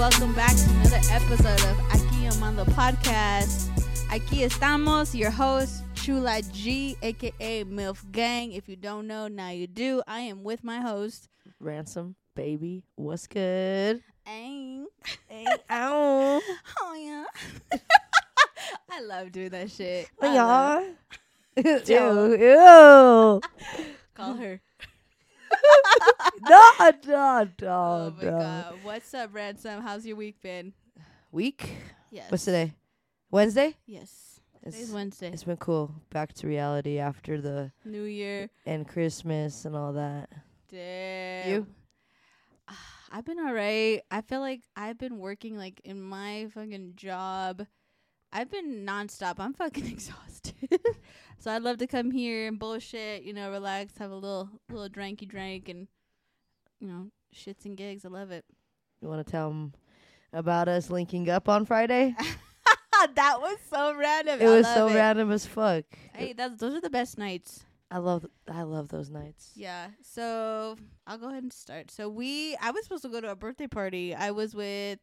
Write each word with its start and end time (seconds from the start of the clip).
welcome 0.00 0.32
back 0.32 0.56
to 0.56 0.70
another 0.70 1.00
episode 1.10 1.60
of 1.68 1.78
Aque 1.92 2.24
Yo 2.24 2.34
Mando 2.40 2.64
Podcast. 2.64 3.68
Aquí 4.08 4.44
estamos, 4.44 5.14
your 5.14 5.30
host, 5.30 5.84
Chula 5.94 6.40
G, 6.54 6.96
aka 7.02 7.64
MILF 7.64 8.10
Gang. 8.10 8.52
If 8.52 8.66
you 8.66 8.76
don't 8.76 9.06
know, 9.06 9.28
now 9.28 9.50
you 9.50 9.66
do. 9.66 10.02
I 10.08 10.20
am 10.20 10.42
with 10.42 10.64
my 10.64 10.80
host, 10.80 11.28
Ransom, 11.60 12.16
baby, 12.34 12.82
what's 12.96 13.26
good? 13.26 14.02
Aang. 14.26 14.86
Ow. 15.70 16.40
Oh, 16.80 16.94
yeah. 16.94 17.24
I 18.90 19.02
love 19.02 19.30
doing 19.32 19.50
that 19.50 19.70
shit. 19.70 20.08
Oh, 20.22 20.26
I 20.26 20.34
love- 20.34 21.86
yeah. 21.86 22.12
ew, 22.14 22.36
ew. 22.40 23.40
Call 24.14 24.34
her. 24.36 24.62
No, 26.48 26.72
no, 26.80 26.94
no, 27.06 27.48
Oh, 27.68 28.14
my 28.16 28.24
no. 28.24 28.30
God. 28.38 28.74
What's 28.82 29.12
up, 29.14 29.34
Ransom? 29.34 29.82
How's 29.82 30.06
your 30.06 30.16
week 30.16 30.40
been? 30.40 30.72
Week? 31.32 31.70
Yes. 32.10 32.30
What's 32.30 32.44
today? 32.44 32.72
Wednesday? 33.30 33.74
Yes. 33.86 34.40
Today's 34.64 34.82
It's, 34.82 34.90
Wednesday. 34.92 35.28
it's 35.32 35.44
been 35.44 35.56
cool. 35.56 35.94
Back 36.10 36.32
to 36.34 36.46
reality 36.46 36.98
after 36.98 37.40
the 37.40 37.72
New 37.84 38.02
Year. 38.04 38.50
and 38.66 38.86
Christmas 38.86 39.64
and 39.64 39.74
all 39.76 39.92
that. 39.94 40.28
Damn. 40.70 41.48
You? 41.50 41.66
Ah, 42.68 42.86
I've 43.12 43.24
been 43.24 43.38
alright. 43.40 44.02
I 44.10 44.20
feel 44.20 44.40
like 44.40 44.62
I've 44.76 44.98
been 44.98 45.18
working 45.18 45.56
like 45.56 45.80
in 45.84 46.00
my 46.00 46.48
fucking 46.54 46.92
job. 46.96 47.66
I've 48.32 48.50
been 48.50 48.86
nonstop. 48.86 49.34
I'm 49.38 49.54
fucking 49.54 49.86
exhausted. 49.90 50.54
so 51.38 51.50
I'd 51.50 51.62
love 51.62 51.78
to 51.78 51.86
come 51.86 52.10
here 52.10 52.46
and 52.46 52.58
bullshit, 52.58 53.22
you 53.22 53.32
know, 53.32 53.50
relax, 53.50 53.96
have 53.98 54.10
a 54.10 54.14
little 54.14 54.48
little 54.68 54.88
dranky 54.88 55.26
drink 55.26 55.68
and 55.68 55.88
you 56.80 56.88
know, 56.88 57.06
shits 57.34 57.64
and 57.64 57.76
gigs. 57.76 58.04
I 58.04 58.08
love 58.08 58.30
it. 58.30 58.44
You 59.00 59.08
want 59.08 59.24
to 59.24 59.30
tell 59.30 59.48
them 59.48 59.72
about 60.32 60.68
us 60.68 60.90
linking 60.90 61.28
up 61.28 61.48
on 61.48 61.64
Friday? 61.66 62.14
that 63.14 63.40
was 63.40 63.58
so 63.68 63.94
random. 63.94 64.40
it 64.40 64.46
I 64.46 64.50
was 64.50 64.66
so 64.66 64.88
it. 64.88 64.94
random 64.94 65.30
as 65.30 65.46
fuck. 65.46 65.84
Hey, 66.14 66.32
that's 66.32 66.56
those 66.58 66.74
are 66.74 66.80
the 66.80 66.90
best 66.90 67.18
nights. 67.18 67.64
I 67.90 67.98
love 67.98 68.24
I 68.50 68.62
love 68.62 68.88
those 68.88 69.10
nights. 69.10 69.52
Yeah. 69.56 69.88
So 70.02 70.76
I'll 71.06 71.18
go 71.18 71.28
ahead 71.28 71.42
and 71.42 71.52
start. 71.52 71.90
So 71.90 72.08
we 72.08 72.56
I 72.60 72.70
was 72.70 72.84
supposed 72.84 73.02
to 73.02 73.08
go 73.08 73.20
to 73.20 73.30
a 73.30 73.36
birthday 73.36 73.66
party. 73.66 74.14
I 74.14 74.30
was 74.30 74.54
with 74.54 75.00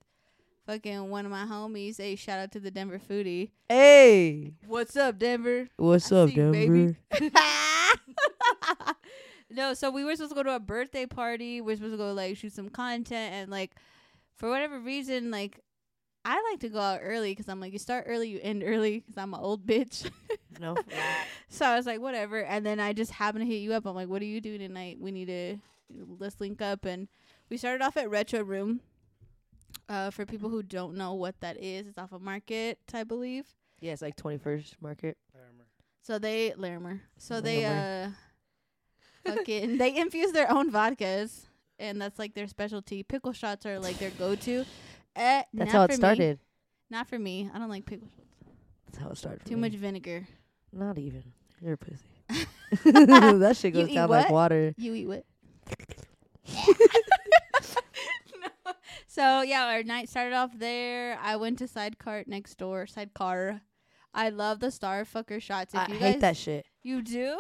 fucking 0.68 1.10
one 1.10 1.26
of 1.26 1.32
my 1.32 1.46
homies. 1.46 1.98
Hey, 1.98 2.16
shout 2.18 2.40
out 2.40 2.52
to 2.52 2.60
the 2.60 2.70
Denver 2.70 3.00
foodie. 3.00 3.52
Hey, 3.70 4.52
What's 4.68 4.98
up, 4.98 5.18
Denver? 5.18 5.70
what's 5.78 6.12
I 6.12 6.18
up, 6.18 6.30
see 6.30 6.36
you, 6.36 6.52
Denver? 6.52 6.98
no, 9.50 9.74
so 9.74 9.90
we 9.90 10.04
were 10.04 10.16
supposed 10.16 10.32
to 10.32 10.36
go 10.36 10.44
to 10.44 10.56
a 10.56 10.60
birthday 10.60 11.06
party. 11.06 11.62
We 11.62 11.74
are 11.74 11.76
supposed 11.78 11.94
to 11.94 11.98
go 11.98 12.14
like 12.14 12.38
shoot 12.38 12.54
some 12.54 12.70
content 12.70 13.34
and 13.34 13.50
like 13.50 13.72
for 14.36 14.50
whatever 14.50 14.80
reason 14.80 15.32
like 15.32 15.62
I 16.26 16.44
like 16.52 16.60
to 16.60 16.70
go 16.70 16.80
out 16.80 17.00
early 17.02 17.32
because 17.32 17.48
I'm 17.48 17.62
like 17.62 17.72
you 17.72 17.80
start 17.80 18.04
early, 18.08 18.28
you 18.28 18.40
end 18.44 18.62
early 18.66 19.00
because 19.00 19.18
I'm 19.18 19.34
an 19.34 19.40
old 19.40 19.66
bitch. 19.66 20.10
No, 20.60 20.76
So 21.50 21.68
I 21.68 21.76
was 21.76 21.86
like, 21.86 22.02
whatever. 22.02 22.44
And 22.44 22.66
then 22.66 22.80
I 22.80 22.92
just 22.92 23.12
happened 23.12 23.46
to 23.46 23.48
hit 23.48 23.62
you 23.62 23.74
up. 23.74 23.86
I'm 23.86 23.94
like, 23.94 24.10
what 24.10 24.24
are 24.24 24.26
you 24.26 24.42
doing 24.42 24.58
tonight? 24.58 24.98
We 25.00 25.12
need 25.12 25.28
to 25.28 25.58
let's 26.18 26.36
link 26.40 26.64
up. 26.64 26.84
And 26.84 27.08
we 27.48 27.58
started 27.58 27.86
off 27.86 27.96
at 27.96 28.10
Retro 28.10 28.42
Room. 28.42 28.80
Uh, 29.90 30.12
for 30.12 30.26
people 30.26 30.50
who 30.50 30.62
don't 30.62 30.96
know 30.96 31.14
what 31.14 31.40
that 31.40 31.58
is, 31.64 31.88
it's 31.88 31.98
off 31.98 32.12
of 32.12 32.22
Market, 32.22 32.78
I 32.94 33.04
believe. 33.06 33.46
yeah, 33.80 33.94
it's 33.94 34.02
like 34.02 34.16
twenty 34.18 34.38
first 34.38 34.76
market. 34.82 35.18
So 36.02 36.20
they 36.20 36.54
Larimer. 36.56 37.02
So 37.18 37.42
they 37.42 37.64
Larimer. 37.66 38.14
uh, 39.26 39.32
fucking 39.36 39.78
they 39.78 39.96
infuse 39.98 40.32
their 40.32 40.50
own 40.52 40.72
vodkas, 40.72 41.46
and 41.80 42.02
that's 42.02 42.18
like 42.20 42.34
their 42.34 42.48
specialty. 42.48 43.04
Pickle 43.04 43.34
shots 43.34 43.66
are 43.66 43.80
like 43.80 43.98
their 43.98 44.12
go-to. 44.12 44.66
Eh, 45.16 45.44
That's 45.54 45.72
how 45.72 45.84
it 45.84 45.90
me. 45.90 45.96
started. 45.96 46.40
Not 46.90 47.08
for 47.08 47.18
me. 47.20 47.50
I 47.54 47.58
don't 47.60 47.70
like 47.70 47.86
pickle 47.86 48.08
shots. 48.16 48.30
That's 48.86 48.98
how 49.04 49.10
it 49.10 49.18
started. 49.18 49.42
for 49.44 49.50
Too 49.50 49.56
me. 49.56 49.62
much 49.62 49.74
vinegar. 49.74 50.28
Not 50.72 50.98
even. 50.98 51.24
You're 51.62 51.74
a 51.74 51.78
pussy. 51.78 52.06
that 52.84 53.58
shit 53.58 53.74
goes 53.74 53.90
eat 53.90 53.96
down 53.96 54.10
like 54.10 54.30
water. 54.30 54.74
You 54.78 54.94
eat 54.94 55.08
what? 55.08 55.26
So 59.18 59.42
yeah, 59.42 59.66
our 59.66 59.82
night 59.82 60.10
started 60.10 60.36
off 60.36 60.52
there. 60.56 61.18
I 61.20 61.38
went 61.38 61.58
to 61.58 61.68
Sidecar 61.68 62.24
next 62.28 62.60
door. 62.60 62.86
Sidecar. 62.86 63.62
I 64.14 64.30
love 64.30 64.60
the 64.60 64.68
Starfucker 64.68 65.42
shots. 65.42 65.74
If 65.74 65.80
I 65.80 65.88
you 65.88 65.96
hate 65.96 66.12
guys, 66.14 66.22
that 66.22 66.38
shit. 66.38 66.68
You 66.84 67.02
do? 67.02 67.36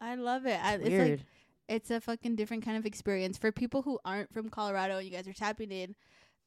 I 0.00 0.14
love 0.14 0.46
it. 0.46 0.60
I, 0.62 0.74
it's 0.74 0.82
like 0.84 0.92
Weird. 0.92 1.24
it's 1.66 1.90
a 1.90 2.00
fucking 2.00 2.36
different 2.36 2.64
kind 2.64 2.76
of 2.76 2.86
experience 2.86 3.36
for 3.36 3.50
people 3.50 3.82
who 3.82 3.98
aren't 4.04 4.32
from 4.32 4.48
Colorado. 4.48 4.98
and 4.98 5.06
You 5.06 5.10
guys 5.10 5.26
are 5.26 5.32
tapping 5.32 5.72
in. 5.72 5.96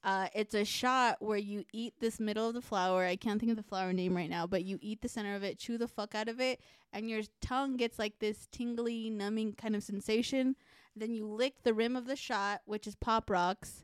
Uh, 0.06 0.28
it's 0.34 0.54
a 0.54 0.64
shot 0.64 1.18
where 1.20 1.38
you 1.38 1.66
eat 1.74 1.96
this 2.00 2.18
middle 2.18 2.48
of 2.48 2.53
the 2.53 2.62
flower. 2.62 3.03
I 3.03 3.18
can't 3.18 3.42
think 3.42 3.50
of 3.50 3.58
the 3.58 3.64
flower 3.64 3.92
name 3.92 4.16
right 4.16 4.30
now, 4.30 4.48
but 4.48 4.64
you 4.64 4.80
eat 4.82 5.02
the 5.02 5.09
center 5.09 5.36
of 5.36 5.44
it, 5.44 5.59
chew 5.59 5.78
the 5.78 5.88
fuck 5.90 6.16
out 6.16 6.30
of 6.30 6.40
it, 6.40 6.62
and 6.94 7.09
your 7.09 7.24
tongue 7.42 7.76
gets 7.76 8.00
like 8.00 8.20
this 8.20 8.48
tingly, 8.53 9.09
numbing 9.09 9.52
kind 9.53 9.76
of 9.76 9.84
sensation. 9.84 10.56
Then 10.96 11.14
you 11.14 11.28
lick 11.28 11.56
the 11.64 11.74
rim 11.74 11.98
of 11.98 12.08
the 12.08 12.16
shot, 12.16 12.62
which 12.64 12.88
is 12.88 12.96
pop 12.96 13.30
rocks, 13.30 13.84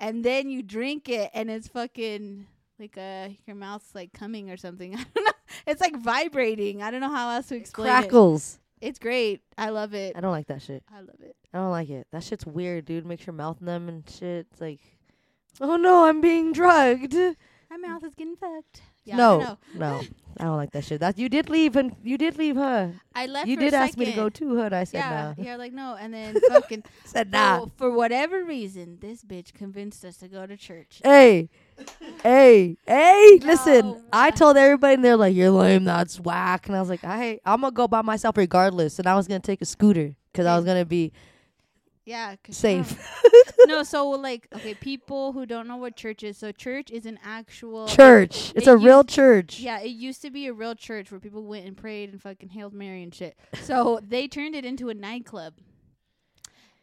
and 0.00 0.24
then 0.24 0.48
you 0.50 0.62
drink 0.62 1.08
it, 1.08 1.30
and 1.34 1.50
it's 1.50 1.68
fucking 1.68 2.46
like 2.78 2.96
uh 2.96 3.28
your 3.46 3.56
mouth's 3.56 3.94
like 3.94 4.12
coming 4.12 4.50
or 4.50 4.56
something. 4.56 4.94
I 4.96 5.04
don't 5.14 5.24
know. 5.24 5.32
It's 5.66 5.80
like 5.80 5.96
vibrating. 5.96 6.82
I 6.82 6.90
don't 6.90 7.00
know 7.00 7.10
how 7.10 7.30
else 7.30 7.46
to 7.48 7.56
explain 7.56 7.88
it. 7.88 7.90
Crackles. 7.90 8.58
It's 8.80 8.98
great. 8.98 9.42
I 9.56 9.70
love 9.70 9.94
it. 9.94 10.16
I 10.16 10.20
don't 10.20 10.30
like 10.30 10.46
that 10.46 10.62
shit. 10.62 10.84
I 10.92 11.00
love 11.00 11.20
it. 11.20 11.34
I 11.52 11.58
don't 11.58 11.70
like 11.70 11.90
it. 11.90 12.06
That 12.12 12.22
shit's 12.22 12.46
weird, 12.46 12.84
dude. 12.84 13.06
Makes 13.06 13.26
your 13.26 13.34
mouth 13.34 13.60
numb 13.60 13.88
and 13.88 14.08
shit. 14.08 14.46
It's 14.52 14.60
like, 14.60 14.80
oh 15.60 15.76
no, 15.76 16.04
I'm 16.04 16.20
being 16.20 16.52
drugged. 16.52 17.14
My 17.70 17.76
mouth 17.76 18.04
is 18.04 18.14
getting 18.14 18.36
fucked. 18.36 18.82
Yeah, 19.08 19.16
no, 19.16 19.38
know. 19.40 19.58
no, 19.74 20.02
I 20.38 20.44
don't 20.44 20.56
like 20.56 20.70
that 20.72 20.84
shit. 20.84 21.00
That 21.00 21.18
you 21.18 21.28
did 21.28 21.48
leave 21.48 21.74
and 21.76 21.96
you 22.04 22.18
did 22.18 22.36
leave, 22.36 22.56
her. 22.56 22.92
I 23.14 23.26
left. 23.26 23.48
You 23.48 23.56
did 23.56 23.74
ask 23.74 23.96
me 23.96 24.04
to 24.04 24.12
go 24.12 24.28
to 24.28 24.56
huh? 24.56 24.62
And 24.64 24.74
I 24.74 24.84
said 24.84 24.98
Yeah, 24.98 25.34
no. 25.36 25.44
yeah, 25.44 25.56
like 25.56 25.72
no, 25.72 25.96
and 25.98 26.12
then 26.12 26.36
fucking 26.48 26.84
Said 27.04 27.32
nah. 27.32 27.60
for, 27.60 27.70
for 27.76 27.90
whatever 27.90 28.44
reason, 28.44 28.98
this 29.00 29.24
bitch 29.24 29.54
convinced 29.54 30.04
us 30.04 30.18
to 30.18 30.28
go 30.28 30.46
to 30.46 30.56
church. 30.56 31.00
Hey, 31.02 31.48
hey, 32.22 32.76
hey! 32.86 33.38
Listen, 33.42 33.86
No. 33.86 34.02
I 34.12 34.30
told 34.30 34.56
everybody, 34.56 34.94
and 34.94 35.04
they're 35.04 35.16
like, 35.16 35.34
"You're 35.34 35.50
lame. 35.50 35.84
That's 35.84 36.20
whack." 36.20 36.66
And 36.68 36.76
I 36.76 36.80
was 36.80 36.88
like, 36.90 37.04
"I, 37.04 37.40
I'm 37.44 37.62
gonna 37.62 37.72
go 37.72 37.88
by 37.88 38.02
myself 38.02 38.36
regardless." 38.36 38.98
And 38.98 39.08
I 39.08 39.14
was 39.16 39.26
gonna 39.26 39.40
take 39.40 39.62
a 39.62 39.66
scooter 39.66 40.14
because 40.32 40.46
I 40.46 40.54
was 40.56 40.64
gonna 40.64 40.84
be 40.84 41.12
Yeah, 42.08 42.36
safe. 42.48 42.98
no, 43.66 43.82
so 43.82 44.08
like 44.08 44.48
okay, 44.56 44.72
people 44.72 45.32
who 45.32 45.44
don't 45.44 45.68
know 45.68 45.76
what 45.76 45.94
church 45.94 46.22
is. 46.22 46.38
So 46.38 46.52
church 46.52 46.90
is 46.90 47.04
an 47.04 47.18
actual 47.22 47.86
church. 47.86 48.54
It's 48.56 48.66
It 48.66 48.70
a 48.70 48.78
real 48.78 49.04
church. 49.04 49.60
Yeah, 49.60 49.80
it 49.80 49.90
used 49.90 50.22
to 50.22 50.30
be 50.30 50.46
a 50.46 50.54
real 50.54 50.74
church 50.74 51.10
where 51.10 51.20
people 51.20 51.44
went 51.44 51.66
and 51.66 51.76
prayed 51.76 52.10
and 52.10 52.22
fucking 52.22 52.48
hailed 52.48 52.72
Mary 52.72 53.02
and 53.02 53.14
shit. 53.14 53.36
So 53.60 54.00
they 54.08 54.26
turned 54.26 54.54
it 54.54 54.64
into 54.64 54.88
a 54.88 54.94
nightclub. 54.94 55.52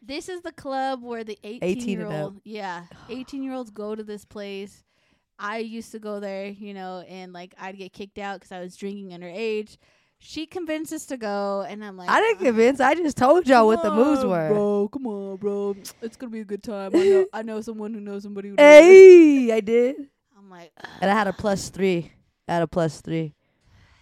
This 0.00 0.28
is 0.28 0.42
the 0.42 0.52
club 0.52 1.02
where 1.02 1.24
the 1.24 1.36
18, 1.42 1.58
18 1.64 1.88
year 1.88 2.06
old, 2.06 2.40
yeah, 2.44 2.84
18 3.10 3.42
year 3.42 3.54
olds 3.54 3.70
go 3.70 3.96
to 3.96 4.04
this 4.04 4.24
place. 4.24 4.84
I 5.40 5.58
used 5.58 5.90
to 5.90 5.98
go 5.98 6.20
there, 6.20 6.46
you 6.46 6.72
know, 6.72 7.00
and 7.08 7.32
like 7.32 7.52
I'd 7.58 7.76
get 7.76 7.92
kicked 7.92 8.18
out 8.18 8.38
because 8.38 8.52
I 8.52 8.60
was 8.60 8.76
drinking 8.76 9.10
underage. 9.10 9.76
She 10.18 10.46
convinced 10.46 10.92
us 10.92 11.06
to 11.06 11.16
go, 11.16 11.64
and 11.68 11.84
I'm 11.84 11.96
like, 11.96 12.08
I 12.08 12.20
didn't 12.20 12.40
convince. 12.44 12.80
I 12.80 12.94
just 12.94 13.16
told 13.16 13.46
y'all 13.46 13.66
what 13.66 13.82
the 13.82 13.90
moves 13.90 14.24
were. 14.24 14.48
Bro, 14.48 14.88
come 14.92 15.06
on, 15.06 15.36
bro. 15.36 15.76
It's 16.02 16.16
gonna 16.16 16.30
be 16.30 16.40
a 16.40 16.44
good 16.44 16.62
time. 16.62 16.90
I 16.94 16.98
know, 17.04 17.26
I 17.32 17.42
know 17.42 17.60
someone 17.60 17.92
who 17.94 18.00
knows 18.00 18.22
somebody 18.22 18.48
who. 18.48 18.54
knows. 18.54 18.62
Hey, 18.64 19.52
I 19.52 19.60
did. 19.60 19.96
I'm 20.36 20.48
like, 20.50 20.72
And 21.00 21.10
I 21.10 21.14
had 21.14 21.26
a 21.28 21.32
plus 21.32 21.68
three. 21.68 22.12
I 22.48 22.54
had 22.54 22.62
a 22.62 22.66
plus 22.66 23.00
three. 23.00 23.34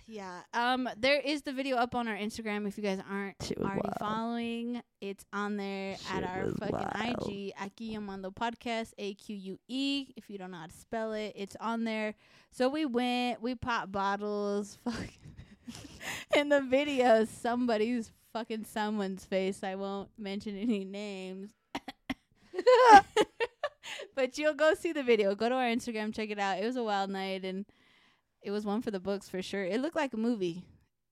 Yeah. 0.06 0.40
Um. 0.52 0.88
There 0.98 1.18
is 1.18 1.42
the 1.42 1.52
video 1.52 1.76
up 1.76 1.94
on 1.94 2.06
our 2.08 2.16
Instagram. 2.16 2.68
If 2.68 2.76
you 2.76 2.84
guys 2.84 3.00
aren't 3.10 3.52
already 3.58 3.80
wild. 3.82 3.94
following, 3.98 4.82
it's 5.00 5.24
on 5.32 5.56
there 5.56 5.96
Shit 5.96 6.14
at 6.14 6.24
our 6.24 6.50
fucking 6.50 6.70
wild. 6.72 7.28
IG. 7.30 7.52
Aque 7.58 7.80
Yo 7.80 8.00
Mando 8.00 8.30
Podcast. 8.30 8.92
A 8.98 9.14
Q 9.14 9.34
U 9.34 9.58
E. 9.66 10.08
If 10.16 10.28
you 10.30 10.38
don't 10.38 10.50
know 10.52 10.58
how 10.58 10.66
to 10.66 10.72
spell 10.72 11.12
it, 11.14 11.32
it's 11.34 11.56
on 11.58 11.84
there. 11.84 12.14
So 12.52 12.68
we 12.68 12.84
went. 12.86 13.42
We 13.42 13.54
popped 13.54 13.92
bottles. 13.92 14.78
Fuck. 14.84 15.08
In 16.36 16.48
the 16.48 16.60
video, 16.60 17.24
somebody's 17.24 18.10
fucking 18.32 18.64
someone's 18.64 19.24
face. 19.24 19.62
I 19.62 19.74
won't 19.74 20.10
mention 20.18 20.56
any 20.58 20.84
names. 20.84 21.50
but 24.14 24.36
you'll 24.38 24.54
go 24.54 24.74
see 24.74 24.92
the 24.92 25.02
video. 25.02 25.34
Go 25.34 25.48
to 25.48 25.54
our 25.54 25.64
Instagram, 25.64 26.14
check 26.14 26.30
it 26.30 26.38
out. 26.38 26.58
It 26.58 26.64
was 26.64 26.76
a 26.76 26.82
wild 26.82 27.10
night 27.10 27.44
and 27.44 27.64
it 28.42 28.50
was 28.50 28.64
one 28.64 28.82
for 28.82 28.90
the 28.90 29.00
books 29.00 29.28
for 29.28 29.40
sure. 29.42 29.64
It 29.64 29.80
looked 29.80 29.96
like 29.96 30.12
a 30.12 30.18
movie. 30.18 30.64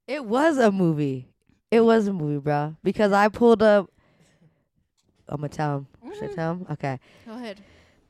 It 0.07 0.25
was 0.25 0.59
a 0.59 0.71
movie. 0.71 1.29
It 1.71 1.81
was 1.81 2.07
a 2.07 2.13
movie, 2.13 2.39
bro. 2.39 2.77
Because 2.83 3.13
I 3.13 3.29
pulled 3.29 3.63
up. 3.63 3.91
I'm 5.29 5.37
gonna 5.37 5.49
tell 5.49 5.77
him. 5.79 5.87
Should 6.13 6.25
I 6.25 6.27
mm-hmm. 6.27 6.35
tell 6.35 6.53
him? 6.53 6.67
Okay. 6.73 7.01
Go 7.27 7.33
ahead. 7.33 7.61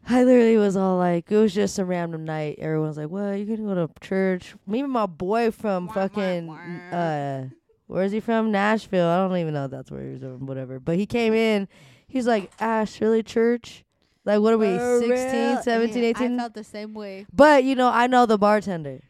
I 0.08 0.25
literally 0.25 0.56
was 0.56 0.76
all 0.76 0.96
like, 0.99 1.31
it 1.31 1.37
was 1.37 1.54
just 1.54 1.78
a 1.78 1.84
random 1.84 2.25
night. 2.25 2.58
Everyone's 2.58 2.96
like, 2.96 3.08
"What? 3.08 3.32
You 3.38 3.44
gonna 3.56 3.75
go 3.75 3.87
to 3.87 3.93
church?" 4.06 4.54
Me 4.66 4.81
and 4.81 4.90
my 4.93 5.06
boy 5.06 5.50
from 5.50 5.87
Wah, 5.87 5.93
wah, 5.94 6.00
fucking 6.08 6.46
wah. 6.49 6.96
uh, 6.96 7.44
where's 7.87 8.10
he 8.12 8.19
from? 8.20 8.50
Nashville. 8.50 9.06
I 9.08 9.16
don't 9.28 9.37
even 9.37 9.54
know 9.54 9.66
if 9.66 9.70
that's 9.70 9.90
where 9.90 10.10
he's 10.10 10.20
from. 10.20 10.46
Whatever. 10.46 10.81
But 10.81 10.96
he 10.96 11.06
came 11.06 11.34
in. 11.34 11.69
He's 12.08 12.26
like, 12.26 12.50
"Ash, 12.60 13.00
really 13.00 13.22
church?" 13.22 13.84
Like 14.25 14.40
what 14.40 14.52
are 14.54 14.58
we? 14.58 14.76
For 14.76 15.00
16, 15.00 15.10
real? 15.50 15.62
17, 15.62 16.02
Yeah, 16.02 16.08
18? 16.10 16.34
I 16.34 16.37
felt 16.43 16.55
the 16.55 16.64
same 16.64 16.94
way. 16.94 17.26
But 17.32 17.64
you 17.64 17.75
know, 17.75 17.88
I 17.88 18.06
know 18.08 18.26
the 18.26 18.38
bartender. 18.38 19.00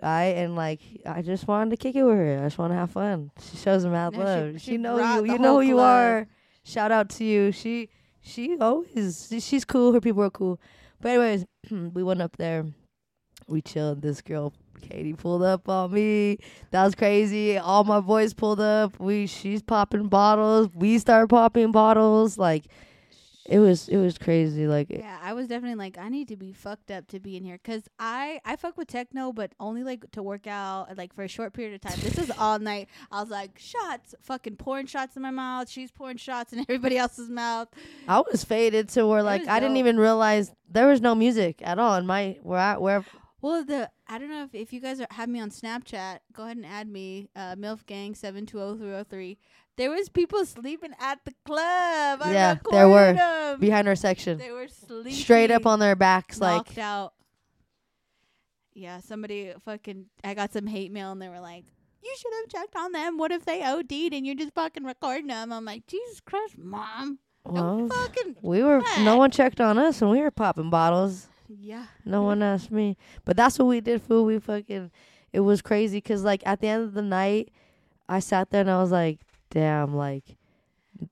I 0.00 0.24
and 0.24 0.56
like 0.56 0.80
I 1.06 1.22
just 1.22 1.46
wanted 1.46 1.70
to 1.70 1.76
kick 1.76 1.94
it 1.94 2.02
with 2.02 2.16
her. 2.16 2.40
I 2.40 2.46
just 2.46 2.58
want 2.58 2.72
to 2.72 2.76
have 2.76 2.90
fun. 2.90 3.30
She 3.40 3.56
shows 3.56 3.84
mad 3.86 4.12
No, 4.14 4.18
she- 4.18 4.24
love. 4.24 4.52
She, 4.54 4.70
she 4.72 4.76
know 4.78 4.96
brought 4.96 5.24
you. 5.24 5.32
You 5.32 5.38
know 5.38 5.56
who 5.60 5.66
you 5.66 5.78
are. 5.78 6.26
Shout 6.64 6.90
out 6.92 7.08
to 7.10 7.24
you. 7.24 7.52
She 7.52 7.88
she 8.22 8.56
always 8.58 9.28
she's 9.40 9.64
cool. 9.64 9.92
Her 9.92 10.00
people 10.00 10.22
are 10.22 10.30
cool. 10.30 10.60
But 11.00 11.10
anyways, 11.10 11.46
we 11.70 12.02
went 12.02 12.22
up 12.22 12.36
there. 12.36 12.66
We 13.48 13.60
chilled. 13.60 14.02
This 14.02 14.22
girl 14.22 14.52
Katie 14.80 15.14
pulled 15.14 15.42
up 15.42 15.68
on 15.68 15.92
me. 15.92 16.38
That 16.70 16.84
was 16.84 16.94
crazy. 16.94 17.58
All 17.58 17.84
my 17.84 18.00
boys 18.00 18.34
pulled 18.34 18.60
up. 18.60 18.98
We 19.00 19.26
she's 19.26 19.62
popping 19.62 20.08
bottles. 20.08 20.68
We 20.74 20.98
start 20.98 21.28
popping 21.30 21.72
bottles. 21.72 22.38
Like 22.38 22.64
it 23.46 23.58
was 23.58 23.88
it 23.88 23.96
was 23.96 24.18
crazy 24.18 24.68
like 24.68 24.88
yeah 24.88 25.18
i 25.20 25.32
was 25.32 25.48
definitely 25.48 25.74
like 25.74 25.98
i 25.98 26.08
need 26.08 26.28
to 26.28 26.36
be 26.36 26.52
fucked 26.52 26.90
up 26.90 27.06
to 27.08 27.18
be 27.18 27.36
in 27.36 27.44
here. 27.44 27.58
Because 27.62 27.82
i 27.98 28.40
i 28.44 28.56
fuck 28.56 28.76
with 28.76 28.88
techno 28.88 29.32
but 29.32 29.52
only 29.58 29.82
like 29.82 30.10
to 30.12 30.22
work 30.22 30.46
out 30.46 30.96
like 30.96 31.12
for 31.12 31.22
a 31.24 31.28
short 31.28 31.52
period 31.52 31.74
of 31.74 31.80
time. 31.80 31.98
This 32.00 32.18
is 32.18 32.30
all 32.38 32.58
night. 32.58 32.88
I 33.10 33.20
was 33.20 33.30
like 33.30 33.58
shots 33.58 34.14
fucking 34.22 34.56
pouring 34.56 34.86
shots 34.86 35.16
in 35.16 35.22
my 35.22 35.30
mouth. 35.30 35.68
She's 35.68 35.90
pouring 35.90 36.18
shots 36.18 36.52
in 36.52 36.60
everybody 36.68 36.98
else's 36.98 37.30
mouth. 37.30 37.68
I 38.06 38.22
was 38.30 38.44
faded 38.44 38.88
to 38.90 39.06
where 39.06 39.22
like 39.22 39.42
i 39.42 39.58
dope. 39.58 39.60
didn't 39.60 39.76
even 39.78 39.98
realize 39.98 40.52
there 40.70 40.86
was 40.86 41.00
no 41.00 41.14
music 41.14 41.60
at 41.62 41.78
all 41.78 41.96
in 41.96 42.06
my 42.06 42.38
where 42.42 42.58
i 42.58 42.76
where 42.76 43.04
well, 43.42 43.64
the 43.64 43.90
I 44.06 44.18
don't 44.18 44.30
know 44.30 44.44
if, 44.44 44.54
if 44.54 44.72
you 44.72 44.78
guys 44.78 45.00
are, 45.00 45.06
have 45.10 45.28
me 45.28 45.40
on 45.40 45.50
Snapchat, 45.50 46.20
go 46.32 46.44
ahead 46.44 46.56
and 46.56 46.64
add 46.64 46.86
me, 46.86 47.28
uh, 47.34 47.56
MilfGang72003. 47.56 49.36
There 49.76 49.90
was 49.90 50.08
people 50.10 50.44
sleeping 50.44 50.92
at 51.00 51.20
the 51.24 51.32
club. 51.46 52.20
I 52.22 52.32
Yeah, 52.32 52.58
there 52.70 52.88
were. 52.88 53.12
recorded 53.12 53.20
'em. 53.54 53.60
behind 53.60 53.88
our 53.88 53.96
section, 53.96 54.38
They 54.38 54.50
were 54.50 54.68
sleeping 54.68 55.12
straight 55.12 55.50
up 55.50 55.66
on 55.66 55.78
their 55.78 55.96
backs, 55.96 56.40
like 56.40 56.76
out. 56.78 57.14
Yeah, 58.74 59.00
somebody 59.00 59.52
fucking. 59.64 60.06
I 60.24 60.34
got 60.34 60.52
some 60.52 60.66
hate 60.66 60.90
mail, 60.92 61.12
and 61.12 61.20
they 61.20 61.28
were 61.28 61.40
like, 61.40 61.64
"You 62.02 62.14
should 62.18 62.32
have 62.40 62.48
checked 62.48 62.76
on 62.76 62.92
them. 62.92 63.18
What 63.18 63.30
if 63.32 63.44
they 63.44 63.62
OD'd 63.62 64.14
and 64.14 64.26
you're 64.26 64.34
just 64.34 64.54
fucking 64.54 64.84
recording 64.84 65.26
them?" 65.26 65.52
I'm 65.52 65.64
like, 65.64 65.86
"Jesus 65.86 66.20
Christ, 66.20 66.56
mom, 66.56 67.18
well, 67.44 67.88
fucking 67.88 68.36
we 68.40 68.62
were 68.62 68.82
no 69.00 69.16
one 69.16 69.30
checked 69.30 69.60
on 69.60 69.78
us 69.78 70.00
and 70.00 70.10
we 70.10 70.20
were 70.20 70.30
popping 70.30 70.70
bottles. 70.70 71.28
yeah." 71.48 71.86
No 72.06 72.22
one 72.22 72.42
asked 72.42 72.70
me, 72.70 72.96
but 73.26 73.36
that's 73.36 73.58
what 73.58 73.68
we 73.68 73.80
did. 73.82 74.00
Fool, 74.02 74.24
we 74.24 74.38
fucking 74.38 74.90
it 75.34 75.40
was 75.40 75.60
crazy 75.60 75.98
because 75.98 76.24
like 76.24 76.42
at 76.46 76.60
the 76.60 76.68
end 76.68 76.84
of 76.84 76.94
the 76.94 77.02
night, 77.02 77.50
I 78.08 78.20
sat 78.20 78.50
there 78.50 78.62
and 78.62 78.70
I 78.70 78.80
was 78.80 78.90
like, 78.92 79.20
damn, 79.52 79.94
like. 79.94 80.24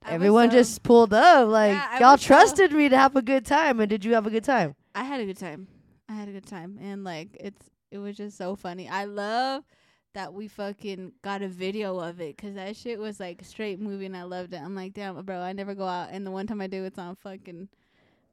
I 0.02 0.10
was 0.10 0.14
Everyone 0.14 0.50
just 0.50 0.78
um, 0.78 0.82
pulled 0.84 1.12
up, 1.14 1.48
like 1.48 1.72
Yeah, 1.72 1.98
y'all 1.98 2.18
so- 2.18 2.24
uh, 2.24 2.26
trusted 2.28 2.72
me 2.72 2.88
to 2.88 2.96
have 2.96 3.16
a 3.16 3.22
good 3.22 3.44
time, 3.44 3.80
and 3.80 3.88
did 3.90 4.04
you 4.04 4.14
have 4.14 4.26
a 4.26 4.30
good 4.30 4.44
time? 4.44 4.74
I 4.94 5.02
had 5.04 5.20
a 5.20 5.24
good 5.26 5.38
time. 5.38 5.66
I 6.08 6.12
had 6.14 6.28
a 6.28 6.32
good 6.32 6.46
time, 6.46 6.78
and 6.80 7.02
like 7.04 7.28
it's 7.40 7.70
it 7.90 7.98
was 7.98 8.16
just 8.16 8.36
so 8.36 8.54
funny. 8.54 8.88
I 8.88 9.04
love 9.04 9.64
that 10.14 10.32
we 10.32 10.46
fucking 10.48 11.12
got 11.22 11.42
a 11.42 11.48
video 11.48 11.98
of 11.98 12.20
it 12.20 12.36
'cause 12.36 12.54
that 12.54 12.76
shit 12.76 12.98
was 13.00 13.18
like 13.20 13.42
straight 13.44 13.80
movie, 13.80 14.06
and 14.06 14.16
I 14.16 14.22
loved 14.24 14.52
it. 14.52 14.60
I'm 14.60 14.74
like, 14.76 14.92
damn, 14.92 15.20
bro, 15.24 15.38
I 15.38 15.52
never 15.54 15.74
go 15.74 15.86
out, 15.86 16.10
and 16.12 16.24
the 16.26 16.30
one 16.30 16.46
time 16.46 16.60
I 16.60 16.66
do, 16.68 16.84
it's 16.84 16.98
on 16.98 17.16
fucking 17.16 17.68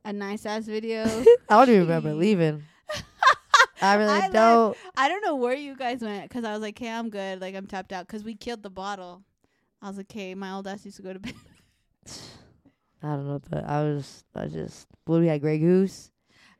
a 0.05 0.13
nice 0.13 0.45
ass 0.45 0.65
video. 0.65 1.05
I 1.49 1.65
don't 1.65 1.69
even 1.69 1.81
remember 1.81 2.13
leaving. 2.25 2.63
I 3.81 3.95
really 3.95 4.11
I 4.11 4.29
don't. 4.29 4.77
I 4.95 5.07
don't 5.07 5.21
know 5.23 5.35
where 5.35 5.55
you 5.55 5.75
guys 5.75 6.01
went 6.01 6.23
because 6.29 6.43
I 6.43 6.51
was 6.53 6.61
like, 6.61 6.77
hey, 6.77 6.89
I'm 6.89 7.09
good, 7.09 7.41
like 7.41 7.55
I'm 7.55 7.67
tapped 7.67 7.93
out 7.93 8.07
'cause 8.07 8.23
we 8.23 8.35
killed 8.35 8.61
the 8.63 8.69
bottle. 8.71 9.23
I 9.87 9.89
was 9.89 9.97
like, 9.97 10.11
hey, 10.11 10.35
my 10.35 10.53
old 10.53 10.67
ass 10.67 10.85
used 10.85 10.97
to 10.97 11.03
go 11.03 11.13
to 11.13 11.19
bed. 11.19 11.33
I 13.03 13.07
don't 13.07 13.27
know, 13.27 13.41
but 13.49 13.63
I 13.63 13.83
was, 13.83 14.23
I 14.35 14.47
just, 14.47 14.87
what 15.05 15.19
we 15.19 15.27
had, 15.27 15.41
Grey 15.41 15.59
Goose 15.59 16.11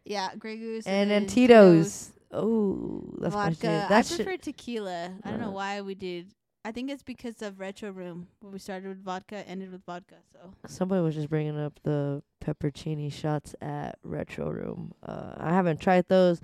yeah, 0.08 0.30
Grey 0.38 0.58
Goose 0.58 0.88
and 0.88 1.12
then 1.12 1.24
then 1.24 1.30
Tito's. 1.30 2.12
Oh, 2.32 3.04
that's 3.20 3.36
my 3.36 3.50
shit. 3.50 3.60
vodka. 3.60 3.86
I 3.86 3.90
That 3.90 4.08
prefer 4.08 4.38
tequila. 4.38 5.14
I 5.24 5.30
don't 5.30 5.40
know 5.40 5.52
why 5.52 5.82
we 5.82 5.96
did. 5.96 6.34
I 6.66 6.72
think 6.72 6.90
it's 6.90 7.04
because 7.04 7.42
of 7.42 7.60
Retro 7.60 7.92
Room, 7.92 8.28
where 8.42 8.52
we 8.52 8.60
started 8.60 8.90
with 8.90 9.04
vodka, 9.04 9.48
ended 9.48 9.72
with 9.72 9.86
vodka. 9.86 10.16
So 10.34 10.54
Somebody 10.68 11.02
was 11.02 11.16
just 11.16 11.30
bringing 11.30 11.58
up 11.58 11.80
the 11.84 12.22
peppercini 12.44 13.12
shots 13.12 13.56
at 13.62 13.98
Retro 14.04 14.50
Room. 14.52 14.94
Uh, 15.02 15.34
I 15.38 15.54
haven't 15.54 15.80
tried 15.80 16.10
those, 16.10 16.42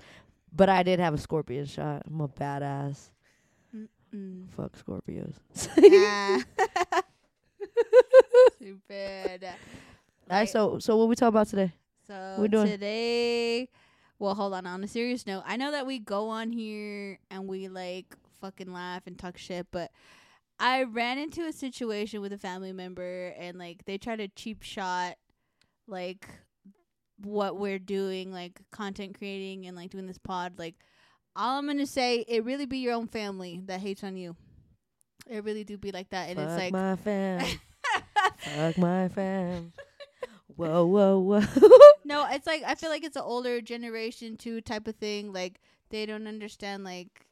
but 0.50 0.70
I 0.70 0.82
did 0.82 0.98
have 1.00 1.12
a 1.12 1.18
scorpion 1.18 1.66
shot. 1.66 2.02
I'm 2.06 2.20
a 2.20 2.28
badass. 2.28 3.10
Mm. 4.14 4.50
Fuck 4.50 4.72
Scorpios. 4.78 5.34
Ah. 5.78 6.42
stupid. 8.56 9.48
Alright, 10.30 10.48
so 10.48 10.78
so 10.78 10.96
what 10.96 11.08
we 11.08 11.14
talk 11.16 11.28
about 11.28 11.48
today? 11.48 11.72
So 12.06 12.36
we 12.38 12.48
doing? 12.48 12.66
today, 12.66 13.68
well, 14.18 14.34
hold 14.34 14.54
on. 14.54 14.66
On 14.66 14.84
a 14.84 14.88
serious 14.88 15.26
note, 15.26 15.42
I 15.46 15.56
know 15.56 15.70
that 15.70 15.86
we 15.86 15.98
go 15.98 16.28
on 16.28 16.52
here 16.52 17.18
and 17.30 17.48
we 17.48 17.68
like 17.68 18.16
fucking 18.40 18.72
laugh 18.72 19.02
and 19.06 19.18
talk 19.18 19.38
shit, 19.38 19.66
but 19.70 19.90
I 20.58 20.84
ran 20.84 21.18
into 21.18 21.46
a 21.46 21.52
situation 21.52 22.20
with 22.20 22.32
a 22.32 22.38
family 22.38 22.72
member 22.72 23.34
and 23.38 23.58
like 23.58 23.84
they 23.86 23.98
tried 23.98 24.16
to 24.16 24.28
cheap 24.28 24.62
shot 24.62 25.16
like 25.86 26.28
what 27.18 27.58
we're 27.58 27.78
doing, 27.78 28.32
like 28.32 28.60
content 28.70 29.16
creating 29.16 29.66
and 29.66 29.76
like 29.76 29.90
doing 29.90 30.06
this 30.06 30.18
pod. 30.18 30.58
Like, 30.58 30.74
all 31.36 31.58
I'm 31.58 31.66
gonna 31.66 31.86
say, 31.86 32.24
it 32.28 32.44
really 32.44 32.66
be 32.66 32.78
your 32.78 32.94
own 32.94 33.06
family 33.08 33.60
that 33.66 33.80
hates 33.80 34.04
on 34.04 34.16
you. 34.16 34.36
It 35.28 35.42
really 35.44 35.64
do 35.64 35.76
be 35.78 35.90
like 35.92 36.10
that, 36.10 36.28
and 36.28 36.38
Fuck 36.38 36.48
it's 36.48 36.58
like. 36.58 36.72
my 36.72 36.96
fam. 36.96 37.46
Fuck 38.38 38.78
my 38.78 39.08
fam. 39.14 39.72
Whoa, 40.56 40.84
whoa, 40.86 41.18
whoa. 41.18 41.42
No, 42.06 42.26
it's 42.30 42.46
like 42.46 42.62
I 42.66 42.74
feel 42.74 42.90
like 42.90 43.02
it's 43.02 43.16
an 43.16 43.22
older 43.24 43.62
generation 43.62 44.36
too 44.36 44.60
type 44.60 44.86
of 44.86 44.94
thing. 44.96 45.32
Like 45.32 45.58
they 45.88 46.04
don't 46.04 46.26
understand 46.26 46.84
like 46.84 47.26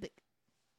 th- 0.00 0.12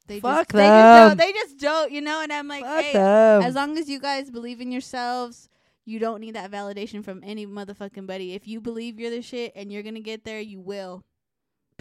they 0.06 0.20
Fuck 0.20 0.48
just, 0.48 0.50
They 0.52 0.58
just 0.66 0.68
them. 0.68 1.08
don't, 1.08 1.16
they 1.16 1.32
just 1.32 1.58
don't, 1.58 1.90
you 1.90 2.02
know. 2.02 2.20
And 2.22 2.30
I'm 2.32 2.46
like, 2.46 2.62
Fuck 2.64 2.82
hey, 2.84 2.92
them. 2.92 3.42
as 3.42 3.54
long 3.54 3.78
as 3.78 3.88
you 3.88 3.98
guys 4.00 4.30
believe 4.30 4.60
in 4.60 4.70
yourselves, 4.70 5.48
you 5.86 5.98
don't 5.98 6.20
need 6.20 6.34
that 6.34 6.50
validation 6.50 7.02
from 7.02 7.22
any 7.24 7.46
motherfucking 7.46 8.06
buddy. 8.06 8.34
If 8.34 8.46
you 8.46 8.60
believe 8.60 9.00
you're 9.00 9.10
the 9.10 9.22
shit 9.22 9.52
and 9.56 9.72
you're 9.72 9.82
gonna 9.82 10.00
get 10.00 10.24
there, 10.24 10.40
you 10.40 10.60
will. 10.60 11.02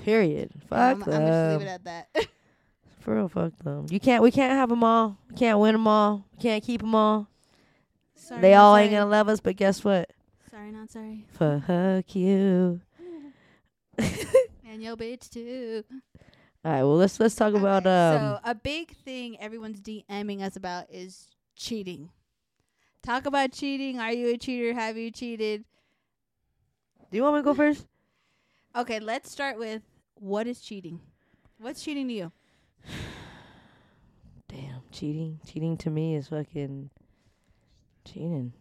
Period. 0.04 0.52
Fuck 0.70 0.80
I'm, 0.80 1.00
them. 1.00 1.22
I'm 1.22 1.28
just 1.28 1.60
leave 1.60 1.68
it 1.68 1.72
at 1.72 1.84
that. 1.86 2.08
For 3.00 3.16
real, 3.16 3.30
fuck 3.30 3.58
them. 3.64 3.88
You 3.90 4.00
can't. 4.00 4.22
We 4.22 4.32
can't 4.32 4.54
have 4.54 4.72
'em 4.72 4.84
all. 4.84 5.18
We 5.30 5.36
can't 5.36 5.60
win 5.60 5.74
them 5.74 5.88
all. 5.88 6.26
We 6.36 6.42
can't 6.42 6.64
keep 6.64 6.82
them 6.82 6.94
all. 6.94 7.28
sorry, 8.16 8.42
they 8.42 8.54
all 8.54 8.74
sorry. 8.74 8.84
ain't 8.84 8.92
gonna 8.92 9.10
love 9.10 9.28
us. 9.28 9.40
But 9.40 9.56
guess 9.56 9.84
what? 9.84 10.12
Sorry, 10.50 10.72
not 10.72 10.92
sorry. 10.92 11.26
Fuck 11.34 12.16
you. 12.16 12.82
And 14.72 14.82
yo, 14.82 14.96
bitch 14.96 15.30
too. 15.30 15.84
All 16.64 16.72
right. 16.72 16.84
Well, 16.84 16.96
let's 16.96 17.20
let's 17.20 17.36
talk 17.36 17.54
about 17.54 17.86
um. 17.86 18.20
so 18.20 18.40
a 18.46 18.56
big 18.56 18.96
thing 18.96 19.38
everyone's 19.42 19.82
DMing 19.82 20.42
us 20.42 20.56
about 20.56 20.86
is 20.90 21.28
cheating. 21.58 22.10
Talk 23.04 23.26
about 23.26 23.52
cheating. 23.52 24.00
Are 24.00 24.14
you 24.14 24.34
a 24.34 24.38
cheater? 24.38 24.74
Have 24.74 24.96
you 24.96 25.12
cheated? 25.12 25.66
do 27.12 27.18
you 27.18 27.24
want 27.24 27.36
me 27.36 27.40
to 27.42 27.44
go 27.44 27.54
first? 27.54 27.86
Okay, 28.74 29.02
let's 29.02 29.30
start 29.30 29.60
with 29.60 29.82
what 30.22 30.46
is 30.46 30.62
cheating? 30.62 31.00
What's 31.60 31.84
cheating 31.84 32.08
to 32.08 32.14
you? 32.14 32.32
Damn, 34.48 34.82
cheating. 34.92 35.40
Cheating 35.48 35.78
to 35.78 35.90
me 35.90 36.16
is 36.16 36.28
fucking 36.28 36.92
cheating. 38.06 38.54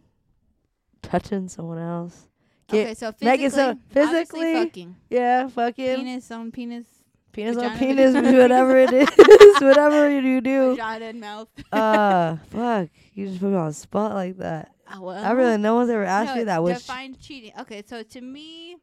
Touching 1.03 1.47
someone 1.47 1.77
else. 1.77 2.27
Get- 2.67 2.85
okay, 2.85 2.93
so 2.95 3.11
physically, 3.11 3.49
so- 3.49 3.77
physically, 3.89 4.53
fucking 4.53 4.95
Yeah, 5.09 5.47
fucking 5.49 5.97
penis 5.97 6.31
on 6.31 6.51
penis, 6.51 6.85
penis 7.31 7.57
on 7.57 7.77
penis, 7.77 8.13
whatever 8.15 8.77
it 8.77 8.93
is, 8.93 9.09
whatever 9.61 10.09
you 10.09 10.41
do. 10.41 10.71
vagina, 10.71 11.05
and 11.05 11.19
mouth. 11.19 11.47
Uh, 11.71 12.37
fuck. 12.49 12.89
You 13.13 13.27
just 13.27 13.39
put 13.39 13.49
me 13.49 13.57
on 13.57 13.67
the 13.67 13.73
spot 13.73 14.13
like 14.13 14.37
that. 14.37 14.71
Ah, 14.87 14.99
well, 14.99 15.23
I 15.23 15.31
really, 15.31 15.57
no 15.57 15.75
one's 15.75 15.89
ever 15.89 16.03
asked 16.03 16.29
no, 16.29 16.35
me 16.37 16.43
that. 16.45 16.63
Which 16.63 16.77
define 16.77 17.15
cheating. 17.19 17.51
Okay, 17.59 17.83
so 17.85 18.01
to 18.01 18.21
me, 18.21 18.77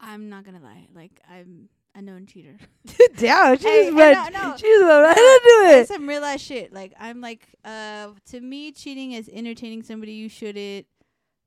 I'm 0.00 0.28
not 0.28 0.44
gonna 0.44 0.60
lie. 0.62 0.86
Like 0.94 1.20
I'm 1.30 1.68
a 1.94 2.02
known 2.02 2.26
cheater. 2.26 2.56
Damn, 3.16 3.56
she 3.58 3.64
Hey, 3.68 3.84
just 3.86 3.96
went. 3.96 4.32
no, 4.34 4.48
no. 4.50 4.56
She 4.56 4.62
just 4.66 4.84
went 4.84 5.02
right 5.04 5.40
into 5.70 5.78
it. 5.78 5.88
some 5.88 6.06
real 6.08 6.24
ass 6.24 6.40
shit. 6.40 6.72
Like 6.72 6.92
I'm 7.00 7.20
like, 7.20 7.46
uh, 7.64 8.08
to 8.30 8.40
me, 8.40 8.72
cheating 8.72 9.12
is 9.12 9.30
entertaining 9.32 9.82
somebody 9.82 10.12
you 10.12 10.28
shouldn't. 10.28 10.86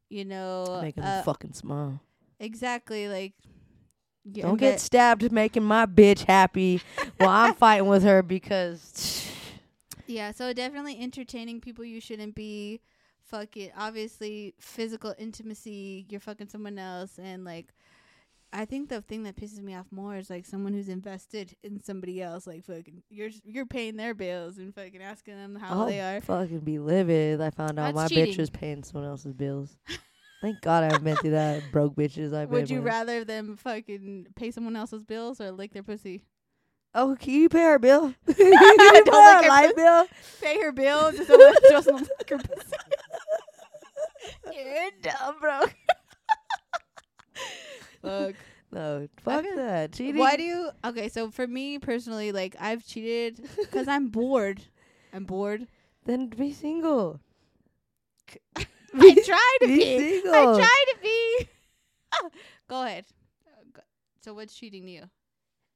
You 0.09 0.25
know, 0.25 0.79
Making 0.81 1.03
uh, 1.03 1.17
them 1.17 1.23
fucking 1.25 1.53
smile. 1.53 1.99
exactly 2.39 3.07
like. 3.07 3.33
Don't 4.31 4.57
get 4.59 4.79
stabbed 4.79 5.31
making 5.31 5.63
my 5.63 5.85
bitch 5.87 6.25
happy 6.25 6.81
while 7.17 7.29
I'm 7.29 7.53
fighting 7.55 7.87
with 7.87 8.03
her 8.03 8.21
because 8.21 9.27
Yeah, 10.07 10.31
so 10.31 10.53
definitely 10.53 10.99
entertaining 10.99 11.61
people 11.61 11.83
you 11.85 11.99
shouldn't 12.01 12.35
be. 12.35 12.81
Fuck 13.23 13.57
it. 13.57 13.71
Obviously, 13.77 14.53
physical 14.59 15.15
intimacy. 15.17 16.05
You're 16.09 16.19
fucking 16.19 16.49
someone 16.49 16.77
else, 16.77 17.17
and 17.17 17.43
like, 17.43 17.73
I 18.51 18.65
think 18.65 18.89
the 18.89 19.01
thing 19.01 19.23
that 19.23 19.35
pisses 19.35 19.61
me 19.61 19.75
off 19.75 19.85
more 19.91 20.15
is 20.17 20.29
like 20.29 20.45
someone 20.45 20.73
who's 20.73 20.89
invested 20.89 21.55
in 21.63 21.83
somebody 21.83 22.21
else. 22.21 22.47
Like, 22.47 22.63
fucking, 22.65 23.03
you're 23.09 23.29
you're 23.43 23.65
paying 23.67 23.95
their 23.95 24.13
bills 24.15 24.57
and 24.57 24.73
fucking 24.73 25.01
asking 25.01 25.35
them 25.35 25.55
how 25.55 25.81
I'll 25.81 25.85
they 25.85 26.01
are. 26.01 26.19
fucking 26.21 26.61
be 26.61 26.79
livid. 26.79 27.41
I 27.41 27.51
found 27.51 27.77
out 27.77 27.93
That's 27.93 27.95
my 27.95 28.07
cheating. 28.07 28.33
bitch 28.33 28.37
was 28.39 28.49
paying 28.49 28.83
someone 28.83 29.07
else's 29.09 29.33
bills. 29.33 29.77
Thank 30.41 30.61
God 30.61 30.83
I 30.83 30.87
haven't 30.87 31.03
been 31.03 31.17
through 31.17 31.31
that. 31.31 31.63
Broke 31.71 31.95
bitches. 31.95 32.33
I've 32.33 32.49
Would 32.49 32.69
you 32.69 32.77
with. 32.77 32.85
rather 32.87 33.23
them 33.25 33.57
fucking 33.57 34.27
pay 34.35 34.51
someone 34.51 34.75
else's 34.75 35.03
bills 35.03 35.39
or 35.41 35.51
lick 35.51 35.73
their 35.73 35.83
pussy? 35.83 36.23
Oh, 36.95 37.15
can 37.19 37.33
you 37.33 37.49
pay 37.49 37.63
our 37.63 37.77
bill? 37.77 38.15
can 38.25 38.35
you 38.37 39.03
pay 39.05 39.11
our 39.11 39.47
light 39.47 39.75
bill? 39.75 40.07
Pay 40.41 40.59
her 40.61 40.71
bill 40.71 41.11
just 41.11 41.27
so 41.27 41.37
just 41.69 41.87
don't 41.87 42.01
lick 42.01 42.29
her 42.29 42.37
pussy. 42.37 42.75
You're 44.51 44.89
dumb, 45.01 45.35
bro. 45.39 45.61
Fuck. 48.01 48.35
No, 48.71 49.07
fuck 49.23 49.45
that. 49.55 49.93
Cheating. 49.93 50.19
Why 50.19 50.35
do 50.35 50.43
you? 50.43 50.69
Okay, 50.85 51.09
so 51.09 51.31
for 51.31 51.47
me 51.47 51.79
personally, 51.79 52.31
like 52.31 52.55
I've 52.59 52.85
cheated 52.85 53.41
because 53.57 53.87
I'm 53.87 54.09
bored. 54.09 54.61
I'm 55.11 55.23
bored. 55.23 55.65
then 56.05 56.27
be 56.27 56.53
single? 56.53 57.19
I 58.55 58.65
try 58.93 59.57
to 59.61 59.67
be 59.67 59.75
be. 59.75 59.95
I 59.95 59.97
single. 59.97 60.57
try 60.59 60.83
to 60.91 60.95
be. 61.01 61.47
Go 62.67 62.83
ahead. 62.83 63.05
So 64.21 64.35
what's 64.35 64.53
cheating 64.53 64.85
to 64.85 64.91
you? 64.91 65.03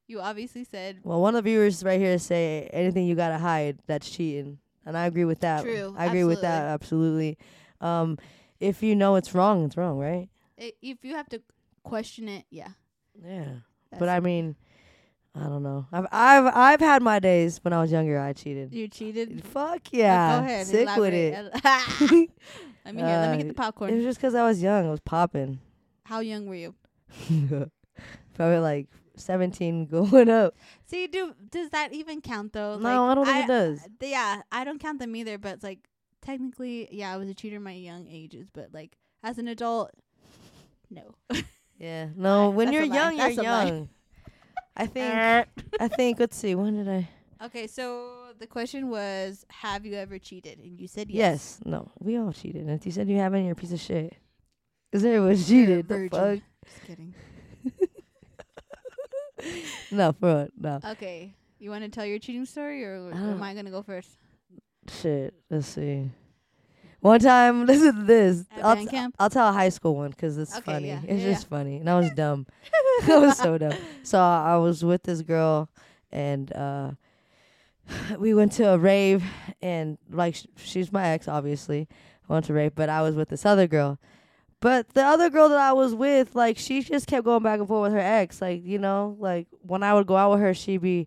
You 0.06 0.20
obviously 0.20 0.64
said 0.64 1.00
Well, 1.02 1.20
one 1.20 1.34
of 1.34 1.42
the 1.42 1.50
viewers 1.50 1.82
right 1.82 1.98
here 1.98 2.18
say 2.18 2.68
anything 2.72 3.06
you 3.06 3.16
gotta 3.16 3.38
hide, 3.38 3.78
that's 3.86 4.08
cheating, 4.08 4.58
and 4.86 4.96
I 4.96 5.06
agree 5.06 5.24
with 5.24 5.40
that. 5.40 5.64
True, 5.64 5.94
I 5.98 6.06
agree 6.06 6.24
with 6.24 6.42
that 6.42 6.66
absolutely. 6.66 7.38
Um, 7.80 8.18
if 8.60 8.82
you 8.82 8.94
know 8.94 9.16
it's 9.16 9.34
wrong, 9.34 9.64
it's 9.64 9.76
wrong, 9.76 9.98
right? 9.98 10.28
if 10.56 11.04
you 11.04 11.14
have 11.14 11.28
to 11.28 11.42
question 11.84 12.28
it, 12.28 12.44
yeah. 12.50 12.70
Yeah. 13.24 13.44
But 13.90 14.00
that's- 14.00 14.16
I 14.16 14.20
mean, 14.20 14.56
I 15.36 15.44
don't 15.44 15.62
know. 15.62 15.86
I've 15.92 16.06
I've 16.12 16.52
I've 16.54 16.80
had 16.80 17.02
my 17.02 17.18
days 17.18 17.58
when 17.62 17.72
I 17.72 17.80
was 17.80 17.90
younger. 17.92 18.18
I 18.20 18.32
cheated. 18.32 18.72
you 18.72 18.88
cheated. 18.88 19.44
Fuck 19.44 19.82
Uh, 19.86 19.90
yeah. 19.92 20.38
Go 20.40 20.44
ahead. 20.44 20.66
Sick 20.66 20.88
with 20.96 21.14
it. 21.14 21.34
let 22.84 22.94
me 22.94 23.02
hear. 23.02 23.06
Let 23.06 23.30
me 23.32 23.38
get 23.38 23.48
the 23.48 23.54
popcorn. 23.54 23.90
It 23.92 23.96
was 23.96 24.04
just 24.04 24.18
because 24.18 24.34
I 24.34 24.44
was 24.46 24.62
young. 24.62 24.86
I 24.86 24.90
was 24.90 25.00
popping. 25.00 25.58
How 26.04 26.20
young 26.20 26.46
were 26.46 26.54
you? 26.54 26.74
Probably 28.34 28.58
like 28.58 28.88
17 29.16 29.86
going 29.86 30.28
up. 30.28 30.54
See, 30.86 31.06
do 31.06 31.34
does 31.50 31.70
that 31.70 31.92
even 31.92 32.20
count 32.20 32.52
though? 32.52 32.76
no, 32.78 32.82
Like, 32.82 32.98
I 32.98 33.14
don't 33.14 33.24
think 33.26 33.44
it 33.44 33.48
does. 33.48 33.80
Yeah, 34.00 34.42
I 34.52 34.64
don't 34.64 34.80
count 34.80 34.98
them 35.00 35.14
either. 35.16 35.38
But 35.38 35.54
it's 35.54 35.64
like 35.64 35.80
technically, 36.22 36.88
yeah, 36.92 37.12
I 37.12 37.16
was 37.16 37.28
a 37.28 37.34
cheater 37.34 37.58
my 37.60 37.72
young 37.72 38.06
ages. 38.08 38.48
But 38.52 38.72
like 38.72 38.96
as 39.22 39.38
an 39.38 39.48
adult, 39.48 39.90
no. 40.90 41.14
Yeah. 41.84 42.08
No, 42.16 42.48
when 42.48 42.66
That's 42.68 42.76
you're 42.76 42.84
young, 42.84 43.18
you're 43.18 43.28
young. 43.28 43.90
I 44.74 44.86
think 44.86 45.48
I 45.80 45.88
think 45.88 46.18
let's 46.18 46.34
see, 46.34 46.54
when 46.54 46.76
did 46.76 46.88
I 46.88 47.08
Okay, 47.44 47.66
so 47.66 48.28
the 48.38 48.46
question 48.46 48.88
was, 48.88 49.44
have 49.50 49.84
you 49.84 49.94
ever 49.94 50.18
cheated? 50.18 50.60
And 50.60 50.80
you 50.80 50.88
said 50.88 51.10
Yes. 51.10 51.58
yes. 51.58 51.66
No. 51.66 51.90
We 51.98 52.16
all 52.16 52.32
cheated. 52.32 52.62
And 52.62 52.70
if 52.70 52.86
you 52.86 52.92
said 52.92 53.06
you 53.10 53.18
haven't, 53.18 53.44
you're 53.44 53.52
a 53.52 53.56
piece 53.56 53.72
of 53.72 53.80
shit. 53.80 54.14
Cause 54.92 55.04
everyone's 55.04 55.52
You're 55.52 55.66
cheated. 55.66 55.88
The 55.88 56.08
fuck? 56.08 56.38
Just 56.64 56.84
kidding. 56.86 57.14
No, 59.90 60.12
for 60.12 60.34
what? 60.34 60.50
No. 60.58 60.90
Okay, 60.92 61.34
you 61.58 61.68
want 61.68 61.84
to 61.84 61.90
tell 61.90 62.06
your 62.06 62.18
cheating 62.18 62.46
story, 62.46 62.82
or 62.82 63.12
I 63.12 63.18
am 63.18 63.42
I 63.42 63.52
gonna 63.52 63.70
go 63.70 63.82
first? 63.82 64.08
Shit. 64.88 65.34
Let's 65.50 65.66
see. 65.66 66.08
One 67.04 67.20
time, 67.20 67.66
listen 67.66 67.94
to 67.96 68.02
this. 68.04 68.46
At 68.56 68.64
I'll, 68.64 68.74
band 68.76 68.88
t- 68.88 68.96
camp? 68.96 69.14
I'll 69.18 69.28
tell 69.28 69.46
a 69.48 69.52
high 69.52 69.68
school 69.68 69.94
one 69.94 70.08
because 70.10 70.38
it's 70.38 70.56
Okay, 70.56 70.72
funny. 70.72 70.88
yeah, 70.88 71.00
It's 71.06 71.22
yeah, 71.22 71.32
just 71.32 71.48
funny. 71.48 71.76
And 71.76 71.90
I 71.90 71.98
was 72.00 72.10
dumb. 72.16 72.46
I 73.06 73.18
was 73.18 73.36
so 73.36 73.58
dumb. 73.58 73.74
So 74.04 74.18
I 74.18 74.56
was 74.56 74.82
with 74.82 75.02
this 75.02 75.20
girl, 75.20 75.68
and 76.10 76.50
uh, 76.54 76.92
we 78.18 78.32
went 78.32 78.52
to 78.52 78.70
a 78.70 78.78
rave, 78.78 79.22
and 79.60 79.98
like 80.10 80.34
sh- 80.36 80.46
she's 80.56 80.90
my 80.92 81.08
ex, 81.08 81.28
obviously. 81.28 81.88
I 82.28 82.32
went 82.32 82.46
to 82.46 82.54
rave, 82.54 82.74
but 82.74 82.88
I 82.88 83.02
was 83.02 83.14
with 83.14 83.28
this 83.28 83.44
other 83.44 83.66
girl. 83.66 83.98
But 84.60 84.88
the 84.94 85.02
other 85.04 85.28
girl 85.28 85.50
that 85.50 85.58
I 85.58 85.74
was 85.74 85.94
with, 85.94 86.34
like 86.34 86.56
she 86.56 86.82
just 86.82 87.06
kept 87.06 87.26
going 87.26 87.42
back 87.42 87.58
and 87.58 87.68
forth 87.68 87.82
with 87.92 88.00
her 88.00 88.06
ex. 88.06 88.40
Like 88.40 88.64
you 88.64 88.78
know, 88.78 89.14
like 89.20 89.46
when 89.60 89.82
I 89.82 89.92
would 89.92 90.06
go 90.06 90.16
out 90.16 90.30
with 90.30 90.40
her, 90.40 90.54
she'd 90.54 90.78
be 90.80 91.06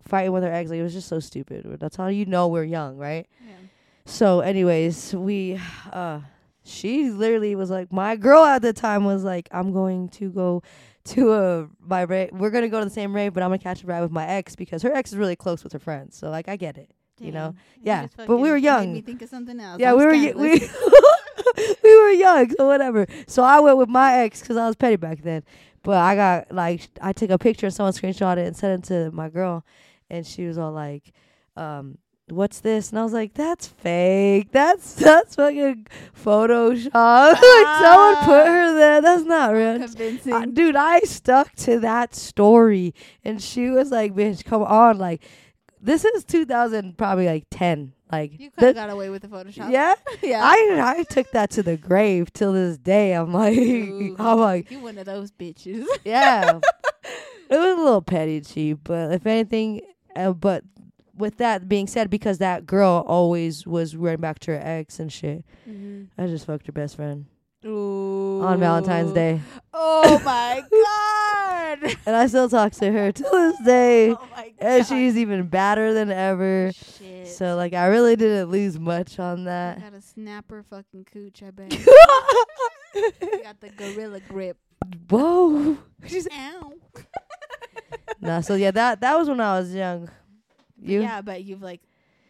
fighting 0.00 0.32
with 0.32 0.44
her 0.44 0.50
ex. 0.50 0.70
Like 0.70 0.78
it 0.78 0.82
was 0.82 0.94
just 0.94 1.08
so 1.08 1.20
stupid. 1.20 1.76
That's 1.78 1.96
how 1.96 2.06
you 2.06 2.24
know 2.24 2.48
we're 2.48 2.64
young, 2.64 2.96
right? 2.96 3.26
Yeah. 3.46 3.52
So, 4.10 4.40
anyways, 4.40 5.14
we, 5.14 5.58
uh, 5.92 6.20
she 6.64 7.10
literally 7.10 7.54
was 7.54 7.70
like, 7.70 7.92
my 7.92 8.16
girl 8.16 8.44
at 8.44 8.60
the 8.60 8.72
time 8.72 9.04
was 9.04 9.22
like, 9.22 9.48
I'm 9.52 9.72
going 9.72 10.08
to 10.10 10.30
go 10.30 10.62
to 11.04 11.32
a 11.32 11.68
my 11.80 12.02
rave. 12.02 12.30
We're 12.32 12.50
gonna 12.50 12.68
go 12.68 12.80
to 12.80 12.84
the 12.84 12.90
same 12.90 13.14
rave, 13.14 13.32
but 13.32 13.42
I'm 13.42 13.48
gonna 13.50 13.58
catch 13.58 13.82
a 13.82 13.86
ride 13.86 14.02
with 14.02 14.10
my 14.10 14.26
ex 14.26 14.54
because 14.56 14.82
her 14.82 14.92
ex 14.92 15.12
is 15.12 15.16
really 15.16 15.36
close 15.36 15.64
with 15.64 15.72
her 15.72 15.78
friends. 15.78 16.16
So, 16.16 16.28
like, 16.28 16.48
I 16.48 16.56
get 16.56 16.76
it. 16.76 16.90
You 17.18 17.32
know? 17.32 17.54
Yeah, 17.82 18.04
just 18.04 18.16
but 18.16 18.38
we 18.38 18.48
were 18.48 18.54
made 18.54 18.64
young. 18.64 18.92
me 18.94 19.00
think 19.02 19.20
of 19.22 19.28
something 19.28 19.60
else. 19.60 19.78
yeah, 19.78 19.92
I'm 19.92 19.98
we 19.98 20.06
were 20.06 20.12
y- 20.12 20.32
we 20.34 20.58
we 21.82 21.96
were 22.02 22.10
young, 22.10 22.50
so 22.56 22.66
whatever. 22.66 23.06
So 23.26 23.42
I 23.42 23.60
went 23.60 23.76
with 23.76 23.88
my 23.90 24.18
ex 24.18 24.40
because 24.40 24.56
I 24.56 24.66
was 24.66 24.74
petty 24.74 24.96
back 24.96 25.20
then. 25.22 25.42
But 25.82 25.98
I 25.98 26.16
got 26.16 26.52
like 26.52 26.88
I 27.00 27.12
took 27.12 27.30
a 27.30 27.38
picture 27.38 27.66
and 27.66 27.74
someone 27.74 27.92
screenshot 27.92 28.38
it 28.38 28.46
and 28.46 28.56
sent 28.56 28.84
it 28.84 28.88
to 28.88 29.10
my 29.12 29.28
girl, 29.28 29.64
and 30.10 30.26
she 30.26 30.46
was 30.46 30.58
all 30.58 30.72
like, 30.72 31.12
um. 31.56 31.98
What's 32.30 32.60
this? 32.60 32.90
And 32.90 32.98
I 32.98 33.02
was 33.04 33.12
like, 33.12 33.34
"That's 33.34 33.66
fake. 33.66 34.52
That's 34.52 34.94
that's 35.06 35.36
fucking 35.36 35.86
Photoshop. 36.22 36.92
like 36.94 37.82
someone 37.82 38.24
put 38.24 38.46
her 38.46 38.74
there. 38.74 39.00
That's 39.02 39.24
not 39.24 39.52
real." 39.52 39.78
convincing. 39.78 40.32
Uh, 40.32 40.46
dude, 40.46 40.76
I 40.76 41.00
stuck 41.00 41.54
to 41.56 41.80
that 41.80 42.14
story, 42.14 42.94
and 43.24 43.40
she 43.42 43.70
was 43.70 43.90
like, 43.90 44.14
"Bitch, 44.14 44.44
come 44.44 44.62
on!" 44.62 44.98
Like, 44.98 45.24
this 45.80 46.04
is 46.04 46.24
2000, 46.24 46.96
probably 46.96 47.26
like 47.26 47.46
10. 47.50 47.92
Like, 48.12 48.32
you 48.40 48.50
could 48.50 48.60
that- 48.60 48.66
have 48.76 48.88
got 48.88 48.90
away 48.90 49.08
with 49.08 49.22
the 49.22 49.28
Photoshop. 49.28 49.70
yeah, 49.70 49.94
yeah. 50.22 50.40
I 50.42 50.96
I 50.98 51.02
took 51.04 51.30
that 51.30 51.50
to 51.52 51.62
the 51.62 51.76
grave 51.76 52.32
till 52.32 52.52
this 52.52 52.76
day. 52.76 53.12
I'm 53.12 53.32
like, 53.32 53.56
Ooh, 53.56 54.16
I'm 54.18 54.38
like, 54.38 54.70
you 54.70 54.80
one 54.80 54.98
of 54.98 55.06
those 55.06 55.30
bitches. 55.30 55.86
yeah. 56.04 56.58
it 57.48 57.56
was 57.56 57.78
a 57.78 57.82
little 57.82 58.02
petty, 58.02 58.40
cheap, 58.40 58.80
but 58.84 59.12
if 59.12 59.26
anything, 59.26 59.82
uh, 60.16 60.32
but 60.32 60.64
with 61.20 61.36
that 61.38 61.68
being 61.68 61.86
said, 61.86 62.10
because 62.10 62.38
that 62.38 62.66
girl 62.66 63.04
always 63.06 63.66
was 63.66 63.94
running 63.94 64.20
back 64.20 64.38
to 64.40 64.52
her 64.52 64.60
ex 64.62 64.98
and 64.98 65.12
shit, 65.12 65.44
mm-hmm. 65.68 66.04
I 66.20 66.26
just 66.26 66.46
fucked 66.46 66.66
her 66.66 66.72
best 66.72 66.96
friend 66.96 67.26
Ooh. 67.64 68.40
on 68.42 68.58
Valentine's 68.58 69.12
Day, 69.12 69.40
Oh 69.72 70.20
my 70.24 70.62
god. 70.70 71.96
and 72.06 72.16
I 72.16 72.26
still 72.26 72.48
talk 72.48 72.72
to 72.72 72.90
her 72.90 73.12
till 73.12 73.30
this 73.30 73.60
day, 73.64 74.10
oh 74.12 74.28
my 74.34 74.48
god. 74.48 74.54
and 74.58 74.86
she's 74.86 75.16
even 75.16 75.46
badder 75.46 75.92
than 75.94 76.10
ever. 76.10 76.72
Shit. 76.74 77.28
So 77.28 77.54
like, 77.56 77.74
I 77.74 77.86
really 77.86 78.16
didn't 78.16 78.50
lose 78.50 78.78
much 78.78 79.18
on 79.18 79.42
I 79.42 79.44
that. 79.44 79.80
got 79.80 79.94
a 79.94 80.00
snapper 80.02 80.64
fucking 80.68 81.04
cooch. 81.12 81.42
I 81.42 81.50
bet. 81.50 81.72
I 82.94 83.40
got 83.44 83.60
the 83.60 83.68
gorilla 83.70 84.20
grip. 84.20 84.56
Whoa. 85.08 85.78
She's 86.06 86.26
ow. 86.32 86.72
nah, 88.20 88.40
so 88.40 88.54
yeah, 88.54 88.70
that 88.72 89.00
that 89.00 89.16
was 89.18 89.28
when 89.28 89.40
I 89.40 89.58
was 89.60 89.72
young. 89.74 90.10
You? 90.82 91.02
Yeah, 91.02 91.20
but 91.22 91.44
you've 91.44 91.62
like 91.62 91.80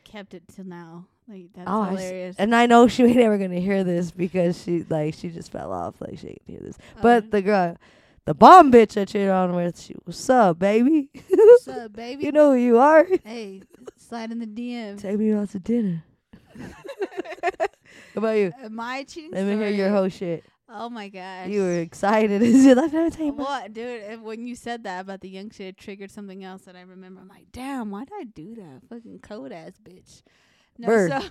kept 0.04 0.35
it 0.35 0.42
till 0.54 0.64
now. 0.64 1.07
Like 1.28 1.52
that's 1.54 1.69
Oh, 1.71 1.83
I 1.83 1.95
s- 1.95 2.00
hilarious. 2.00 2.37
And 2.38 2.54
I 2.54 2.66
know 2.66 2.88
she 2.88 3.02
ain't 3.04 3.16
ever 3.19 3.38
gonna 3.38 3.61
hear 3.61 3.85
this 3.85 4.11
because 4.11 4.61
she 4.62 4.85
like 4.88 5.14
she 5.14 5.28
just 5.30 5.52
fell 5.52 5.73
off. 5.73 5.95
Like 6.00 6.19
she 6.19 6.28
ain't 6.28 6.42
hear 6.47 6.61
this. 6.61 6.76
But 7.00 7.25
Um, 7.25 7.30
the 7.30 7.42
girl, 7.42 7.76
the 8.25 8.35
bomb 8.35 8.73
bitch 8.73 9.00
I 9.00 9.04
cheated 9.04 9.28
on 9.30 9.54
with, 9.54 9.80
she 9.80 9.95
what's 10.04 10.28
up, 10.30 10.59
baby? 10.59 11.11
what's 11.28 11.69
up, 11.69 11.92
baby? 11.97 12.25
you 12.25 12.33
know 12.33 12.52
who 12.52 12.59
you 12.59 12.78
are. 12.78 13.07
hey, 13.25 13.62
slide 13.97 14.33
in 14.33 14.38
the 14.40 14.47
DM. 14.47 15.00
Take 15.00 15.19
me 15.19 15.33
out 15.33 15.50
to 15.50 15.59
dinner. 15.59 16.04
How 16.61 17.66
about 18.16 18.37
you? 18.37 18.52
Uh, 18.62 18.69
My 18.69 19.04
cheating 19.04 19.30
Let 19.33 19.45
me 19.47 19.57
hear 19.57 19.71
your 19.71 19.90
whole 19.90 20.09
shit. 20.09 20.45
Oh 20.72 20.88
my 20.88 21.08
gosh. 21.08 21.48
You 21.48 21.62
were 21.62 21.80
excited. 21.80 22.42
Is 22.42 22.64
it 22.64 22.76
never 22.76 23.10
tell 23.10 23.26
you 23.26 23.32
about- 23.32 23.46
What, 23.46 23.72
dude? 23.72 24.22
When 24.22 24.46
you 24.46 24.54
said 24.54 24.84
that 24.84 25.00
about 25.00 25.20
the 25.20 25.28
young 25.28 25.50
shit, 25.50 25.66
it 25.66 25.76
triggered 25.76 26.10
something 26.12 26.44
else 26.44 26.62
that 26.62 26.76
I 26.76 26.82
remember. 26.82 27.20
I'm 27.20 27.28
like, 27.28 27.46
damn, 27.52 27.90
why 27.90 28.04
did 28.04 28.14
I 28.20 28.24
do 28.24 28.54
that? 28.54 28.82
Fucking 28.88 29.18
cold 29.20 29.50
ass 29.52 29.72
bitch. 29.82 30.22
No, 30.78 30.86
Bird. 30.86 31.10
so 31.10 31.28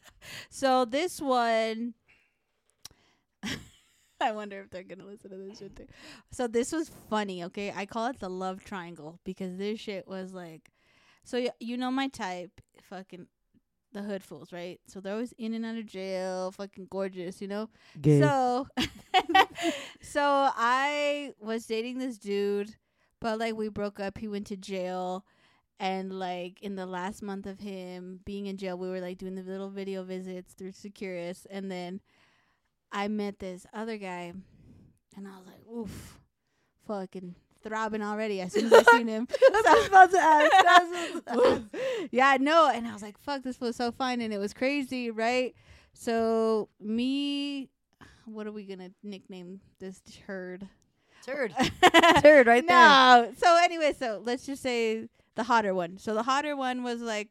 so 0.50 0.84
this 0.84 1.20
one. 1.20 1.94
I 4.20 4.30
wonder 4.32 4.60
if 4.60 4.70
they're 4.70 4.84
gonna 4.84 5.04
listen 5.06 5.30
to 5.30 5.36
this 5.36 5.58
shit 5.58 5.74
too. 5.74 5.86
So 6.30 6.46
this 6.46 6.70
was 6.70 6.90
funny, 7.10 7.42
okay? 7.44 7.72
I 7.74 7.86
call 7.86 8.06
it 8.08 8.20
the 8.20 8.28
love 8.30 8.62
triangle 8.62 9.18
because 9.24 9.56
this 9.56 9.80
shit 9.80 10.06
was 10.06 10.32
like, 10.32 10.70
so 11.24 11.38
y- 11.40 11.50
you 11.58 11.76
know 11.76 11.90
my 11.90 12.06
type, 12.08 12.52
fucking 12.82 13.26
the 13.92 14.02
hood 14.02 14.22
fools, 14.22 14.52
right? 14.52 14.80
So 14.86 15.00
they're 15.00 15.12
always 15.12 15.32
in 15.38 15.54
and 15.54 15.64
out 15.64 15.76
of 15.76 15.86
jail, 15.86 16.50
fucking 16.52 16.88
gorgeous, 16.90 17.40
you 17.40 17.48
know. 17.48 17.68
Gay. 18.00 18.20
So, 18.20 18.66
so 20.00 20.22
I 20.56 21.32
was 21.40 21.66
dating 21.66 21.98
this 21.98 22.18
dude, 22.18 22.74
but 23.20 23.38
like 23.38 23.54
we 23.54 23.68
broke 23.68 24.00
up. 24.00 24.18
He 24.18 24.28
went 24.28 24.46
to 24.48 24.56
jail, 24.56 25.24
and 25.78 26.18
like 26.18 26.62
in 26.62 26.76
the 26.76 26.86
last 26.86 27.22
month 27.22 27.46
of 27.46 27.60
him 27.60 28.20
being 28.24 28.46
in 28.46 28.56
jail, 28.56 28.76
we 28.78 28.88
were 28.88 29.00
like 29.00 29.18
doing 29.18 29.34
the 29.34 29.42
little 29.42 29.70
video 29.70 30.02
visits 30.02 30.54
through 30.54 30.72
Securus, 30.72 31.46
and 31.50 31.70
then 31.70 32.00
I 32.90 33.08
met 33.08 33.38
this 33.38 33.66
other 33.72 33.96
guy, 33.96 34.32
and 35.16 35.28
I 35.28 35.36
was 35.38 35.46
like, 35.46 35.66
oof, 35.74 36.18
fucking 36.86 37.34
throbbing 37.62 38.02
already 38.02 38.40
as 38.40 38.52
soon 38.52 38.66
as 38.66 38.72
I 38.72 38.82
seen 38.98 39.08
him. 39.08 39.26
That's 39.52 39.66
was 39.66 39.86
about 39.86 40.10
to 40.10 40.18
ask. 40.18 40.50
That's 40.50 40.64
what 40.64 40.68
I 40.68 40.84
was 40.84 41.22
about 41.26 41.72
to 41.72 41.76
ask. 41.76 42.08
yeah, 42.10 42.36
no, 42.40 42.68
and 42.68 42.86
I 42.86 42.92
was 42.92 43.02
like, 43.02 43.18
fuck, 43.18 43.42
this 43.42 43.60
was 43.60 43.76
so 43.76 43.92
fun, 43.92 44.20
and 44.20 44.32
it 44.32 44.38
was 44.38 44.52
crazy, 44.52 45.10
right? 45.10 45.54
So 45.92 46.68
me, 46.80 47.70
what 48.24 48.46
are 48.46 48.52
we 48.52 48.64
gonna 48.64 48.90
nickname 49.02 49.60
this 49.78 50.00
herd? 50.26 50.68
Turd. 51.24 51.54
Turd 52.22 52.46
right 52.46 52.66
there. 52.66 52.76
no. 52.76 53.32
So 53.36 53.56
anyway, 53.62 53.94
so 53.96 54.20
let's 54.24 54.44
just 54.44 54.62
say 54.62 55.08
the 55.36 55.44
hotter 55.44 55.74
one. 55.74 55.98
So 55.98 56.14
the 56.14 56.24
hotter 56.24 56.56
one 56.56 56.82
was 56.82 57.00
like, 57.00 57.28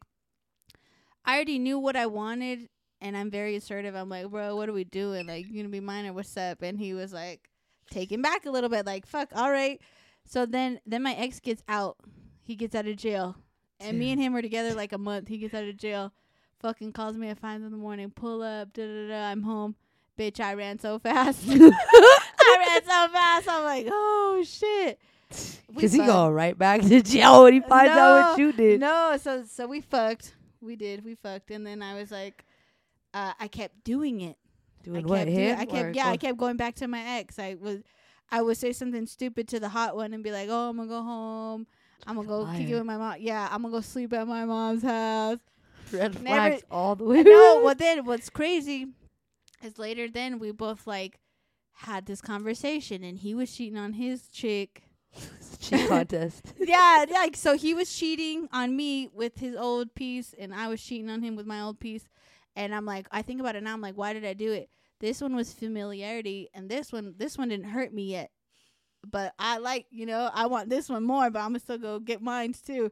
I 1.26 1.36
already 1.36 1.60
knew 1.60 1.78
what 1.78 1.96
I 1.96 2.06
wanted, 2.08 2.70
and 3.02 3.18
I'm 3.18 3.30
very 3.30 3.56
assertive. 3.56 3.96
I'm 3.96 4.10
like, 4.10 4.30
bro, 4.30 4.56
what 4.56 4.70
are 4.70 4.74
we 4.74 4.86
doing? 4.86 5.28
Like, 5.28 5.48
you 5.48 5.58
gonna 5.58 5.70
be 5.70 5.82
mine 5.82 6.06
or 6.06 6.14
what's 6.14 6.36
up? 6.38 6.62
And 6.62 6.80
he 6.80 6.94
was 6.94 7.12
like, 7.12 7.50
taken 7.90 8.22
back 8.22 8.46
a 8.46 8.52
little 8.52 8.70
bit, 8.70 8.86
like, 8.86 9.06
fuck, 9.06 9.30
all 9.36 9.52
right. 9.52 9.82
So 10.26 10.46
then, 10.46 10.80
then 10.86 11.04
my 11.04 11.14
ex 11.14 11.40
gets 11.40 11.64
out. 11.68 11.98
He 12.44 12.56
gets 12.56 12.76
out 12.76 12.88
of 12.88 12.96
jail, 12.98 13.36
and 13.80 13.98
me 14.00 14.12
and 14.12 14.20
him 14.22 14.34
were 14.34 14.42
together 14.42 14.74
like 14.74 14.92
a 14.94 14.98
month. 14.98 15.28
He 15.28 15.38
gets 15.38 15.54
out 15.54 15.64
of 15.64 15.78
jail, 15.78 16.12
fucking 16.60 16.92
calls 16.94 17.18
me 17.18 17.30
at 17.30 17.40
five 17.40 17.62
in 17.62 17.72
the 17.72 17.78
morning. 17.78 18.12
Pull 18.12 18.42
up, 18.42 18.74
da 18.74 18.86
da 18.86 19.08
da. 19.08 19.24
I'm 19.30 19.44
home. 19.44 19.76
Bitch, 20.18 20.40
I 20.40 20.54
ran 20.56 20.80
so 20.80 21.00
fast. 21.04 21.44
I 21.50 21.54
ran 22.68 22.84
so 22.84 23.14
fast. 23.14 23.48
I'm 23.50 23.64
like, 23.64 23.88
oh 23.90 24.44
shit. 24.46 25.00
Cause 25.80 25.94
he 25.94 26.00
going 26.00 26.34
right 26.34 26.58
back 26.58 26.82
to 26.82 27.02
jail 27.02 27.44
when 27.44 27.54
he 27.54 27.62
finds 27.62 27.94
out 27.96 28.32
what 28.32 28.40
you 28.40 28.52
did. 28.52 28.80
No, 28.82 29.16
so 29.22 29.46
so 29.46 29.68
we 29.68 29.80
fucked. 29.82 30.36
We 30.62 30.76
did. 30.76 31.06
We 31.06 31.16
fucked, 31.16 31.52
and 31.52 31.66
then 31.66 31.82
I 31.82 31.96
was 31.96 32.12
like, 32.12 32.44
uh, 33.14 33.34
I 33.40 33.48
kept 33.48 33.84
doing 33.84 34.22
it. 34.22 34.38
I 34.82 34.86
Doing 34.86 35.08
what? 35.08 35.20
kept 35.28 35.30
do- 35.30 35.56
I 35.58 35.66
kept 35.66 35.96
yeah. 35.96 36.08
I 36.10 36.18
kept 36.18 36.38
going 36.38 36.58
back 36.58 36.76
to 36.76 36.88
my 36.88 37.02
ex. 37.20 37.40
I 37.40 37.56
was. 37.60 37.78
I 38.32 38.42
would 38.42 38.58
say 38.58 38.72
something 38.72 39.06
stupid 39.08 39.48
to 39.50 39.60
the 39.60 39.70
hot 39.70 39.96
one 39.96 40.14
and 40.14 40.24
be 40.24 40.32
like, 40.32 40.48
"Oh, 40.50 40.70
I'm 40.70 40.78
gonna 40.78 40.88
go 40.90 41.02
home. 41.04 41.68
I'm 42.08 42.16
gonna 42.16 42.28
go 42.28 42.46
kick 42.46 42.62
it 42.62 42.68
Liar. 42.70 42.78
with 42.78 42.86
my 42.86 42.98
mom. 42.98 43.16
Yeah, 43.20 43.48
I'm 43.52 43.62
gonna 43.64 43.74
go 43.74 43.82
sleep 43.82 44.14
at 44.14 44.28
my 44.28 44.46
mom's 44.46 44.84
house." 44.84 45.40
red 45.92 46.14
Never- 46.22 46.26
flags 46.26 46.64
all 46.72 46.96
the 46.96 47.04
way. 47.04 47.22
no, 47.24 47.62
well 47.64 47.76
then 47.78 48.06
what's 48.06 48.30
crazy 48.30 48.88
is 49.62 49.78
later 49.78 50.08
then 50.08 50.40
we 50.40 50.52
both 50.52 50.88
like 50.88 51.20
had 51.74 52.06
this 52.06 52.22
conversation 52.22 53.04
and 53.04 53.18
he 53.20 53.34
was 53.36 53.54
cheating 53.54 53.78
on 53.78 53.94
his 53.94 54.28
chick. 54.30 54.84
cheat 55.60 55.90
contest. 55.90 56.54
yeah, 56.60 57.06
like 57.12 57.36
so 57.36 57.58
he 57.58 57.74
was 57.74 57.94
cheating 57.94 58.48
on 58.54 58.74
me 58.76 59.10
with 59.14 59.40
his 59.40 59.56
old 59.58 59.94
piece 59.94 60.34
and 60.40 60.56
I 60.56 60.70
was 60.70 60.82
cheating 60.82 61.10
on 61.10 61.22
him 61.22 61.36
with 61.36 61.46
my 61.46 61.60
old 61.62 61.80
piece. 61.82 62.08
And 62.56 62.74
I'm 62.74 62.86
like, 62.86 63.08
I 63.12 63.22
think 63.22 63.40
about 63.42 63.56
it 63.58 63.64
now, 63.64 63.74
I'm 63.74 63.82
like, 63.82 63.96
why 63.96 64.14
did 64.14 64.24
I 64.26 64.34
do 64.34 64.52
it? 64.54 64.70
This 65.02 65.20
one 65.20 65.36
was 65.36 65.52
familiarity 65.52 66.48
and 66.54 66.70
this 66.70 66.94
one 66.94 67.16
this 67.18 67.36
one 67.36 67.50
didn't 67.50 67.66
hurt 67.66 67.92
me 67.92 68.04
yet. 68.04 68.30
But 69.10 69.34
I 69.40 69.58
like, 69.58 69.88
you 69.90 70.06
know, 70.06 70.30
I 70.32 70.46
want 70.46 70.70
this 70.70 70.88
one 70.88 71.04
more, 71.04 71.32
but 71.32 71.40
I'm 71.40 71.50
gonna 71.50 71.60
still 71.60 71.80
go 71.80 72.00
get 72.00 72.22
mine 72.22 72.54
too. 72.54 72.92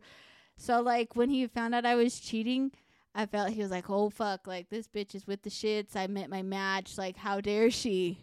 So 0.58 0.82
like 0.82 1.16
when 1.16 1.30
he 1.30 1.46
found 1.46 1.76
out 1.76 1.86
I 1.86 1.94
was 1.94 2.20
cheating, 2.20 2.72
I 3.14 3.28
felt 3.28 3.52
he 3.52 3.62
was 3.62 3.70
like, 3.70 3.92
"Oh 3.92 4.10
fuck, 4.10 4.48
like 4.48 4.70
this 4.70 4.88
bitch 4.88 5.14
is 5.14 5.28
with 5.28 5.44
the 5.44 5.52
shits. 5.52 5.96
I 5.96 6.08
met 6.08 6.32
my 6.32 6.42
match. 6.42 6.98
Like 6.98 7.16
how 7.16 7.42
dare 7.42 7.70
she?" 7.70 8.18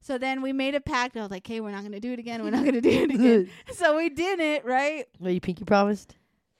So 0.00 0.18
then 0.18 0.42
we 0.42 0.52
made 0.52 0.74
a 0.74 0.80
pact. 0.80 1.16
I 1.16 1.22
was 1.22 1.30
like, 1.30 1.46
"Hey, 1.46 1.60
we're 1.60 1.70
not 1.70 1.84
gonna 1.84 2.00
do 2.00 2.12
it 2.12 2.18
again. 2.18 2.42
We're 2.42 2.50
not 2.50 2.66
gonna 2.66 2.82
do 2.82 2.90
it 2.90 3.10
again." 3.10 3.50
so 3.72 3.96
we 3.96 4.10
didn't, 4.10 4.66
right? 4.66 5.06
What 5.18 5.32
you 5.32 5.40
pinky 5.40 5.64
promised? 5.64 6.16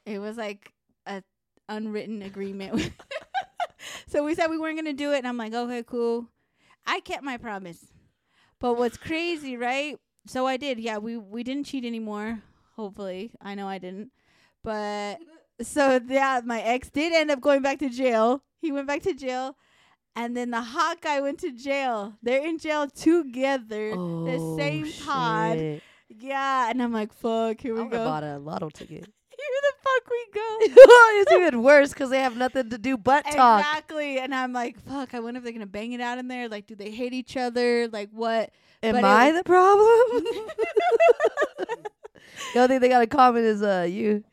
It 0.07 0.21
was 0.21 0.39
like 0.39 0.73
a 1.07 1.23
unwritten 1.69 2.23
agreement. 2.23 2.93
so 4.07 4.25
we 4.25 4.35
said 4.35 4.49
we 4.49 4.59
weren't 4.59 4.79
gonna 4.79 4.95
do 4.95 5.13
it, 5.13 5.19
and 5.19 5.29
I'm 5.29 5.37
like, 5.37 5.53
"Okay, 5.53 5.83
cool." 5.83 6.29
I 6.87 7.01
kept 7.01 7.23
my 7.23 7.37
promise. 7.37 7.87
But 8.59 8.79
what's 8.79 8.97
crazy, 8.97 9.57
right? 9.57 9.99
So 10.27 10.47
I 10.47 10.57
did. 10.57 10.79
Yeah, 10.79 10.99
we 10.99 11.17
we 11.17 11.43
didn't 11.43 11.67
cheat 11.67 11.85
anymore. 11.85 12.43
Hopefully, 12.77 13.33
I 13.41 13.55
know 13.55 13.67
I 13.67 13.79
didn't. 13.79 14.11
But 14.63 15.19
so 15.61 16.01
yeah, 16.07 16.41
my 16.45 16.61
ex 16.61 16.91
did 16.91 17.13
end 17.13 17.31
up 17.31 17.41
going 17.41 17.63
back 17.63 17.79
to 17.81 17.89
jail. 17.89 18.43
He 18.61 18.71
went 18.71 18.87
back 18.87 19.03
to 19.03 19.15
jail, 19.15 19.57
and 20.15 20.37
then 20.37 20.51
the 20.51 20.61
hot 20.61 21.01
guy 21.01 21.21
went 21.21 21.41
to 21.41 21.51
jail. 21.51 22.15
They're 22.23 22.47
in 22.47 22.59
jail 22.59 22.89
together. 22.89 23.93
Oh, 23.97 24.25
the 24.25 24.63
same 24.63 24.93
pod. 25.05 25.81
Yeah, 26.09 26.71
and 26.71 26.83
I'm 26.83 26.93
like, 26.93 27.13
fuck, 27.13 27.61
here 27.61 27.75
we 27.75 27.81
have 27.81 27.91
go. 27.91 28.05
bought 28.05 28.23
a 28.23 28.39
lotto 28.39 28.69
ticket. 28.69 29.09
The 29.63 29.73
fuck 29.83 30.11
we 30.11 30.27
go. 30.35 30.57
it's 31.21 31.33
even 31.33 31.63
worse 31.63 31.91
because 31.91 32.11
they 32.11 32.21
have 32.21 32.37
nothing 32.37 32.71
to 32.71 32.79
do 32.79 32.97
but 32.97 33.25
talk. 33.27 33.61
Exactly. 33.61 34.19
And 34.19 34.35
I'm 34.35 34.53
like, 34.53 34.79
fuck, 34.81 35.15
I 35.15 35.21
wonder 35.21 35.39
if 35.39 35.45
they're 35.45 35.53
gonna 35.53 35.67
bang 35.67 35.93
it 35.93 36.01
out 36.01 36.19
in 36.19 36.29
there. 36.29 36.49
Like, 36.49 36.67
do 36.67 36.75
they 36.75 36.91
hate 36.91 37.13
each 37.13 37.37
other? 37.37 37.89
Like 37.89 38.11
what? 38.13 38.51
Am 38.83 38.95
but 38.95 39.05
I 39.05 39.31
was- 39.31 39.41
the 39.41 39.45
problem? 39.45 40.25
the 42.55 42.61
only 42.61 42.69
thing 42.69 42.81
they 42.81 42.89
got 42.89 43.03
in 43.03 43.09
common 43.09 43.45
is 43.45 43.63
uh 43.63 43.87
you. 43.89 44.25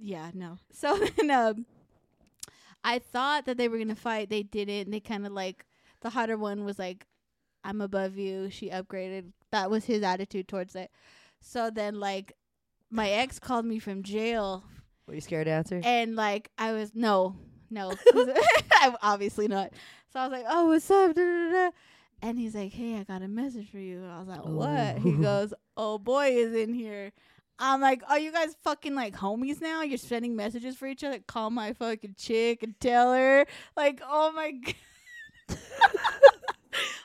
Yeah, 0.00 0.30
no. 0.34 0.58
So 0.72 0.96
then 1.16 1.30
um 1.30 1.66
I 2.84 2.98
thought 2.98 3.46
that 3.46 3.56
they 3.58 3.68
were 3.68 3.78
gonna 3.78 3.94
fight. 3.94 4.30
They 4.30 4.42
didn't. 4.42 4.90
They 4.90 5.00
kinda 5.00 5.30
like 5.30 5.66
the 6.00 6.10
hotter 6.10 6.36
one 6.36 6.64
was 6.64 6.78
like, 6.78 7.06
I'm 7.64 7.80
above 7.80 8.16
you. 8.16 8.50
She 8.50 8.70
upgraded. 8.70 9.32
That 9.50 9.70
was 9.70 9.84
his 9.84 10.02
attitude 10.02 10.48
towards 10.48 10.74
it. 10.74 10.90
So 11.40 11.70
then 11.70 12.00
like 12.00 12.32
my 12.92 13.08
ex 13.10 13.38
called 13.40 13.64
me 13.64 13.78
from 13.80 14.02
jail 14.04 14.62
Were 15.08 15.14
you 15.14 15.20
scared 15.20 15.46
to 15.46 15.50
answer? 15.52 15.80
and 15.82 16.14
like 16.14 16.50
I 16.58 16.72
was 16.72 16.92
no, 16.94 17.34
no, 17.70 17.92
I'm 18.80 18.94
obviously 19.02 19.48
not. 19.48 19.72
So 20.12 20.20
I 20.20 20.28
was 20.28 20.32
like, 20.32 20.44
"Oh, 20.48 20.66
what's 20.66 20.90
up?" 20.90 21.14
Da, 21.16 21.22
da, 21.22 21.50
da. 21.52 21.70
And 22.20 22.38
he's 22.38 22.54
like, 22.54 22.72
"Hey, 22.72 22.96
I 22.98 23.04
got 23.04 23.22
a 23.22 23.28
message 23.28 23.70
for 23.70 23.78
you." 23.78 24.02
And 24.02 24.12
I 24.12 24.18
was 24.20 24.28
like, 24.28 24.40
oh. 24.44 24.50
"What?" 24.54 24.98
He 24.98 25.14
Oh. 25.14 25.22
goes, 25.22 25.54
"Oh 25.76 25.98
boy, 25.98 26.28
is 26.36 26.54
in 26.54 26.74
here." 26.74 27.12
I'm 27.58 27.80
like, 27.80 28.02
"Are 28.08 28.18
you 28.18 28.30
guys 28.32 28.54
fucking 28.62 28.94
like 28.94 29.14
homies 29.16 29.60
now? 29.60 29.82
You're 29.82 29.96
sending 29.98 30.36
messages 30.36 30.76
for 30.76 30.86
each 30.86 31.02
other? 31.04 31.18
Call 31.26 31.50
my 31.50 31.72
fucking 31.72 32.16
chick 32.18 32.62
and 32.62 32.78
tell 32.80 33.14
her 33.14 33.46
like, 33.76 34.00
oh 34.06 34.32
my 34.32 34.50
god." 34.64 34.74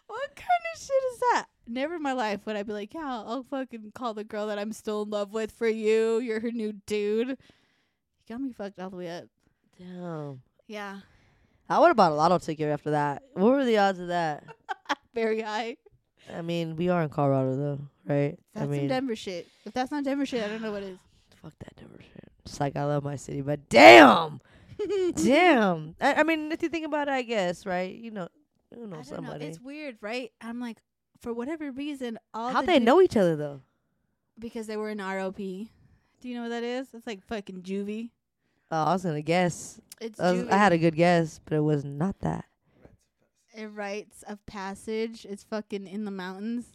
what 0.08 0.36
kind 0.36 0.64
of 0.74 0.82
shit 0.82 1.04
is 1.14 1.20
that? 1.32 1.46
Never 1.68 1.96
in 1.96 2.02
my 2.02 2.14
life 2.14 2.42
would 2.46 2.56
I 2.56 2.64
be 2.64 2.74
like, 2.74 2.94
yeah, 2.94 3.24
I'll, 3.26 3.44
fucking 3.44 3.92
call 3.94 4.14
the 4.14 4.24
girl 4.24 4.48
that 4.48 4.58
I'm 4.58 4.72
still 4.72 5.04
in 5.04 5.10
love 5.10 5.34
with 5.34 5.52
for 5.52 5.68
you. 5.68 6.20
You're 6.20 6.40
her 6.40 6.52
new 6.52 6.74
dude. 6.86 7.30
You 7.30 7.36
got 8.30 8.42
me 8.42 8.52
fucked 8.54 8.80
all 8.80 8.90
the 8.90 8.98
way 8.98 9.10
up. 9.10 9.26
Damn. 9.78 10.42
Yeah, 10.68 11.00
I 11.70 11.80
would 11.80 11.88
have 11.88 11.98
bought 11.98 12.12
a 12.12 12.16
lotto 12.16 12.40
ticket 12.40 12.70
after 12.70 12.92
that. 12.92 13.24
What 13.34 13.52
were 13.52 13.66
the 13.66 13.78
odds 13.78 14.00
of 14.00 14.08
that? 14.08 14.44
very 15.14 15.42
high. 15.42 15.78
I 16.34 16.42
mean, 16.42 16.76
we 16.76 16.90
are 16.90 17.04
in 17.04 17.10
Colorado 17.10 17.56
though, 17.56 17.80
right? 18.06 18.38
That's 18.54 18.66
I 18.66 18.68
mean, 18.68 18.82
some 18.82 18.88
Denver 18.88 19.16
shit. 19.16 19.48
If 19.66 19.74
that's 19.74 19.92
not 19.92 20.04
Denver 20.04 20.26
shit, 20.26 20.44
I 20.44 20.48
don't 20.48 20.62
know 20.62 20.72
what 20.72 20.84
is. 20.84 20.98
fuck 21.42 21.54
that 21.60 21.76
Denver 21.76 22.00
shit. 22.00 22.32
It's 22.46 22.60
like 22.60 22.76
I 22.76 22.86
love 22.86 23.04
my 23.04 23.16
city, 23.18 23.42
but 23.42 23.68
damn, 23.70 24.40
damn. 25.16 25.96
I, 26.00 26.16
I 26.16 26.24
mean, 26.24 26.52
if 26.52 26.64
you 26.64 26.70
think 26.70 26.86
about 26.86 27.10
it, 27.10 27.12
I 27.12 27.22
guess, 27.22 27.66
right? 27.66 27.94
You 27.94 28.12
know, 28.12 28.30
you 28.76 28.88
know 28.88 28.96
I 28.96 29.02
don't 29.02 29.06
somebody. 29.06 29.46
know. 29.46 29.50
It's 29.50 29.60
weird, 29.60 29.98
right? 30.02 30.32
I'm 30.40 30.62
like, 30.62 30.78
for 31.22 31.34
whatever 31.34 31.72
reason, 31.72 32.18
all 32.34 32.50
How 32.52 32.62
the 32.62 32.68
they 32.68 32.80
know 32.80 33.02
each 33.02 33.18
other 33.18 33.36
though? 33.36 33.62
because 34.40 34.68
they 34.68 34.78
were 34.78 34.90
in 34.90 35.00
ROP. 35.00 35.68
Do 36.20 36.30
you 36.30 36.36
know 36.36 36.44
what 36.44 36.50
that 36.50 36.64
is? 36.64 36.88
It's 36.94 37.08
like 37.08 37.26
fucking 37.26 37.62
juvie. 37.64 38.10
Oh, 38.72 38.84
I 38.84 38.94
was 38.94 39.04
gonna 39.04 39.22
guess. 39.22 39.80
It's 40.02 40.20
I, 40.20 40.32
was, 40.32 40.42
juvie. 40.44 40.52
I 40.52 40.58
had 40.58 40.74
a 40.74 40.78
good 40.78 40.96
guess, 40.96 41.40
but 41.44 41.56
it 41.56 41.62
was 41.62 41.84
not 41.84 42.20
that. 42.20 42.46
It 43.56 43.68
rites 43.68 44.24
of 44.24 44.46
passage. 44.46 45.26
It's 45.28 45.44
fucking 45.44 45.88
in 45.88 46.06
the 46.06 46.12
mountains. 46.12 46.66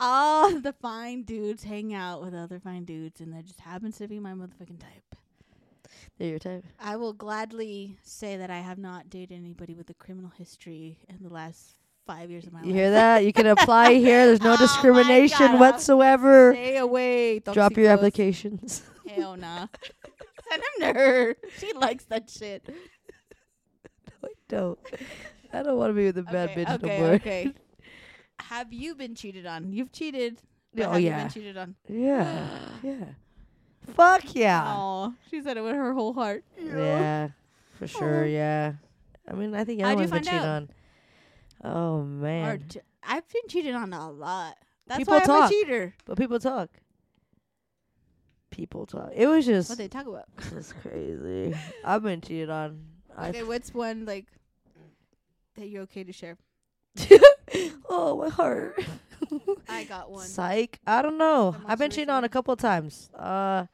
All 0.00 0.58
the 0.58 0.72
fine 0.72 1.22
dudes 1.22 1.64
hang 1.64 1.92
out 1.94 2.22
with 2.22 2.34
other 2.34 2.58
fine 2.58 2.84
dudes, 2.84 3.20
and 3.20 3.32
that 3.34 3.44
just 3.44 3.60
happens 3.60 3.98
to 3.98 4.08
be 4.08 4.18
my 4.18 4.32
motherfucking 4.32 4.80
type. 4.80 5.16
They're 6.18 6.28
your 6.30 6.38
type. 6.38 6.64
I 6.80 6.96
will 6.96 7.12
gladly 7.12 7.96
say 8.02 8.36
that 8.36 8.50
I 8.50 8.58
have 8.60 8.78
not 8.78 9.10
dated 9.10 9.36
anybody 9.38 9.74
with 9.74 9.90
a 9.90 9.94
criminal 9.94 10.30
history 10.30 10.98
in 11.08 11.18
the 11.22 11.32
last 11.32 11.76
five 12.06 12.30
years 12.30 12.46
of 12.46 12.52
my 12.52 12.60
You 12.60 12.66
life. 12.66 12.74
You 12.74 12.80
hear 12.80 12.90
that? 12.92 13.24
You 13.24 13.32
can 13.32 13.46
apply 13.46 13.94
here. 14.06 14.26
There's 14.26 14.42
no 14.42 14.54
Oh 14.54 14.58
discrimination 14.58 15.58
whatsoever. 15.58 16.52
Stay 16.54 16.76
away. 16.76 17.38
Drop 17.40 17.76
your 17.76 17.90
applications. 17.90 18.82
Hell 19.08 19.36
nah. 19.38 19.66
Send 20.48 20.62
him 20.62 20.80
to 20.80 20.98
her. 20.98 21.36
She 21.58 21.72
likes 21.72 22.04
that 22.04 22.30
shit. 22.30 22.68
no, 22.68 24.28
I 24.28 24.28
don't. 24.48 24.78
I 25.52 25.62
don't 25.62 25.76
want 25.76 25.90
to 25.90 25.94
be 25.94 26.06
with 26.06 26.18
a 26.18 26.22
bad 26.22 26.50
okay, 26.50 26.64
bitch 26.64 26.74
okay, 26.74 26.98
no 26.98 27.04
more. 27.04 27.14
okay. 27.14 27.52
have 28.40 28.72
you 28.72 28.94
been 28.94 29.14
cheated 29.14 29.46
on? 29.46 29.72
You've 29.72 29.92
cheated. 29.92 30.40
Oh 30.78 30.92
have 30.92 31.00
you 31.00 31.08
yeah, 31.08 31.22
been 31.22 31.30
cheated 31.30 31.56
on? 31.58 31.74
yeah, 31.88 32.48
yeah. 32.82 33.04
Fuck 33.94 34.34
yeah. 34.34 34.74
Oh, 34.74 35.12
she 35.30 35.42
said 35.42 35.56
it 35.56 35.60
with 35.60 35.74
her 35.74 35.92
whole 35.92 36.14
heart. 36.14 36.44
Yeah, 36.58 37.28
for 37.78 37.86
sure. 37.86 38.24
Aw. 38.24 38.28
Yeah. 38.28 38.72
I 39.28 39.34
mean, 39.34 39.54
I 39.54 39.64
think 39.64 39.82
everyone's 39.82 40.10
been 40.10 40.22
cheated 40.22 40.40
out? 40.40 40.46
on. 40.46 40.70
Oh 41.64 42.02
man, 42.02 42.64
ch- 42.68 42.78
I've 43.02 43.28
been 43.28 43.42
cheated 43.48 43.74
on 43.74 43.92
a 43.92 44.10
lot. 44.10 44.56
That's 44.86 44.98
People 44.98 45.14
why 45.14 45.20
I'm 45.20 45.26
talk. 45.26 45.50
a 45.50 45.52
cheater. 45.54 45.94
but 46.04 46.18
people 46.18 46.38
talk. 46.40 46.70
People 48.50 48.84
talk. 48.86 49.10
It 49.14 49.26
was 49.26 49.46
just 49.46 49.68
What 49.70 49.78
they 49.78 49.88
talk 49.88 50.06
about? 50.06 50.26
it's 50.56 50.72
crazy. 50.72 51.54
I've 51.84 52.02
been 52.02 52.20
cheated 52.20 52.50
on. 52.50 52.84
Okay, 53.18 53.42
what's 53.42 53.72
one 53.72 54.04
like 54.04 54.26
that 55.56 55.68
you're 55.68 55.82
okay 55.82 56.04
to 56.04 56.12
share? 56.12 56.36
Oh 57.94 58.16
my 58.16 58.30
heart. 58.30 58.82
I 59.68 59.84
got 59.84 60.10
one. 60.10 60.26
Psych. 60.26 60.80
I 60.86 61.02
don't 61.02 61.18
know. 61.18 61.54
I've 61.66 61.78
been 61.78 61.90
cheated 61.90 62.08
on 62.08 62.24
a 62.24 62.28
couple 62.28 62.56
times. 62.56 63.10
Uh, 63.14 63.66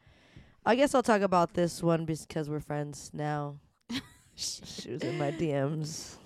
I 0.66 0.74
guess 0.74 0.92
I'll 0.92 1.05
talk 1.05 1.22
about 1.22 1.55
this 1.55 1.81
one 1.81 2.05
because 2.05 2.51
we're 2.51 2.59
friends 2.61 3.11
now. 3.14 3.61
She 4.35 4.90
was 4.90 5.03
in 5.03 5.18
my 5.18 5.31
DMs. 5.31 6.16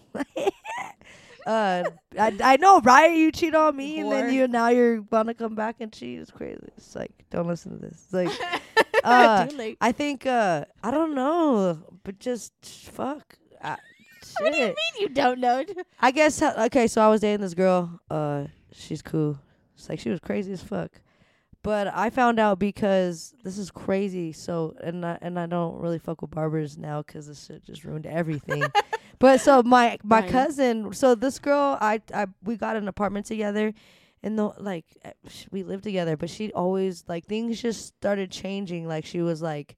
Uh, 1.46 1.84
I 2.18 2.36
I 2.42 2.56
know, 2.56 2.80
right? 2.80 3.16
You 3.16 3.32
cheat 3.32 3.54
on 3.54 3.76
me, 3.76 4.00
and 4.00 4.10
then 4.10 4.32
you 4.32 4.48
now 4.48 4.68
you're 4.68 4.98
about 4.98 5.24
to 5.24 5.34
come 5.34 5.54
back 5.54 5.76
and 5.80 5.92
cheat. 5.92 6.20
It's 6.20 6.30
crazy. 6.30 6.58
It's 6.76 6.94
like 6.94 7.10
don't 7.30 7.46
listen 7.46 7.72
to 7.72 7.78
this. 7.78 8.04
It's 8.04 8.12
like 8.12 8.72
uh, 9.04 9.48
I 9.80 9.92
think 9.92 10.26
uh, 10.26 10.64
I 10.82 10.90
don't 10.90 11.14
know, 11.14 11.78
but 12.04 12.18
just 12.18 12.52
fuck. 12.64 13.36
I, 13.62 13.76
What 14.40 14.52
do 14.52 14.58
you 14.58 14.66
mean 14.66 14.74
you 15.00 15.08
don't 15.08 15.40
know? 15.40 15.64
I 16.00 16.10
guess 16.10 16.40
okay. 16.42 16.86
So 16.86 17.00
I 17.02 17.08
was 17.08 17.20
dating 17.20 17.40
this 17.40 17.54
girl. 17.54 18.00
Uh, 18.10 18.44
she's 18.72 19.02
cool. 19.02 19.38
It's 19.76 19.88
like 19.88 20.00
she 20.00 20.10
was 20.10 20.20
crazy 20.20 20.52
as 20.52 20.62
fuck. 20.62 21.00
But 21.62 21.86
I 21.94 22.10
found 22.10 22.40
out 22.40 22.58
because 22.58 23.34
this 23.44 23.56
is 23.56 23.70
crazy. 23.70 24.32
So 24.32 24.74
and 24.82 25.06
I, 25.06 25.18
and 25.22 25.38
I 25.38 25.46
don't 25.46 25.80
really 25.80 25.98
fuck 25.98 26.20
with 26.20 26.32
barbers 26.32 26.76
now 26.76 27.02
because 27.02 27.28
this 27.28 27.46
shit 27.46 27.64
just 27.64 27.84
ruined 27.84 28.06
everything. 28.06 28.64
but 29.22 29.40
so 29.40 29.62
my 29.62 29.98
my 30.04 30.22
cousin. 30.22 30.92
So 30.92 31.14
this 31.14 31.38
girl, 31.38 31.78
I 31.80 32.02
I 32.12 32.26
we 32.42 32.56
got 32.56 32.76
an 32.76 32.88
apartment 32.88 33.24
together. 33.26 33.72
And 34.24 34.38
the 34.38 34.52
like, 34.58 34.84
eh, 35.02 35.12
we 35.50 35.64
lived 35.64 35.82
together, 35.82 36.16
but 36.16 36.30
she 36.30 36.52
always 36.52 37.02
like 37.08 37.26
things 37.26 37.60
just 37.60 37.86
started 37.86 38.30
changing. 38.30 38.86
Like 38.86 39.04
she 39.04 39.20
was 39.20 39.42
like, 39.42 39.76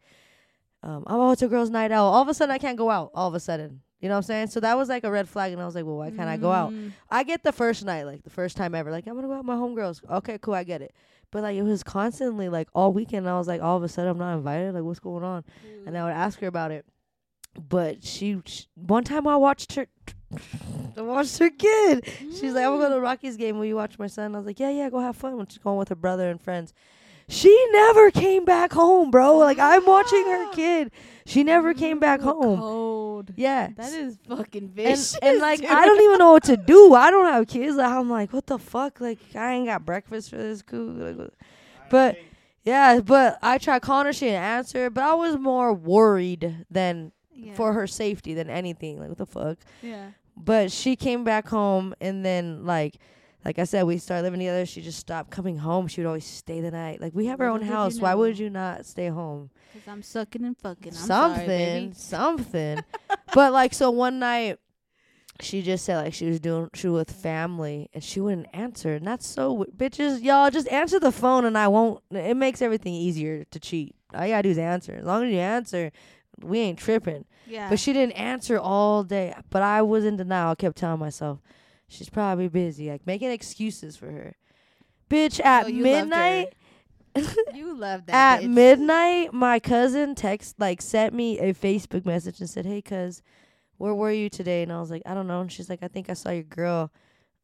um, 0.83 1.05
"Oh, 1.07 1.31
it's 1.31 1.41
a 1.41 1.49
girls' 1.49 1.71
night 1.71 1.93
out." 1.93 2.05
All 2.05 2.21
of 2.21 2.29
a 2.29 2.35
sudden, 2.35 2.55
I 2.55 2.59
can't 2.59 2.77
go 2.77 2.91
out. 2.91 3.11
All 3.15 3.27
of 3.27 3.35
a 3.35 3.41
sudden, 3.41 3.81
you 4.01 4.09
know 4.11 4.17
what 4.17 4.19
I'm 4.19 4.23
saying? 4.25 4.47
So 4.49 4.61
that 4.61 4.77
was 4.77 4.91
like 4.91 5.05
a 5.05 5.11
red 5.11 5.31
flag, 5.31 5.55
and 5.55 5.63
I 5.63 5.65
was 5.65 5.75
like, 5.75 5.87
"Well, 5.87 5.97
why 5.97 6.11
can't 6.11 6.29
I 6.29 6.37
go 6.37 6.53
out?" 6.53 6.73
Mm. 6.73 6.93
I 7.11 7.23
get 7.23 7.43
the 7.43 7.53
first 7.53 7.87
night, 7.87 8.05
like 8.05 8.23
the 8.23 8.29
first 8.29 8.55
time 8.55 8.75
ever. 8.75 8.91
Like 8.91 9.07
I'm 9.07 9.15
gonna 9.15 9.29
go 9.29 9.33
out 9.33 9.39
with 9.39 9.47
my 9.47 9.57
homegirls. 9.57 10.03
Okay, 10.11 10.37
cool, 10.43 10.53
I 10.53 10.65
get 10.65 10.83
it. 10.83 10.95
But 11.31 11.43
like 11.43 11.57
it 11.57 11.63
was 11.63 11.83
constantly 11.83 12.51
like 12.51 12.69
all 12.75 12.93
weekend. 12.93 13.27
And 13.27 13.35
I 13.35 13.39
was 13.39 13.49
like, 13.49 13.63
all 13.63 13.79
of 13.79 13.83
a 13.83 13.89
sudden 13.89 14.11
I'm 14.11 14.19
not 14.19 14.37
invited. 14.37 14.75
Like 14.75 14.85
what's 14.85 15.01
going 15.01 15.25
on? 15.25 15.43
And 15.87 15.97
I 15.97 16.05
would 16.05 16.13
ask 16.13 16.39
her 16.41 16.49
about 16.49 16.71
it. 16.71 16.85
But 17.57 18.05
she, 18.05 18.41
sh 18.45 18.67
one 18.75 19.05
time 19.05 19.27
I 19.27 19.37
watched 19.37 19.75
her. 19.75 19.87
I 20.97 21.03
watched 21.03 21.39
her 21.39 21.51
kid. 21.51 22.05
She's 22.19 22.53
like, 22.55 22.65
I'm 22.65 22.73
gonna 22.73 22.89
go 22.89 22.89
to 22.91 22.97
mm. 22.97 23.03
Rockies 23.03 23.37
game. 23.37 23.59
Will 23.59 23.65
you 23.65 23.77
watch 23.77 23.99
my 23.99 24.07
son? 24.07 24.35
I 24.35 24.39
was 24.39 24.47
like, 24.47 24.61
Yeah, 24.61 24.71
yeah, 24.71 24.91
go 24.91 25.01
have 25.01 25.17
fun. 25.17 25.37
When 25.37 25.47
she's 25.47 25.59
going 25.59 25.79
with 25.79 25.89
her 25.89 25.95
brother 25.95 26.29
and 26.31 26.41
friends. 26.41 26.75
She 27.29 27.69
never 27.73 28.11
came 28.11 28.45
back 28.45 28.73
home, 28.73 29.11
bro. 29.11 29.39
Like 29.39 29.59
I'm 29.59 29.87
watching 29.87 30.25
her 30.27 30.51
kid. 30.53 30.91
She 31.27 31.43
never 31.43 31.73
mm, 31.73 31.79
came 31.79 31.99
back 31.99 32.21
home. 32.21 32.59
Cold. 32.59 33.33
Yeah. 33.37 33.71
That 33.77 33.93
is 33.93 34.19
fucking 34.29 34.69
vicious. 34.69 35.17
and 35.23 35.39
like 35.39 35.61
dude. 35.61 35.71
I 35.71 35.87
don't 35.87 36.03
even 36.03 36.19
know 36.19 36.33
what 36.33 36.45
to 36.45 36.57
do. 36.57 36.95
I 36.95 37.11
don't 37.11 37.27
have 37.27 37.47
kids. 37.49 37.77
Like, 37.77 37.91
I'm 37.91 38.11
like, 38.11 38.33
what 38.33 38.47
the 38.47 38.59
fuck? 38.59 39.01
Like 39.01 39.19
I 39.35 39.55
ain't 39.55 39.67
got 39.67 39.87
breakfast 39.87 40.31
for 40.31 40.37
this 40.37 40.61
cool. 40.61 41.31
But 41.91 42.19
yeah, 42.63 43.01
but 43.01 43.39
I 43.43 43.59
tried 43.59 43.83
calling 43.83 44.07
her. 44.07 44.13
She 44.13 44.27
didn't 44.27 44.43
answer. 44.43 44.91
But 44.91 45.05
I 45.05 45.15
was 45.15 45.39
more 45.39 45.73
worried 45.73 46.67
than 46.71 47.13
yeah. 47.35 47.55
for 47.55 47.73
her 47.73 47.87
safety 47.87 48.35
than 48.35 48.51
anything. 48.51 48.99
Like 48.99 49.09
what 49.09 49.19
the 49.19 49.27
fuck? 49.27 49.59
Yeah. 49.83 50.11
But 50.37 50.73
she 50.73 50.97
came 50.97 51.25
back 51.25 51.49
home, 51.49 51.95
and 52.01 52.25
then 52.25 52.65
like. 52.65 52.97
Like 53.45 53.59
I 53.59 53.65
said, 53.65 53.83
we 53.83 53.99
started 53.99 54.23
living 54.23 54.41
together. 54.41 54.65
She 54.65 54.81
just 54.81 54.99
stopped 54.99 55.31
coming 55.31 55.59
home. 55.59 55.87
She 55.87 56.01
would 56.01 56.07
always 56.07 56.25
stay 56.25 56.63
the 56.63 56.71
night. 56.71 57.03
Like 57.03 57.15
we 57.15 57.27
have 57.27 57.43
our 57.43 57.49
own 57.49 57.61
did 57.61 57.67
you 57.67 57.75
house. 57.75 58.01
Why 58.01 58.15
would 58.15 58.39
you 58.39 58.49
not 58.49 58.87
stay 58.87 59.09
home? 59.09 59.51
Cause 59.75 59.83
I'm 59.87 60.03
sucking 60.03 60.47
and 60.47 60.57
fucking. 60.57 60.95
I'm 60.95 60.99
something, 60.99 61.93
Sorry, 61.93 61.93
something. 61.95 62.81
but 63.35 63.53
like, 63.53 63.75
so 63.75 63.91
one 63.91 64.19
night, 64.19 64.59
she 65.41 65.63
just 65.63 65.85
said 65.85 66.03
like 66.03 66.15
she 66.15 66.27
was 66.27 66.41
doing 66.41 66.71
she 66.75 66.87
was 66.89 67.07
with 67.07 67.11
family 67.17 67.91
and 67.93 68.03
she 68.03 68.21
wouldn't 68.21 68.47
answer, 68.53 68.95
and 68.95 69.07
that's 69.07 69.27
so 69.27 69.59
w- 69.59 69.73
bitches, 69.77 70.23
y'all 70.23 70.51
just 70.51 70.69
answer 70.69 71.01
the 71.01 71.13
phone 71.13 71.45
and 71.45 71.59
I 71.59 71.69
won't. 71.69 72.03
It 72.11 72.37
makes 72.37 72.63
everything 72.63 72.95
easier 72.95 73.45
to 73.45 73.61
cheat. 73.61 73.95
All 74.15 74.25
you 74.25 74.33
gotta 74.33 74.45
do 74.45 74.51
is 74.51 74.59
answer. 74.59 74.95
As 74.95 75.05
long 75.05 75.25
as 75.25 75.33
you 75.33 75.39
answer, 75.39 75.91
we 76.43 76.59
ain't 76.61 76.79
tripping. 76.79 77.25
Yeah. 77.47 77.69
But 77.69 77.79
she 77.79 77.93
didn't 77.93 78.13
answer 78.13 78.59
all 78.59 79.03
day. 79.05 79.35
But 79.51 79.63
I 79.63 79.83
was 79.83 80.05
in 80.05 80.17
denial. 80.17 80.51
I 80.53 80.55
kept 80.55 80.77
telling 80.77 81.01
myself 81.01 81.41
she's 81.89 82.09
probably 82.09 82.49
busy, 82.49 82.91
like 82.91 83.07
making 83.07 83.31
excuses 83.31 83.97
for 83.97 84.11
her. 84.11 84.37
Bitch, 85.11 85.45
at 85.45 85.65
Oh, 85.67 85.69
you 85.69 85.83
loved 85.85 85.87
her. 85.99 86.05
midnight. 86.05 86.55
you 87.55 87.77
love 87.77 88.07
that. 88.07 88.41
At 88.41 88.45
bitch. 88.45 88.51
midnight, 88.51 89.33
my 89.33 89.61
cousin 89.61 90.15
text 90.15 90.59
like 90.59 90.83
sent 90.83 91.15
me 91.15 91.39
a 91.39 91.55
Facebook 91.55 92.05
message 92.05 92.41
and 92.41 92.51
said, 92.51 92.67
"Hey, 92.67 92.83
cuz, 92.83 93.23
where 93.77 93.95
were 93.95 94.11
you 94.11 94.29
today?" 94.29 94.63
And 94.63 94.73
I 94.73 94.81
was 94.81 94.91
like, 94.91 95.03
"I 95.07 95.15
don't 95.15 95.27
know." 95.29 95.41
And 95.41 95.53
she's 95.53 95.69
like, 95.71 95.83
"I 95.83 95.89
think 95.89 96.11
I 96.11 96.15
saw 96.15 96.31
your 96.31 96.43
girl." 96.43 96.91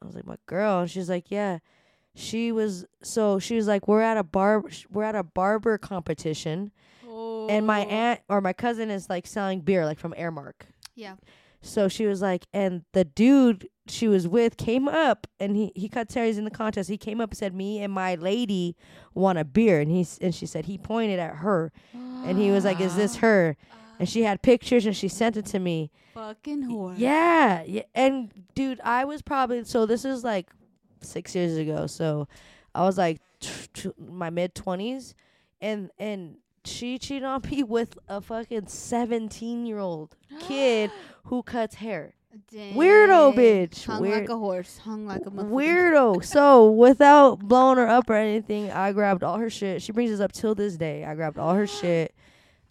I 0.03 0.07
was 0.07 0.15
like, 0.15 0.27
"My 0.27 0.37
girl?" 0.47 0.81
And 0.81 0.91
she's 0.91 1.09
like, 1.11 1.31
"Yeah." 1.31 1.59
She 2.17 2.51
was 2.51 2.85
so 3.03 3.39
she 3.39 3.55
was 3.55 3.69
like, 3.69 3.87
"We're 3.87 4.01
at 4.01 4.17
a 4.17 4.25
bar. 4.25 4.65
We're 4.91 5.05
at 5.05 5.15
a 5.15 5.23
barber 5.23 5.79
competition, 5.79 6.73
and 7.49 7.67
my 7.67 7.85
Oh. 7.85 7.89
aunt 7.89 8.21
or 8.29 8.41
my 8.41 8.53
cousin 8.53 8.91
is 8.91 9.09
like 9.09 9.27
selling 9.27 9.61
beer, 9.61 9.85
like 9.85 9.99
from 9.99 10.13
Aramark." 10.15 10.63
Yeah. 10.95 11.17
So 11.63 11.89
she 11.89 12.07
was 12.07 12.23
like, 12.23 12.47
and 12.55 12.85
the 12.93 13.05
dude 13.05 13.69
she 13.87 14.07
was 14.09 14.27
with 14.29 14.57
came 14.57 14.89
up 14.89 15.27
and 15.39 15.57
he 15.57 15.73
he 15.75 15.89
cut 15.89 16.09
Terry's 16.09 16.39
in 16.39 16.45
the 16.45 16.51
contest. 16.51 16.89
He 16.89 16.97
came 16.97 17.21
up 17.21 17.31
and 17.31 17.39
said, 17.39 17.55
"Me 17.55 17.83
and 17.83 17.93
my 17.93 18.15
lady 18.15 18.77
want 19.15 19.39
a 19.39 19.45
beer," 19.45 19.81
and 19.81 19.91
he 19.91 20.07
and 20.21 20.35
she 20.35 20.47
said 20.47 20.67
he 20.67 20.79
pointed 20.79 21.19
at 21.19 21.37
her 21.37 21.73
and 21.93 22.39
he 22.39 22.51
was 22.51 22.65
like, 22.65 22.81
"Is 22.81 22.97
this 22.97 23.17
her?" 23.25 23.57
And 23.99 24.09
she 24.09 24.23
had 24.23 24.41
pictures 24.43 24.87
and 24.87 24.97
she 24.97 25.09
ah. 25.09 25.11
sent 25.11 25.37
it 25.37 25.45
to 25.47 25.59
me. 25.59 25.91
Fucking 26.15 26.65
whore. 26.65 26.95
Yeah, 26.97 27.63
yeah. 27.65 27.83
And 27.95 28.33
dude, 28.55 28.81
I 28.83 29.05
was 29.05 29.21
probably 29.23 29.65
so 29.65 29.85
this 29.87 30.05
is 30.05 30.25
like 30.25 30.51
six 31.03 31.35
years 31.35 31.57
ago. 31.57 31.87
So 31.87 32.27
I 32.75 32.85
was 32.85 32.97
like 32.97 33.21
t- 33.41 33.67
t- 33.75 33.93
my 33.99 34.31
mid 34.31 34.55
twenties, 34.55 35.15
and 35.61 35.91
and 35.99 36.37
she 36.65 36.99
cheated 36.99 37.25
on 37.25 37.43
me 37.51 37.63
with 37.77 37.99
a 38.09 38.21
fucking 38.21 38.67
seventeen 38.67 39.67
year 39.67 39.79
old 39.79 40.17
kid 40.41 40.91
who 41.25 41.43
cuts 41.43 41.77
hair. 41.77 42.15
Weirdo 42.53 43.35
bitch. 43.35 43.85
Hung 43.87 44.03
Weird. 44.03 44.21
like 44.21 44.29
a 44.29 44.37
horse. 44.39 44.79
Hung 44.79 45.05
like 45.07 45.23
a 45.27 45.31
motherfucking- 45.31 45.51
Weirdo. 45.51 46.25
so 46.25 46.71
without 46.71 47.41
blowing 47.41 47.77
her 47.79 47.89
up 47.89 48.09
or 48.09 48.15
anything, 48.15 48.71
I 48.71 48.93
grabbed 48.93 49.25
all 49.25 49.39
her 49.39 49.51
shit. 49.51 49.83
She 49.83 49.91
brings 49.93 50.13
us 50.13 50.21
up 50.21 50.31
till 50.33 50.55
this 50.55 50.77
day. 50.77 51.05
I 51.05 51.15
grabbed 51.17 51.39
all 51.39 51.55
her 51.55 51.67
shit. 51.81 52.15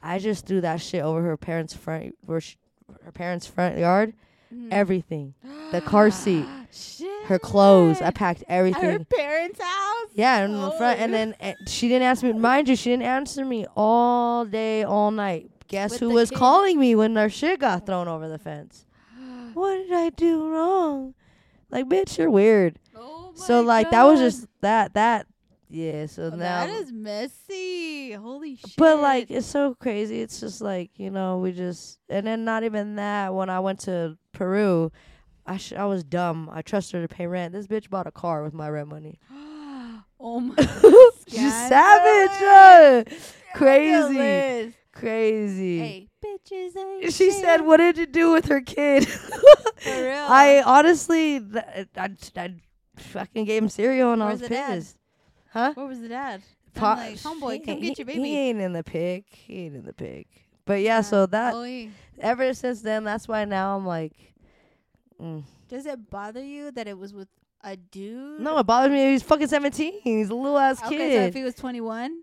I 0.02 0.17
just 0.19 0.45
threw 0.45 0.62
that 0.62 0.82
shit 0.82 1.04
over 1.04 1.21
her 1.21 1.36
parents' 1.36 1.73
front, 1.73 2.15
where 2.25 2.39
she, 2.39 2.56
her 3.04 3.12
parents' 3.12 3.47
front 3.47 3.78
yard. 3.78 4.13
Mm. 4.54 4.68
Everything, 4.72 5.34
the 5.72 5.82
car 5.82 6.10
seat, 6.12 6.46
Shit. 6.72 7.26
her 7.28 7.38
clothes. 7.40 8.02
I 8.02 8.10
packed 8.12 8.44
everything. 8.48 8.84
At 8.84 8.92
her 9.00 9.06
parents' 9.06 9.62
house. 9.62 10.08
Yeah, 10.14 10.44
in 10.46 10.54
the 10.54 10.72
Oh 10.72 10.78
front, 10.78 11.00
and 11.00 11.14
then 11.14 11.36
uh, 11.40 11.54
she 11.68 11.88
didn't 11.88 12.04
answer 12.04 12.26
me. 12.28 12.34
Mind 12.34 12.68
you, 12.68 12.76
she 12.76 12.90
didn't 12.90 13.04
answer 13.04 13.46
me 13.46 13.66
all 13.76 14.46
day, 14.46 14.84
all 14.84 15.12
night. 15.12 15.52
Guess 15.68 15.92
With 15.92 16.00
who 16.00 16.10
was 16.10 16.30
kid. 16.32 16.40
calling 16.40 16.80
me 16.80 16.96
when 16.96 17.16
our 17.16 17.30
shit 17.30 17.60
got 17.60 17.86
thrown 17.86 18.08
over 18.08 18.28
the 18.28 18.40
fence? 18.40 18.86
What 19.54 19.76
did 19.78 19.94
I 19.94 20.10
do 20.10 20.48
wrong? 20.50 21.14
Like, 21.70 21.86
bitch, 21.86 22.18
you're 22.18 22.32
weird. 22.32 22.80
Oh 22.96 23.34
my 23.38 23.46
So 23.46 23.62
like 23.62 23.92
that 23.92 24.04
was 24.04 24.20
just 24.20 24.48
that 24.62 24.96
that 24.96 25.28
yeah. 25.70 26.08
So 26.08 26.32
Oh, 26.34 26.36
now, 26.36 26.66
that 26.66 26.70
is 26.70 26.92
messy. 26.92 28.14
Holy 28.14 28.56
shit. 28.56 28.74
but 28.78 29.00
like 29.00 29.30
it's 29.30 29.46
so 29.46 29.76
crazy. 29.76 30.22
It's 30.22 30.40
just 30.40 30.62
like 30.62 30.90
you 30.98 31.12
know 31.12 31.38
we 31.38 31.52
just 31.52 32.00
and 32.10 32.26
then 32.26 32.44
not 32.46 32.64
even 32.64 32.96
that. 32.96 33.34
When 33.36 33.50
I 33.52 33.60
went 33.60 33.82
to 33.82 34.18
Peru, 34.39 34.89
I 35.45 35.58
sh- 35.58 35.73
I 35.73 35.84
was 35.84 36.06
dumb. 36.06 36.49
I 36.54 36.62
trusted 36.62 37.02
her 37.02 37.06
to 37.06 37.13
pay 37.13 37.28
rent. 37.28 37.52
This 37.52 37.67
bitch 37.67 37.89
bought 37.89 38.08
a 38.08 38.12
car 38.12 38.41
with 38.41 38.54
my 38.54 38.69
rent 38.69 38.88
money. 38.88 39.19
oh 40.17 40.39
my. 40.39 40.56
She's 41.28 41.54
savage. 41.67 42.41
uh, 42.41 43.04
crazy, 43.54 44.73
crazy. 44.93 45.80
Hey, 45.80 46.08
bitches 46.23 46.78
ain't 46.78 47.13
She 47.13 47.32
said, 47.32 47.62
"What 47.65 47.78
did 47.78 47.97
you 47.97 48.06
do 48.06 48.32
with 48.32 48.45
her 48.45 48.62
kid?" 48.62 49.06
For 49.80 49.89
real. 49.89 50.25
I 50.30 50.63
honestly, 50.65 51.41
th- 51.41 51.89
I, 51.97 52.10
I 52.38 52.54
fucking 52.95 53.43
gave 53.43 53.62
him 53.62 53.67
cereal 53.67 54.13
and 54.13 54.23
I 54.23 54.28
Where's 54.28 54.39
was 54.39 54.47
pissed. 54.47 54.97
Huh? 55.52 55.73
Where 55.73 55.86
was 55.86 55.99
the 55.99 56.08
dad? 56.08 56.43
Pa- 56.75 56.93
like, 56.93 57.17
homeboy, 57.17 57.65
come 57.65 57.82
get 57.82 57.97
your 57.97 58.06
baby. 58.06 58.23
He 58.23 58.38
ain't 58.38 58.62
in 58.62 58.71
the 58.71 58.86
pic. 58.86 59.25
He 59.32 59.65
ain't 59.65 59.75
in 59.75 59.84
the 59.84 59.91
pic. 59.93 60.28
But 60.70 60.82
yeah, 60.82 61.02
so 61.02 61.26
that 61.26 61.56
yeah. 61.68 61.88
ever 62.20 62.54
since 62.54 62.82
then, 62.82 63.04
that's 63.04 63.28
why 63.28 63.44
now 63.46 63.76
I'm 63.76 63.88
like, 63.88 64.14
mm. 65.20 65.44
Does 65.68 65.88
it 65.88 66.12
bother 66.12 66.44
you 66.44 66.70
that 66.70 66.88
it 66.88 66.96
was 66.96 67.12
with 67.12 67.28
a 67.64 67.76
dude? 67.76 68.40
no, 68.40 68.60
it 68.60 68.66
bothers 68.66 68.92
me. 68.92 69.14
He's 69.14 69.24
fucking 69.24 69.48
17. 69.48 70.02
He's 70.04 70.30
a 70.30 70.36
little 70.36 70.60
ass 70.60 70.78
Okay, 70.84 70.90
so 70.90 70.98
kid. 70.98 71.24
if 71.24 71.34
he 71.34 71.42
was 71.42 71.56
21, 71.56 72.22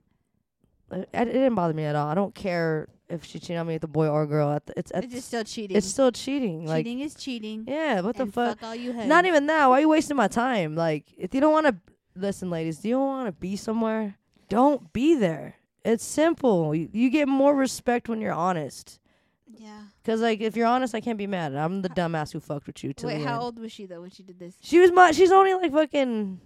Uh, 0.92 0.98
it, 0.98 1.08
it 1.12 1.24
didn't 1.24 1.56
bother 1.56 1.74
me 1.74 1.82
at 1.86 1.96
all. 1.96 2.06
I 2.06 2.14
don't 2.14 2.36
care 2.36 2.86
if 3.08 3.24
she 3.24 3.40
cheated 3.40 3.56
on 3.56 3.66
me 3.66 3.74
with 3.74 3.82
a 3.82 3.88
boy 3.88 4.06
or 4.06 4.22
a 4.22 4.26
girl. 4.28 4.52
At 4.52 4.64
the- 4.66 4.78
It's 4.78 4.92
it's 4.92 5.06
it's, 5.06 5.14
just 5.14 5.26
still 5.26 5.42
cheating. 5.42 5.76
it's 5.76 5.86
still 5.88 6.12
cheating. 6.12 6.66
Like 6.66 6.84
cheating 6.84 7.00
is 7.00 7.16
cheating. 7.16 7.64
yeah, 7.66 8.00
what 8.00 8.14
the 8.14 8.22
and 8.22 8.32
fuck? 8.32 8.62
all 8.62 8.76
you 8.76 8.92
have. 8.92 9.08
Not 9.08 9.26
even 9.26 9.46
that. 9.46 9.66
Why 9.66 9.78
are 9.78 9.80
you 9.80 9.88
wasting 9.88 10.16
my 10.16 10.28
time? 10.28 10.76
Like 10.76 11.06
if 11.18 11.34
you 11.34 11.40
don't 11.40 11.52
want 11.52 11.66
to 11.66 11.74
listen, 12.14 12.48
ladies, 12.48 12.78
do 12.78 12.90
you 12.90 12.98
want 13.00 13.26
to 13.26 13.32
be 13.32 13.56
somewhere? 13.56 14.14
Don't 14.48 14.92
be 14.92 15.16
there. 15.16 15.56
It's 15.86 16.04
simple. 16.04 16.74
You, 16.74 16.88
you 16.92 17.10
get 17.10 17.28
more 17.28 17.54
respect 17.54 18.08
when 18.08 18.20
you're 18.20 18.32
honest. 18.32 18.98
Yeah. 19.46 19.82
Cause 20.04 20.20
like 20.20 20.40
if 20.40 20.56
you're 20.56 20.66
honest, 20.66 20.94
I 20.94 21.00
can't 21.00 21.18
be 21.18 21.26
mad. 21.26 21.54
I'm 21.54 21.82
the 21.82 21.88
dumbass 21.88 22.32
who 22.32 22.40
fucked 22.40 22.66
with 22.66 22.82
you. 22.84 22.92
Till 22.92 23.08
Wait, 23.08 23.22
how 23.24 23.34
end. 23.34 23.42
old 23.42 23.58
was 23.58 23.72
she 23.72 23.86
though 23.86 24.00
when 24.00 24.10
she 24.10 24.22
did 24.22 24.38
this? 24.38 24.54
She 24.60 24.78
was 24.80 24.90
my. 24.92 25.12
She's 25.12 25.32
only 25.32 25.54
like 25.54 25.72
fucking 25.72 26.40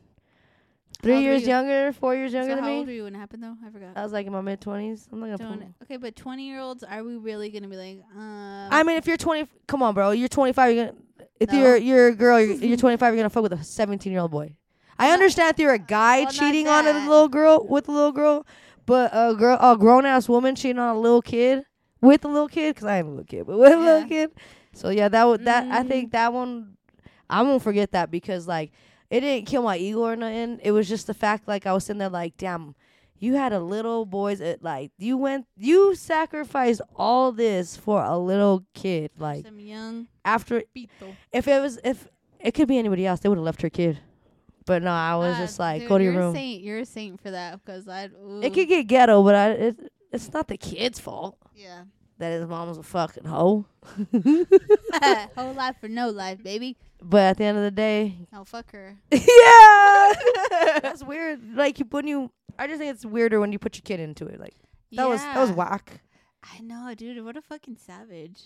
three 1.03 1.21
years 1.23 1.43
you? 1.43 1.49
younger, 1.49 1.93
four 1.93 2.15
years 2.15 2.33
younger 2.33 2.53
so 2.53 2.55
than 2.57 2.65
how 2.65 2.71
old 2.71 2.87
me. 2.87 2.93
were 2.93 2.97
you 2.97 3.05
when 3.05 3.15
it 3.15 3.19
happened 3.19 3.43
though? 3.43 3.57
I 3.67 3.71
forgot. 3.71 3.97
I 3.97 4.03
was 4.03 4.13
like 4.13 4.27
in 4.27 4.33
my 4.33 4.41
mid 4.41 4.61
twenties. 4.61 5.09
I'm 5.13 5.21
not 5.21 5.27
gonna. 5.39 5.39
Don't- 5.39 5.61
Pull. 5.61 5.75
okay, 5.85 5.97
but 5.97 6.17
20 6.17 6.47
year 6.47 6.61
olds, 6.61 6.83
are 6.85 7.03
we 7.03 7.17
really 7.17 7.51
gonna 7.51 7.69
be 7.69 7.77
like, 7.77 8.03
um? 8.17 8.69
I 8.71 8.83
mean, 8.83 8.97
if 8.97 9.07
you're 9.07 9.17
20, 9.17 9.49
come 9.67 9.83
on, 9.83 9.95
bro. 9.95 10.11
You're 10.13 10.29
25. 10.29 10.75
You're 10.75 10.87
gonna. 10.87 10.99
If 11.39 11.51
No. 11.53 11.59
you're 11.59 11.77
you're 11.77 12.09
a 12.09 12.15
girl, 12.15 12.41
you're, 12.41 12.57
you're 12.57 12.77
25, 12.79 13.15
you're 13.15 13.19
gonna 13.19 13.31
fuck 13.31 13.43
with 13.43 13.53
a 13.55 13.65
17 13.65 14.13
year 14.13 14.21
old 14.21 14.31
boy. 14.31 14.55
I 14.99 15.13
understand 15.13 15.53
if 15.55 15.59
you're 15.59 15.73
a 15.73 15.79
guy 15.79 16.23
Well, 16.25 16.31
cheating 16.33 16.69
on 16.69 16.87
a 16.87 17.09
little 17.09 17.29
girl 17.29 17.67
with 17.67 17.89
a 17.89 17.93
little 17.93 18.13
girl, 18.13 18.47
but 18.91 19.11
a 19.15 19.35
girl, 19.35 19.57
a 19.61 19.77
grown 19.79 20.05
ass 20.05 20.29
woman 20.29 20.55
cheating 20.55 20.79
on 20.79 20.95
a 20.97 21.01
little 21.01 21.23
kid 21.23 21.65
with 22.03 22.25
a 22.25 22.29
little 22.29 22.49
kid, 22.49 22.75
because 22.75 22.87
I 22.89 22.99
ain't 22.99 23.07
a 23.07 23.11
little 23.11 23.25
kid, 23.25 23.47
but 23.47 23.59
with 23.59 23.73
a 23.73 23.77
little 23.79 24.09
kid. 24.09 24.31
So 24.73 24.91
yeah, 24.91 25.09
that 25.09 25.25
would 25.27 25.45
that 25.47 25.65
I 25.73 25.83
Mhm. 25.83 25.89
think 25.89 26.13
that 26.13 26.33
one, 26.33 26.77
I 27.29 27.43
won't 27.43 27.63
forget 27.63 27.93
that 27.93 28.11
because 28.11 28.47
like 28.47 28.73
it 29.11 29.21
didn't 29.21 29.47
kill 29.47 29.63
my 29.63 29.77
ego 29.77 30.01
or 30.03 30.15
nothing. 30.17 30.61
It 30.63 30.71
was 30.73 30.89
just 30.89 31.07
the 31.07 31.15
fact 31.15 31.49
like 31.49 31.67
I 31.67 31.73
was 31.73 31.85
sitting 31.85 31.99
there 31.99 32.09
like, 32.09 32.37
damn, 32.37 32.75
you 33.19 33.35
had 33.35 33.53
a 33.53 33.61
little 33.61 34.07
boy's 34.07 34.41
it 34.41 34.63
like 34.63 34.93
you 34.99 35.17
went 35.17 35.47
you 35.57 35.95
sacrificed 35.97 36.81
all 36.97 37.33
this 37.33 37.77
for 37.77 38.03
a 38.03 38.17
little 38.19 38.65
kid 38.75 39.11
like 39.19 39.45
Some 39.45 39.61
young 39.61 40.07
after 40.25 40.63
if 41.33 41.47
it 41.49 41.61
was 41.61 41.79
if 41.85 42.09
it 42.39 42.53
could 42.55 42.69
be 42.69 42.79
anybody 42.79 43.05
else, 43.07 43.21
they 43.21 43.29
would 43.29 43.37
have 43.39 43.45
left 43.45 43.61
her 43.63 43.69
kid. 43.71 43.99
But 44.67 44.83
no, 44.83 44.91
I 44.91 45.17
was 45.17 45.35
Ah, 45.37 45.39
just 45.41 45.59
like, 45.59 45.81
dude, 45.81 45.89
go 45.89 45.99
to 45.99 46.05
your 46.05 46.13
you're 46.13 46.23
room. 46.23 46.35
A 46.35 46.39
saint. 46.39 46.63
You're 46.63 46.79
a 46.81 46.85
saint 46.87 47.21
for 47.21 47.31
that 47.31 47.65
because 47.65 47.89
I. 47.89 48.11
It 48.43 48.53
could 48.55 48.69
get 48.69 48.87
ghetto, 48.87 49.23
but 49.23 49.35
I 49.35 49.51
it, 49.51 49.93
it's 50.13 50.33
not 50.33 50.49
the 50.49 50.57
kid's 50.59 50.99
fault 51.01 51.39
Yeah. 51.55 51.85
that 52.19 52.31
his 52.33 52.47
mom 52.49 52.69
was 52.69 52.79
a 52.79 52.83
fucking 52.83 53.25
hoe. 53.25 53.65
Whole 55.37 55.55
life 55.55 55.77
for 55.81 55.89
no 55.89 56.11
life, 56.11 56.43
baby. 56.43 56.77
But 57.03 57.23
at 57.23 57.37
the 57.39 57.45
end 57.45 57.57
of 57.59 57.65
the 57.65 57.71
day, 57.71 58.19
Oh 58.33 58.45
fuck 58.45 58.71
her. 58.73 58.99
yeah, 59.11 60.13
that's 60.83 61.03
weird. 61.03 61.41
Like 61.55 61.79
you 61.79 61.87
when 61.91 62.07
you, 62.07 62.31
I 62.59 62.67
just 62.67 62.79
think 62.79 62.95
it's 62.95 63.07
weirder 63.07 63.41
when 63.41 63.53
you 63.53 63.59
put 63.59 63.77
your 63.77 63.83
kid 63.83 64.01
into 64.01 64.27
it. 64.27 64.39
Like 64.39 64.55
that 64.93 65.09
was 65.09 65.21
that 65.23 65.39
was 65.39 65.51
Yeah. 65.51 65.57
whack. 65.57 66.03
I 66.43 66.61
know, 66.61 66.93
dude. 66.95 67.25
What 67.25 67.37
a 67.37 67.43
fucking 67.43 67.77
savage. 67.79 68.43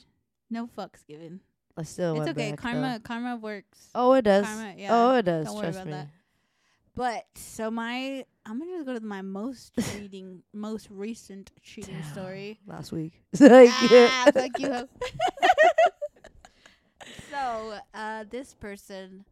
No 0.51 0.67
fucks 0.67 1.05
given. 1.07 1.41
I 1.77 1.83
still 1.83 2.21
it's 2.21 2.31
okay. 2.31 2.51
back, 2.51 2.61
karma, 2.61 3.01
karma 3.03 3.37
works. 3.37 3.89
Oh, 3.95 4.13
it 4.13 4.23
does. 4.23 4.47
Karma, 4.47 4.75
yeah. 4.77 4.89
Oh, 4.93 5.17
it 5.17 5.23
does. 5.25 5.47
Don't 5.47 5.55
worry 5.57 5.65
Trust 5.65 5.79
about 5.79 5.87
me. 5.87 5.93
that. 5.93 6.09
But 6.97 7.25
so 7.35 7.71
my, 7.73 8.25
I'm 8.47 8.59
gonna 8.61 8.71
just 8.77 8.87
go 8.87 8.95
to 8.95 9.01
my 9.05 9.23
most 9.23 9.73
reading, 9.99 10.43
most 10.53 10.87
recent 10.91 11.51
cheating 11.63 11.95
Damn. 12.01 12.13
story. 12.13 12.61
Last 12.67 12.93
week. 12.93 13.21
ah, 13.41 14.31
fuck 14.33 14.59
you. 14.61 14.89
so, 17.31 17.75
uh, 17.93 18.25
this 18.31 18.55
person, 18.55 19.25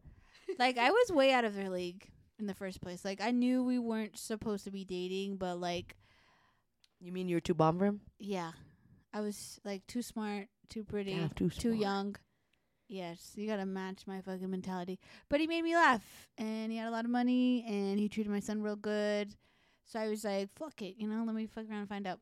like, 0.59 0.77
I 0.77 0.89
was 0.91 1.11
way 1.11 1.31
out 1.31 1.45
of 1.45 1.55
their 1.55 1.69
league 1.69 2.05
in 2.39 2.45
the 2.47 2.53
first 2.53 2.81
place. 2.81 3.05
Like, 3.05 3.21
I 3.21 3.31
knew 3.31 3.63
we 3.63 3.79
weren't 3.79 4.17
supposed 4.17 4.65
to 4.65 4.71
be 4.71 4.83
dating, 4.83 5.37
but 5.37 5.59
like, 5.59 5.95
You 6.99 7.11
mean 7.11 7.29
you 7.29 7.37
were 7.37 7.41
too 7.41 7.53
bomb 7.53 7.79
for 7.79 7.85
him? 7.85 8.01
yeah, 8.19 8.51
I 9.13 9.21
was 9.21 9.59
like 9.63 9.85
too 9.87 10.01
smart, 10.01 10.47
too 10.69 10.83
pretty, 10.83 11.15
Damn, 11.15 11.29
too 11.29 11.49
too 11.49 11.69
smart. 11.69 11.77
young. 11.77 12.15
Yes, 12.87 13.31
you 13.35 13.47
gotta 13.47 13.65
match 13.65 14.05
my 14.05 14.21
fucking 14.21 14.49
mentality. 14.49 14.99
But 15.29 15.39
he 15.39 15.47
made 15.47 15.63
me 15.63 15.75
laugh, 15.75 16.03
and 16.37 16.71
he 16.71 16.77
had 16.77 16.87
a 16.87 16.91
lot 16.91 17.05
of 17.05 17.11
money, 17.11 17.65
and 17.67 17.99
he 17.99 18.09
treated 18.09 18.31
my 18.31 18.39
son 18.39 18.61
real 18.61 18.75
good. 18.75 19.35
So 19.85 19.99
I 19.99 20.09
was 20.09 20.23
like, 20.23 20.49
"Fuck 20.55 20.81
it," 20.81 20.95
you 20.97 21.07
know. 21.07 21.23
Let 21.25 21.35
me 21.35 21.47
fuck 21.47 21.69
around 21.69 21.79
and 21.79 21.89
find 21.89 22.07
out. 22.07 22.19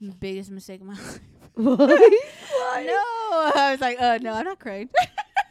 The 0.00 0.14
biggest 0.14 0.50
mistake 0.50 0.80
of 0.80 0.86
my 0.86 0.94
life. 0.94 1.20
Why? 1.54 2.84
No, 2.86 3.52
I 3.60 3.68
was 3.72 3.80
like, 3.80 4.00
"Uh, 4.00 4.18
no, 4.20 4.32
I'm 4.32 4.44
not 4.44 4.58
crying." 4.58 4.90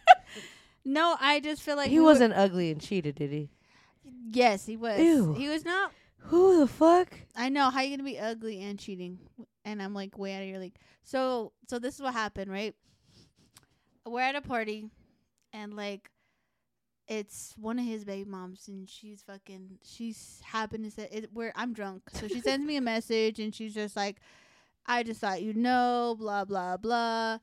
no, 0.86 1.15
I 1.19 1.39
just 1.39 1.62
feel 1.62 1.75
like 1.75 1.89
he 1.89 1.99
we 1.99 2.05
wasn't 2.05 2.33
ugly 2.33 2.71
and 2.71 2.79
cheated, 2.79 3.15
did 3.15 3.31
he? 3.31 3.49
Yes, 4.29 4.65
he 4.65 4.77
was. 4.77 4.99
Ew. 4.99 5.33
He 5.33 5.47
was 5.47 5.65
not. 5.65 5.91
Who 6.19 6.60
the 6.60 6.67
fuck? 6.67 7.13
I 7.36 7.49
know 7.49 7.69
how 7.69 7.81
you 7.81 7.91
gonna 7.95 8.03
be 8.03 8.19
ugly 8.19 8.62
and 8.62 8.77
cheating, 8.77 9.19
and 9.65 9.81
I'm 9.81 9.93
like 9.93 10.17
way 10.17 10.33
out 10.33 10.43
of 10.43 10.47
your 10.47 10.60
league. 10.60 10.75
So, 11.03 11.53
so 11.67 11.79
this 11.79 11.95
is 11.95 12.01
what 12.01 12.13
happened, 12.13 12.51
right? 12.51 12.75
We're 14.07 14.21
at 14.21 14.35
a 14.35 14.41
party, 14.41 14.89
and 15.53 15.75
like, 15.75 16.09
it's 17.07 17.53
one 17.57 17.79
of 17.79 17.85
his 17.85 18.03
baby 18.03 18.29
moms, 18.29 18.67
and 18.67 18.89
she's 18.89 19.21
fucking, 19.21 19.79
she's 19.83 20.41
happened 20.45 20.85
to 20.85 20.91
say, 20.91 21.07
it, 21.11 21.29
where 21.33 21.53
I'm 21.55 21.73
drunk, 21.73 22.03
so 22.11 22.27
she 22.27 22.41
sends 22.41 22.65
me 22.65 22.77
a 22.77 22.81
message, 22.93 23.39
and 23.39 23.53
she's 23.53 23.73
just 23.73 23.95
like, 23.95 24.17
I 24.85 25.03
just 25.03 25.21
thought 25.21 25.41
you'd 25.41 25.57
know, 25.57 26.15
blah 26.17 26.45
blah 26.45 26.77
blah, 26.77 27.39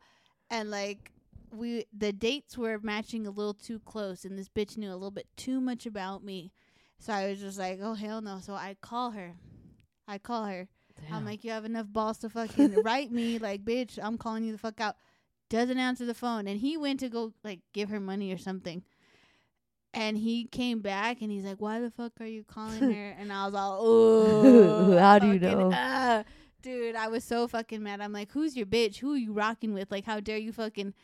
and 0.51 0.71
like. 0.71 1.11
We 1.57 1.85
the 1.97 2.13
dates 2.13 2.59
were 2.59 2.81
matching 2.83 3.29
a 3.29 3.31
little 3.31 3.55
too 3.55 3.79
close, 3.79 4.25
and 4.25 4.37
this 4.37 4.49
bitch 4.49 4.77
knew 4.77 4.91
a 4.91 4.95
little 4.95 5.13
bit 5.13 5.29
too 5.37 5.61
much 5.61 5.87
about 5.87 6.25
me. 6.25 6.51
So 6.99 7.13
I 7.13 7.29
was 7.29 7.39
just 7.39 7.61
like, 7.61 7.79
oh 7.81 7.95
hell 7.95 8.21
no. 8.21 8.41
So 8.43 8.55
I 8.55 8.77
call 8.81 9.13
her. 9.13 9.37
I 10.09 10.19
call 10.19 10.47
her. 10.47 10.67
I'm 11.13 11.25
like, 11.25 11.45
you 11.45 11.51
have 11.51 11.65
enough 11.65 11.87
balls 11.93 12.19
to 12.19 12.29
fucking 12.29 12.83
write 12.83 13.11
me, 13.13 13.39
like, 13.49 13.65
bitch, 13.65 13.99
I'm 14.03 14.19
calling 14.19 14.45
you 14.45 14.53
the 14.53 14.59
fuck 14.59 14.81
out. 14.81 14.97
Doesn't 15.51 15.79
answer 15.79 16.05
the 16.07 16.15
phone. 16.15 16.47
And 16.47 16.61
he 16.61 16.77
went 16.77 17.01
to 17.01 17.09
go 17.09 17.33
like 17.43 17.61
give 17.73 17.89
her 17.91 18.01
money 18.01 18.33
or 18.33 18.39
something. 18.39 18.83
And 19.93 20.19
he 20.19 20.47
came 20.47 20.81
back 20.81 21.23
and 21.23 21.31
he's 21.31 21.45
like, 21.45 21.61
Why 21.61 21.81
the 21.81 21.91
fuck 21.91 22.13
are 22.21 22.27
you 22.27 22.45
calling 22.45 22.93
her? 22.93 23.15
and 23.19 23.33
I 23.33 23.47
was 23.47 23.55
all, 23.55 23.79
Oh 23.81 24.99
How 24.99 25.19
do 25.19 25.29
you 25.29 25.39
know? 25.39 25.71
Uh, 25.71 26.25
dude, 26.63 26.97
I 26.97 27.09
was 27.09 27.23
so 27.25 27.47
fucking 27.47 27.83
mad. 27.83 28.01
I'm 28.01 28.13
like, 28.13 28.33
Who's 28.33 28.57
your 28.57 28.67
bitch? 28.67 28.99
Who 28.99 29.15
are 29.15 29.19
you 29.19 29.33
rocking 29.33 29.73
with? 29.73 29.91
Like, 29.91 30.05
how 30.05 30.21
dare 30.21 30.39
you 30.39 30.53
fucking 30.53 30.95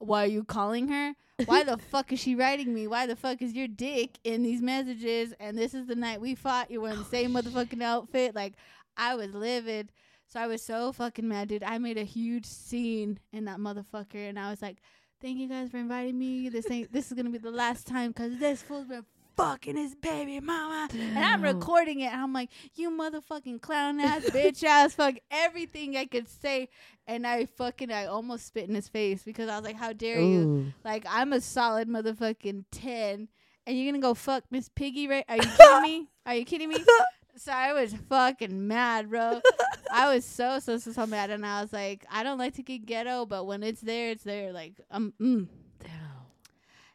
why 0.00 0.24
are 0.24 0.28
you 0.28 0.44
calling 0.44 0.88
her? 0.88 1.14
Why 1.44 1.62
the 1.62 1.76
fuck 1.76 2.10
is 2.12 2.18
she 2.18 2.34
writing 2.34 2.74
me? 2.74 2.86
Why 2.86 3.06
the 3.06 3.16
fuck 3.16 3.42
is 3.42 3.52
your 3.52 3.68
dick 3.68 4.18
in 4.24 4.42
these 4.42 4.62
messages? 4.62 5.34
And 5.38 5.56
this 5.56 5.74
is 5.74 5.86
the 5.86 5.94
night 5.94 6.20
we 6.22 6.34
fought. 6.34 6.70
you 6.70 6.80
were 6.80 6.88
in 6.90 6.98
the 6.98 7.04
same 7.04 7.32
motherfucking 7.32 7.82
outfit. 7.82 8.34
Like, 8.34 8.54
I 8.96 9.14
was 9.14 9.34
livid. 9.34 9.92
So 10.32 10.38
I 10.38 10.46
was 10.46 10.62
so 10.62 10.92
fucking 10.92 11.26
mad, 11.26 11.48
dude. 11.48 11.64
I 11.64 11.78
made 11.78 11.98
a 11.98 12.04
huge 12.04 12.46
scene 12.46 13.18
in 13.32 13.46
that 13.46 13.58
motherfucker, 13.58 14.28
and 14.28 14.38
I 14.38 14.48
was 14.50 14.62
like, 14.62 14.76
"Thank 15.20 15.38
you 15.38 15.48
guys 15.48 15.70
for 15.70 15.78
inviting 15.78 16.16
me. 16.16 16.48
This 16.48 16.70
ain't. 16.70 16.92
This 16.92 17.08
is 17.08 17.14
gonna 17.14 17.30
be 17.30 17.38
the 17.38 17.50
last 17.50 17.84
time, 17.88 18.12
cause 18.12 18.38
this 18.38 18.62
fool's 18.62 18.86
been 18.86 19.04
fucking 19.36 19.76
his 19.76 19.96
baby 19.96 20.38
mama." 20.38 20.88
And 20.92 21.18
I'm 21.18 21.42
recording 21.42 21.98
it, 22.00 22.12
and 22.12 22.20
I'm 22.22 22.32
like, 22.32 22.50
"You 22.76 22.92
motherfucking 22.92 23.60
clown 23.60 23.98
ass, 23.98 24.22
bitch 24.26 24.62
ass, 24.62 24.94
fuck 24.94 25.16
everything 25.32 25.96
I 25.96 26.04
could 26.04 26.28
say." 26.28 26.68
And 27.08 27.26
I 27.26 27.46
fucking, 27.46 27.90
I 27.90 28.06
almost 28.06 28.46
spit 28.46 28.68
in 28.68 28.76
his 28.76 28.86
face 28.88 29.24
because 29.24 29.48
I 29.48 29.56
was 29.56 29.64
like, 29.64 29.76
"How 29.76 29.92
dare 29.92 30.20
you?" 30.20 30.72
Like 30.84 31.04
I'm 31.08 31.32
a 31.32 31.40
solid 31.40 31.88
motherfucking 31.88 32.66
ten, 32.70 33.26
and 33.66 33.76
you're 33.76 33.90
gonna 33.90 34.00
go 34.00 34.14
fuck 34.14 34.44
Miss 34.52 34.68
Piggy, 34.68 35.08
right? 35.08 35.24
Are 35.28 35.38
you 35.38 35.42
kidding 35.58 35.82
me? 35.82 36.08
Are 36.24 36.34
you 36.36 36.44
kidding 36.44 36.68
me? 36.68 36.76
So 37.36 37.52
I 37.52 37.72
was 37.72 37.94
fucking 38.08 38.66
mad, 38.66 39.10
bro. 39.10 39.40
I 39.92 40.14
was 40.14 40.24
so 40.24 40.58
so 40.58 40.78
so 40.78 40.92
so 40.92 41.06
mad, 41.06 41.30
and 41.30 41.44
I 41.44 41.62
was 41.62 41.72
like, 41.72 42.04
I 42.10 42.22
don't 42.22 42.38
like 42.38 42.54
to 42.54 42.62
get 42.62 42.86
ghetto, 42.86 43.26
but 43.26 43.46
when 43.46 43.62
it's 43.62 43.80
there, 43.80 44.10
it's 44.10 44.24
there. 44.24 44.52
Like 44.52 44.74
um, 44.90 45.12
mm. 45.20 45.46
Damn. 45.78 45.90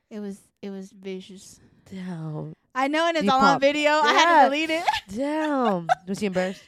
it 0.09 0.19
was 0.19 0.39
it 0.61 0.69
was 0.69 0.91
vicious. 0.91 1.59
Damn. 1.89 2.53
I 2.73 2.87
know, 2.87 3.07
and 3.07 3.15
it's 3.15 3.29
all 3.29 3.41
on 3.41 3.59
video. 3.59 3.91
I 3.91 4.13
had 4.13 4.43
to 4.43 4.49
delete 4.49 4.69
it. 4.69 4.83
Damn. 5.15 5.87
Was 6.07 6.19
he 6.19 6.25
embarrassed? 6.25 6.63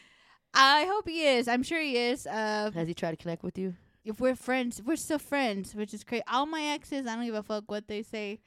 I 0.54 0.86
hope 0.86 1.08
he 1.08 1.28
is. 1.28 1.48
I'm 1.48 1.64
sure 1.64 1.82
he 1.82 1.98
is. 1.98 2.26
Uh, 2.26 2.72
Has 2.74 2.88
he 2.88 2.94
tried 2.94 3.12
to 3.12 3.18
connect 3.18 3.44
with 3.44 3.58
you? 3.58 3.76
if 4.08 4.22
we're 4.22 4.36
friends, 4.36 4.82
we're 4.84 4.96
still 4.96 5.20
friends, 5.20 5.76
which 5.76 5.94
is 5.94 6.04
crazy. 6.04 6.24
All 6.32 6.46
my 6.46 6.64
exes, 6.64 7.06
I 7.06 7.16
don't 7.16 7.26
give 7.26 7.36
a 7.36 7.44
fuck 7.44 7.70
what 7.70 7.88
they 7.88 8.04
say. 8.04 8.40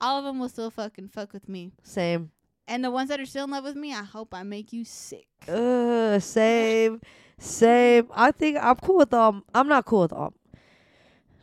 All 0.00 0.18
of 0.18 0.24
them 0.24 0.38
will 0.38 0.48
still 0.48 0.70
fucking 0.70 1.08
fuck 1.08 1.32
with 1.32 1.48
me. 1.48 1.72
Same. 1.82 2.32
And 2.68 2.84
the 2.84 2.90
ones 2.90 3.08
that 3.10 3.20
are 3.20 3.26
still 3.26 3.44
in 3.44 3.50
love 3.50 3.64
with 3.64 3.76
me, 3.76 3.92
I 3.92 4.02
hope 4.02 4.34
I 4.34 4.42
make 4.42 4.72
you 4.72 4.84
sick. 4.84 5.26
Uh, 5.48 6.18
same. 6.18 7.00
Same. 7.38 8.08
I 8.12 8.32
think 8.32 8.58
I'm 8.60 8.76
cool 8.76 8.96
with 8.96 9.14
all. 9.14 9.42
I'm 9.54 9.68
not 9.68 9.84
cool 9.84 10.00
with 10.00 10.12
all. 10.12 10.34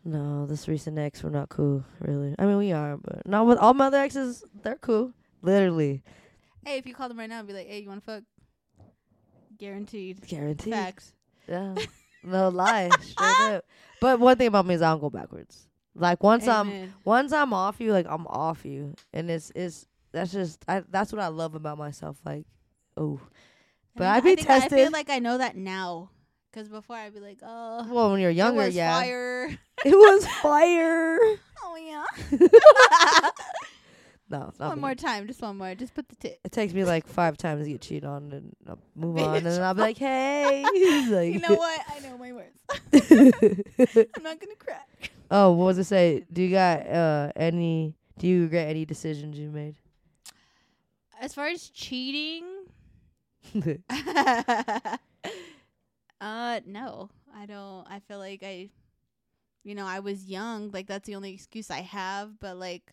No, 0.06 0.46
this 0.46 0.68
recent 0.68 1.00
ex, 1.00 1.24
we're 1.24 1.30
not 1.30 1.48
cool, 1.48 1.86
really. 2.02 2.36
I 2.38 2.46
mean, 2.46 2.58
we 2.58 2.74
are, 2.74 2.98
but 2.98 3.26
not 3.26 3.48
with 3.48 3.58
all 3.58 3.74
my 3.74 3.86
other 3.86 4.00
exes. 4.00 4.44
They're 4.62 4.76
cool, 4.76 5.14
literally, 5.42 6.04
Hey, 6.66 6.78
if 6.78 6.86
you 6.86 6.94
call 6.94 7.10
them 7.10 7.20
right 7.20 7.30
now 7.30 7.40
and 7.40 7.48
be 7.48 7.54
like, 7.54 7.68
hey, 7.68 7.80
you 7.80 7.90
want 7.90 8.06
to 8.06 8.12
fuck? 8.12 8.24
Guaranteed. 9.58 10.26
guaranteed. 10.26 10.74
Facts. 10.74 11.14
Yeah, 11.48 11.76
no 12.24 12.50
lie, 12.50 12.90
straight 13.02 13.56
up. 13.56 13.66
But 14.00 14.20
one 14.20 14.38
thing 14.38 14.48
about 14.48 14.66
me 14.66 14.76
is 14.76 14.82
I 14.82 14.92
don't 14.92 15.02
go 15.02 15.10
backwards. 15.10 15.68
Like 15.96 16.24
once 16.24 16.48
I'm 16.48 16.94
once 17.06 17.32
I'm 17.34 17.54
off 17.54 17.80
you, 17.80 17.92
like 17.92 18.08
I'm 18.10 18.26
off 18.28 18.66
you, 18.66 18.96
and 19.14 19.30
it's 19.30 19.52
it's 19.56 19.86
that's 20.14 20.32
just 20.32 20.64
I 20.68 20.84
that's 20.90 21.12
what 21.12 21.22
I 21.22 21.28
love 21.28 21.56
about 21.56 21.78
myself. 21.78 22.18
Like, 22.26 22.46
oh, 22.96 23.20
but 23.96 24.08
I'd 24.08 24.24
be 24.24 24.32
I 24.32 24.36
think 24.36 24.50
I 24.50 24.60
feel 24.62 24.70
tested. 24.70 24.94
like 24.94 25.10
I 25.10 25.20
know 25.20 25.38
that 25.40 25.58
now. 25.58 26.10
Because 26.52 26.70
before 26.70 26.96
I'd 26.96 27.16
be 27.16 27.20
like, 27.20 27.40
oh, 27.42 27.88
well, 27.90 28.12
when 28.12 28.20
you're 28.22 28.30
younger, 28.30 28.62
yeah, 28.62 28.64
it 28.64 28.68
was 28.68 28.76
yeah, 28.76 29.00
fire. 29.00 29.46
it 29.86 29.96
was 29.96 30.28
fire. 30.44 31.18
oh, 31.64 31.76
yeah. 32.30 33.30
no, 34.30 34.54
one 34.58 34.76
me. 34.76 34.82
more 34.82 34.94
time. 34.94 35.26
Just 35.26 35.42
one 35.42 35.58
more. 35.58 35.74
Just 35.74 35.96
put 35.96 36.08
the 36.10 36.16
tit. 36.16 36.40
It 36.44 36.52
takes 36.52 36.72
me 36.74 36.84
like 36.86 37.08
five 37.08 37.38
times 37.38 37.66
to 37.66 37.72
get 37.72 37.82
cheated 37.82 38.06
on, 38.06 38.32
and 38.32 38.56
I'll 38.70 38.78
move 38.96 39.18
on, 39.18 39.38
and 39.38 39.46
then 39.48 39.64
I'll 39.64 39.74
be 39.74 39.82
like, 39.82 39.98
"Hey," 39.98 40.62
like, 41.10 41.34
You 41.34 41.40
know 41.40 41.56
what? 41.56 41.82
I 41.90 42.00
know 42.02 42.20
my 42.20 42.34
words. 42.34 42.60
I'm 42.70 44.24
not 44.24 44.40
going 44.40 44.52
to 44.52 44.58
cry. 44.60 44.78
oh, 45.32 45.54
what 45.54 45.66
was 45.66 45.80
it 45.80 45.86
say? 45.86 46.24
Do 46.32 46.44
you 46.44 46.52
got 46.52 46.86
uh 46.86 47.32
any? 47.36 47.96
Do 48.20 48.28
you 48.28 48.44
regret 48.44 48.68
any 48.68 48.86
decisions 48.86 49.40
you 49.40 49.50
made? 49.50 49.74
As 51.24 51.34
far 51.34 51.48
as 51.48 51.70
cheating, 51.70 52.44
uh, 53.56 54.98
no, 56.66 57.10
I 57.34 57.46
don't. 57.48 57.88
I 57.90 58.02
feel 58.06 58.18
like 58.18 58.44
I, 58.44 58.70
you 59.64 59.74
know, 59.74 59.86
I 59.86 60.02
was 60.02 60.26
young. 60.26 60.72
Like 60.72 60.86
that's 60.86 61.08
the 61.08 61.16
only 61.16 61.34
excuse 61.34 61.72
I 61.72 61.80
have. 61.80 62.38
But 62.42 62.58
like, 62.58 62.92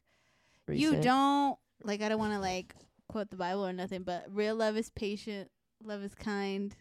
you 0.68 0.94
don't 0.94 1.58
like. 1.82 2.02
I 2.02 2.08
don't 2.08 2.20
want 2.20 2.34
to 2.34 2.38
like 2.38 2.76
quote 3.08 3.30
the 3.30 3.36
Bible 3.36 3.66
or 3.66 3.72
nothing. 3.72 4.04
But 4.04 4.26
real 4.30 4.54
love 4.54 4.76
is 4.76 4.90
patient. 4.90 5.50
Love 5.82 6.04
is 6.04 6.14
kind. 6.14 6.72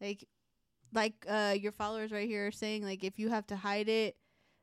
Like, 0.00 0.24
like 0.92 1.26
uh, 1.28 1.56
your 1.58 1.72
followers 1.72 2.12
right 2.12 2.28
here 2.28 2.46
are 2.46 2.52
saying, 2.52 2.84
like 2.84 3.02
if 3.02 3.18
you 3.18 3.30
have 3.30 3.48
to 3.48 3.56
hide 3.56 3.88
it, 3.88 4.14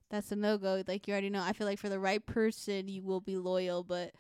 that's 0.10 0.32
a 0.32 0.38
no 0.38 0.58
go. 0.58 0.82
Like 0.88 1.10
you 1.10 1.12
already 1.12 1.30
know. 1.30 1.44
I 1.44 1.52
feel 1.52 1.67
like 1.67 1.80
for 1.80 1.89
the 1.89 2.00
right 2.00 2.26
person, 2.26 2.88
you 2.88 3.04
will 3.04 3.20
be 3.20 3.36
loyal. 3.36 3.84
But 3.84 4.13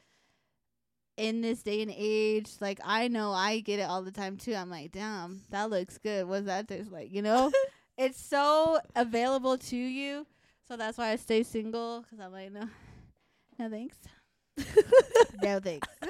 in 1.17 1.41
this 1.41 1.61
day 1.63 1.81
and 1.81 1.93
age, 1.95 2.49
like 2.59 2.79
I 2.83 3.07
know 3.07 3.31
I 3.31 3.59
get 3.59 3.79
it 3.79 3.83
all 3.83 4.01
the 4.01 4.11
time 4.11 4.37
too. 4.37 4.55
I'm 4.55 4.69
like, 4.69 4.91
damn, 4.91 5.41
that 5.49 5.69
looks 5.69 5.97
good. 5.97 6.27
What's 6.27 6.45
that 6.45 6.67
taste 6.67 6.91
like? 6.91 7.11
You 7.11 7.21
know, 7.21 7.51
it's 7.97 8.19
so 8.19 8.79
available 8.95 9.57
to 9.57 9.77
you. 9.77 10.25
So 10.67 10.77
that's 10.77 10.97
why 10.97 11.09
I 11.09 11.15
stay 11.17 11.43
single 11.43 12.01
because 12.01 12.23
I'm 12.23 12.31
like, 12.31 12.51
no, 12.51 12.67
no 13.59 13.69
thanks, 13.69 13.97
no 15.41 15.59
thanks. 15.59 15.87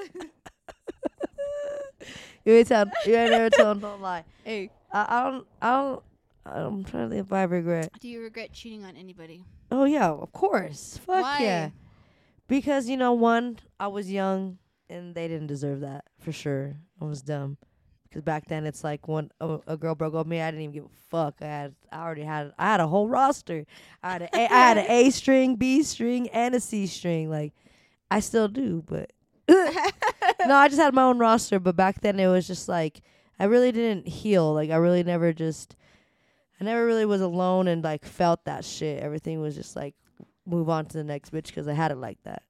You 2.44 2.54
ain't 2.54 2.68
tell. 2.68 2.86
You 3.06 3.14
ain't 3.14 3.30
never 3.30 3.50
tell 3.50 3.74
no 3.74 3.96
lie. 3.96 4.24
Hey, 4.44 4.70
I, 4.92 5.06
I 5.08 5.30
don't. 5.30 5.46
I 5.60 5.76
don't. 5.76 6.02
I'm 6.44 6.84
trying 6.84 7.08
to 7.08 7.14
think 7.14 7.26
if 7.26 7.32
I 7.32 7.44
regret. 7.44 7.90
do 8.00 8.08
you 8.08 8.20
regret 8.20 8.52
cheating 8.52 8.84
on 8.84 8.96
anybody? 8.96 9.44
Oh 9.70 9.84
yeah, 9.84 10.10
of 10.10 10.32
course. 10.32 10.98
Fuck 11.06 11.22
Why? 11.22 11.38
yeah. 11.40 11.70
Because 12.48 12.88
you 12.88 12.96
know, 12.96 13.12
one, 13.12 13.60
I 13.78 13.86
was 13.86 14.10
young 14.10 14.58
and 14.92 15.14
they 15.14 15.28
didn't 15.28 15.46
deserve 15.46 15.80
that 15.80 16.04
for 16.20 16.32
sure. 16.32 16.76
I 17.00 17.04
was 17.04 17.22
dumb. 17.22 17.56
Because 18.04 18.22
back 18.22 18.46
then, 18.46 18.66
it's 18.66 18.84
like 18.84 19.08
when 19.08 19.30
a, 19.40 19.58
a 19.66 19.76
girl 19.76 19.94
broke 19.94 20.12
up 20.12 20.26
with 20.26 20.26
me, 20.26 20.40
I 20.42 20.50
didn't 20.50 20.64
even 20.64 20.74
give 20.74 20.84
a 20.84 21.08
fuck. 21.08 21.36
I 21.40 21.46
had, 21.46 21.74
I 21.90 22.02
already 22.02 22.22
had, 22.22 22.52
I 22.58 22.66
had 22.72 22.80
a 22.80 22.86
whole 22.86 23.08
roster. 23.08 23.64
I 24.02 24.12
had, 24.12 24.22
a, 24.22 24.36
I 24.36 24.40
had 24.40 24.78
an 24.78 24.86
A 24.90 25.10
string, 25.10 25.56
B 25.56 25.82
string, 25.82 26.28
and 26.28 26.54
a 26.54 26.60
C 26.60 26.86
string. 26.86 27.30
Like, 27.30 27.54
I 28.10 28.20
still 28.20 28.48
do, 28.48 28.84
but 28.86 29.12
no, 29.48 30.54
I 30.54 30.68
just 30.68 30.80
had 30.80 30.92
my 30.92 31.04
own 31.04 31.18
roster. 31.18 31.58
But 31.58 31.74
back 31.74 32.02
then, 32.02 32.20
it 32.20 32.26
was 32.26 32.46
just 32.46 32.68
like 32.68 33.00
I 33.38 33.44
really 33.44 33.72
didn't 33.72 34.06
heal. 34.06 34.52
Like, 34.52 34.70
I 34.70 34.76
really 34.76 35.02
never 35.02 35.32
just, 35.32 35.74
I 36.60 36.64
never 36.64 36.84
really 36.84 37.06
was 37.06 37.22
alone 37.22 37.66
and 37.66 37.82
like 37.82 38.04
felt 38.04 38.44
that 38.44 38.64
shit. 38.64 39.02
Everything 39.02 39.40
was 39.40 39.56
just 39.56 39.74
like 39.74 39.94
move 40.46 40.68
on 40.68 40.84
to 40.86 40.98
the 40.98 41.04
next 41.04 41.32
bitch 41.32 41.46
because 41.46 41.66
I 41.66 41.72
had 41.72 41.90
it 41.90 41.96
like 41.96 42.22
that. 42.24 42.42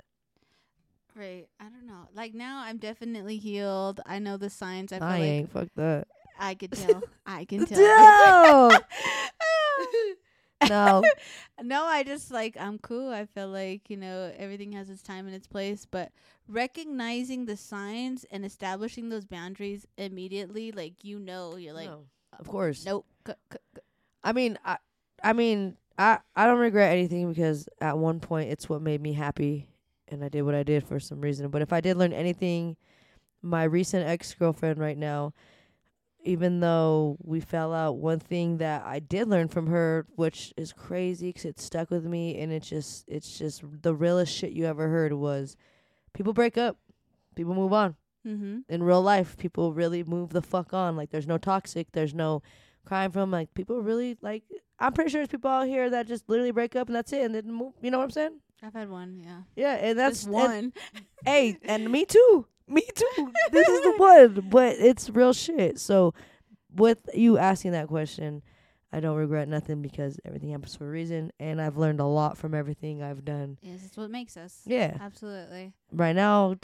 Right. 1.14 1.46
I 1.61 1.64
don't 1.64 1.87
know. 1.87 2.09
Like 2.14 2.35
now, 2.35 2.62
I'm 2.64 2.79
definitely 2.79 3.37
healed. 3.37 4.01
I 4.07 4.18
know 4.18 4.37
the 4.37 4.51
signs. 4.51 4.92
I 4.92 4.98
feel 4.98 5.09
I, 5.09 5.18
like 5.18 5.22
ain't 5.22 5.53
fuck 5.53 5.68
that. 5.77 6.07
I 6.38 6.55
can 6.57 6.70
tell. 6.70 7.03
I 7.27 7.44
can 7.44 7.66
tell. 7.66 7.79
No, 7.79 8.70
no. 10.68 11.03
no, 11.62 11.85
I 11.85 12.03
just 12.03 12.31
like 12.31 12.57
I'm 12.59 12.79
cool. 12.79 13.11
I 13.11 13.27
feel 13.27 13.48
like, 13.48 13.90
you 13.90 13.96
know, 13.96 14.33
everything 14.38 14.72
has 14.72 14.88
its 14.88 15.03
time 15.03 15.27
and 15.27 15.35
its 15.35 15.46
place, 15.46 15.87
but 15.90 16.12
recognizing 16.48 17.46
the 17.46 17.57
signs 17.57 18.25
and 18.31 18.44
establishing 18.44 19.09
those 19.09 19.25
boundaries 19.25 19.87
immediately, 19.98 20.72
like 20.72 21.05
you 21.05 21.18
know, 21.18 21.57
you're 21.57 21.75
like, 21.75 21.88
no. 21.88 22.05
Of 22.38 22.48
course. 22.48 22.85
nope. 22.85 23.07
C- 23.27 23.35
c- 23.53 23.59
c- 23.75 23.83
I 24.25 24.33
mean, 24.33 24.59
I, 24.64 24.79
I 25.22 25.33
mean, 25.33 25.77
I, 25.98 26.18
I 26.35 26.46
don't 26.46 26.59
regret 26.59 26.92
anything 26.92 27.29
because 27.29 27.68
at 27.81 27.98
one 27.98 28.20
point 28.20 28.51
it's 28.51 28.68
what 28.68 28.83
made 28.83 29.01
me 29.01 29.12
happy, 29.12 29.68
and 30.12 30.22
I 30.25 30.29
did 30.29 30.42
what 30.42 30.55
I 30.55 30.62
did 30.62 30.85
for 30.87 31.01
some 31.01 31.20
reason. 31.20 31.48
But 31.48 31.62
if 31.62 31.72
I 31.72 31.81
did 31.81 31.96
learn 31.96 32.12
anything, 32.12 32.77
my 33.42 33.64
recent 33.64 34.07
ex 34.07 34.35
girlfriend 34.35 34.79
right 34.79 34.96
now, 34.98 35.33
even 36.25 36.61
though 36.61 37.16
we 37.25 37.40
fell 37.40 37.75
out, 37.75 37.96
one 37.96 38.20
thing 38.20 38.59
that 38.59 38.85
I 38.85 39.01
did 39.01 39.29
learn 39.29 39.48
from 39.48 39.66
her, 39.66 40.07
which 40.14 40.53
is 40.57 40.72
crazy 40.72 41.33
'cause 41.33 41.44
it 41.44 41.59
stuck 41.59 41.90
with 41.90 42.05
me, 42.05 42.38
and 42.38 42.53
it's 42.53 42.68
just, 42.68 43.05
it's 43.09 43.38
just 43.38 43.62
the 43.83 43.94
realest 43.94 44.33
shit 44.33 44.53
you 44.53 44.64
ever 44.66 44.88
heard 44.88 45.12
was, 45.14 45.57
people 46.12 46.33
break 46.33 46.57
up, 46.57 46.79
people 47.35 47.55
move 47.55 47.72
on 47.72 47.96
Mhm. 48.25 48.62
in 48.68 48.83
real 48.85 49.03
life 49.03 49.37
people 49.37 49.72
really 49.72 50.05
move 50.05 50.31
the 50.33 50.42
fuck 50.42 50.72
on 50.72 50.94
like 50.96 51.11
there's 51.11 51.27
no 51.27 51.38
toxic 51.38 51.90
there's 51.90 52.14
no 52.14 52.40
crime 52.85 53.11
from 53.11 53.33
like 53.33 53.53
people 53.55 53.83
really 53.83 54.16
like 54.20 54.44
i'm 54.79 54.92
pretty 54.92 55.11
sure 55.11 55.18
there's 55.20 55.29
people 55.29 55.51
out 55.51 55.66
here 55.66 55.90
that 55.90 56.07
just 56.07 56.29
literally 56.29 56.53
break 56.53 56.77
up 56.77 56.87
and 56.88 56.94
that's 56.94 57.12
it 57.12 57.22
and 57.25 57.35
then 57.35 57.51
move 57.51 57.72
you 57.83 57.90
know 57.90 57.98
what 57.98 58.05
i'm 58.05 58.11
saying 58.11 58.38
I've 58.62 58.72
had 58.75 58.88
one, 58.90 59.20
yeah. 59.25 59.40
yeah 59.57 59.75
and 59.75 59.98
that's 59.98 60.20
Just 60.25 60.27
and- 60.29 60.35
one. 60.35 60.72
hey 61.25 61.59
and 61.64 61.90
me 61.90 62.05
too 62.05 62.46
me 62.68 62.83
too 62.94 63.33
this 63.51 63.68
is 63.68 63.83
the 63.83 63.94
one 63.98 64.48
but 64.48 64.77
it's 64.79 65.11
real 65.11 65.33
shit 65.33 65.79
so 65.81 66.14
with 66.75 67.01
you 67.12 67.37
asking 67.37 67.72
that 67.72 67.88
question 67.88 68.40
i 68.92 69.01
don't 69.01 69.16
regret 69.16 69.48
nothing 69.48 69.83
because 69.83 70.18
everything 70.25 70.51
happens 70.51 70.75
for 70.77 70.87
a 70.87 70.90
reason 70.90 71.31
and 71.40 71.61
i've 71.61 71.77
learned 71.77 71.98
a 72.01 72.05
lot 72.07 72.38
from 72.38 72.55
everything 72.55 73.03
i've 73.03 73.25
done 73.25 73.59
yes, 73.62 73.81
it's 73.85 73.96
what 73.96 74.11
makes 74.11 74.37
us. 74.37 74.61
yeah 74.64 74.96
Absolutely. 75.01 75.72
right 75.92 76.14
now 76.16 76.55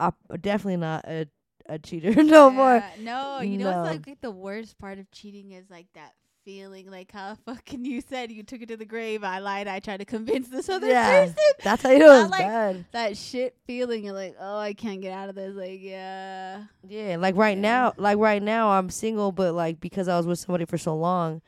i'm 0.00 0.12
definitely 0.40 0.78
not 0.78 1.04
a, 1.06 1.26
a 1.68 1.78
cheater 1.78 2.22
no 2.24 2.50
more 2.50 2.82
No, 3.00 3.40
you 3.42 3.58
know 3.58 3.70
No. 3.70 3.82
what's 3.82 3.90
like, 3.96 4.06
like 4.06 4.20
the 4.22 4.30
worst 4.30 4.78
part 4.78 4.98
of 4.98 5.10
cheating 5.12 5.52
is 5.52 5.70
like 5.70 5.86
that 5.94 6.14
feeling, 6.44 6.90
like 6.90 7.10
how 7.12 7.36
fucking 7.46 7.84
you 7.84 8.00
said 8.00 8.30
you 8.32 8.42
took 8.42 8.62
it 8.62 8.68
to 8.68 8.76
the 8.76 8.84
grave. 8.84 9.24
I 9.24 9.38
lied. 9.38 9.68
I 9.68 9.80
tried 9.80 9.98
to 9.98 10.04
convince 10.04 10.48
this 10.48 10.68
other 10.68 10.88
Yeah. 10.88 11.20
person. 11.24 11.36
That's 11.62 11.82
how 11.82 11.90
you 11.90 11.98
know 11.98 12.22
it's 12.22 12.30
like- 12.30 12.40
bad. 12.40 12.84
That 12.92 13.16
shit 13.16 13.56
feeling. 13.66 14.04
You're 14.04 14.14
like, 14.14 14.36
oh, 14.40 14.58
I 14.58 14.74
can't 14.74 15.00
get 15.00 15.12
out 15.12 15.28
of 15.28 15.34
this. 15.34 15.54
Like, 15.54 15.80
yeah. 15.82 16.64
Yeah, 16.88 17.16
like 17.18 17.36
right 17.36 17.56
Yeah. 17.56 17.62
now, 17.62 17.92
like 17.96 18.18
right 18.18 18.42
now, 18.42 18.70
I'm 18.70 18.90
single, 18.90 19.32
but 19.32 19.54
like 19.54 19.80
because 19.80 20.08
I 20.08 20.16
was 20.16 20.26
with 20.26 20.38
somebody 20.38 20.64
for 20.64 20.78
so 20.78 20.96
long, 20.96 21.42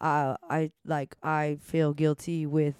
uh, 0.00 0.36
I 0.50 0.70
like 0.84 1.16
I 1.22 1.58
feel 1.62 1.92
guilty 1.92 2.46
with 2.46 2.74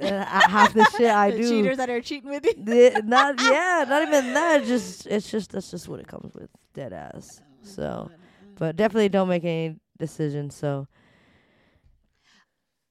uh, 0.00 0.24
half 0.24 0.74
the 0.74 0.84
shit 0.96 1.10
I 1.10 1.30
the 1.32 1.36
do. 1.38 1.48
cheaters 1.48 1.76
that 1.76 1.88
are 1.90 2.00
cheating 2.00 2.30
with 2.30 2.44
you. 2.44 2.54
The- 2.56 3.02
not 3.04 3.40
yeah, 3.42 3.84
not 3.88 4.02
even 4.02 4.34
that. 4.34 4.64
Just 4.64 5.06
it's 5.06 5.30
just 5.30 5.52
that's 5.52 5.70
just 5.70 5.88
what 5.88 6.00
it 6.00 6.08
comes 6.08 6.34
with, 6.34 6.50
dead 6.74 6.92
ass. 6.92 7.40
So, 7.62 8.10
but 8.56 8.74
definitely 8.74 9.08
don't 9.10 9.28
make 9.28 9.44
any 9.44 9.76
decisions. 10.02 10.54
So 10.54 10.86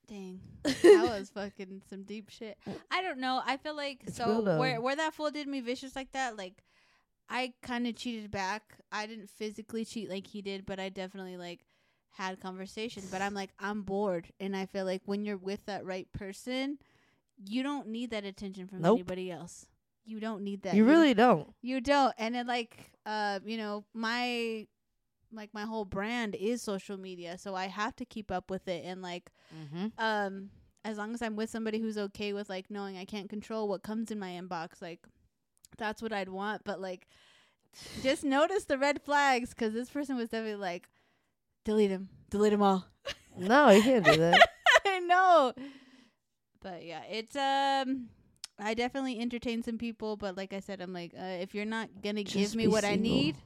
Dang. 0.07 0.41
that 0.63 0.75
was 1.19 1.29
fucking 1.29 1.81
some 1.89 2.03
deep 2.03 2.29
shit. 2.29 2.57
I 2.89 3.01
don't 3.01 3.19
know. 3.19 3.41
I 3.45 3.57
feel 3.57 3.75
like 3.75 4.01
It's 4.07 4.17
so 4.17 4.41
where 4.57 4.81
where 4.81 4.95
that 4.95 5.13
fool 5.13 5.31
did 5.31 5.47
me 5.47 5.61
vicious 5.61 5.95
like 5.95 6.11
that, 6.13 6.37
like 6.37 6.63
I 7.29 7.53
kind 7.61 7.87
of 7.87 7.95
cheated 7.95 8.29
back. 8.29 8.77
I 8.91 9.05
didn't 9.07 9.29
physically 9.29 9.85
cheat 9.85 10.09
like 10.09 10.27
he 10.27 10.41
did, 10.41 10.65
but 10.65 10.79
I 10.79 10.89
definitely 10.89 11.37
like 11.37 11.61
had 12.09 12.41
conversation. 12.41 13.03
But 13.09 13.21
I'm 13.21 13.33
like 13.33 13.51
I'm 13.59 13.83
bored, 13.83 14.27
and 14.39 14.55
I 14.55 14.65
feel 14.65 14.83
like 14.85 15.01
when 15.05 15.23
you're 15.23 15.37
with 15.37 15.65
that 15.67 15.85
right 15.85 16.11
person, 16.11 16.77
you 17.47 17.63
don't 17.63 17.87
need 17.87 18.11
that 18.11 18.25
attention 18.25 18.67
from 18.67 18.81
Nope. 18.81 18.97
anybody 18.97 19.31
else. 19.31 19.65
You 20.03 20.19
don't 20.19 20.43
need 20.43 20.63
that. 20.63 20.73
you 20.73 20.83
really 20.83 21.13
don't. 21.13 21.53
You 21.61 21.79
don't. 21.79 22.13
And 22.17 22.35
then 22.35 22.47
like 22.47 22.91
uh, 23.05 23.39
you 23.45 23.57
know, 23.57 23.85
my 23.93 24.67
like 25.33 25.53
my 25.53 25.63
whole 25.63 25.85
brand 25.85 26.35
is 26.35 26.61
social 26.61 26.97
media, 26.97 27.37
so 27.37 27.55
I 27.55 27.67
have 27.67 27.95
to 27.97 28.05
keep 28.05 28.31
up 28.31 28.49
with 28.49 28.67
it 28.67 28.83
and 28.85 29.01
like 29.01 29.31
Mm-hmm. 29.55 29.87
um 30.03 30.49
as 30.83 30.97
long 30.97 31.13
as 31.13 31.21
I'm 31.21 31.35
with 31.35 31.49
somebody 31.49 31.79
who's 31.79 31.97
okay 31.97 32.33
with 32.33 32.49
like 32.49 32.69
knowing 32.71 32.97
I 32.97 33.05
can't 33.05 33.29
control 33.29 33.67
what 33.67 33.83
comes 33.83 34.09
in 34.11 34.17
my 34.19 34.29
inbox, 34.31 34.81
like 34.81 34.99
that's 35.77 36.01
what 36.01 36.11
I'd 36.13 36.29
want. 36.29 36.63
But 36.63 36.81
like, 36.81 37.07
just 38.01 38.23
notice 38.23 38.65
the 38.65 38.77
red 38.77 39.01
flags 39.01 39.53
'cause 39.53 39.73
this 39.73 39.89
person 39.89 40.15
was 40.17 40.29
definitely 40.29 40.55
like, 40.55 40.89
delete 41.65 41.91
him, 41.91 42.09
delete 42.29 42.51
them 42.51 42.61
all. 42.63 42.85
No, 43.37 43.69
you 43.69 43.81
can't 43.81 44.03
do 44.05 44.17
that. 44.17 44.49
I 44.85 44.99
know, 44.99 45.53
but 46.61 46.83
yeah, 46.85 47.03
it's 47.09 47.35
um. 47.35 48.09
I 48.63 48.75
definitely 48.75 49.19
entertain 49.19 49.63
some 49.63 49.79
people, 49.79 50.17
but 50.17 50.37
like 50.37 50.53
I 50.53 50.59
said, 50.59 50.81
I'm 50.81 50.93
like, 50.93 51.13
uh, 51.17 51.23
if 51.41 51.55
you're 51.55 51.65
not 51.65 51.89
gonna 52.03 52.23
give 52.23 52.53
me 52.55 52.67
what 52.67 52.83
I 52.85 52.95
need, 52.95 53.37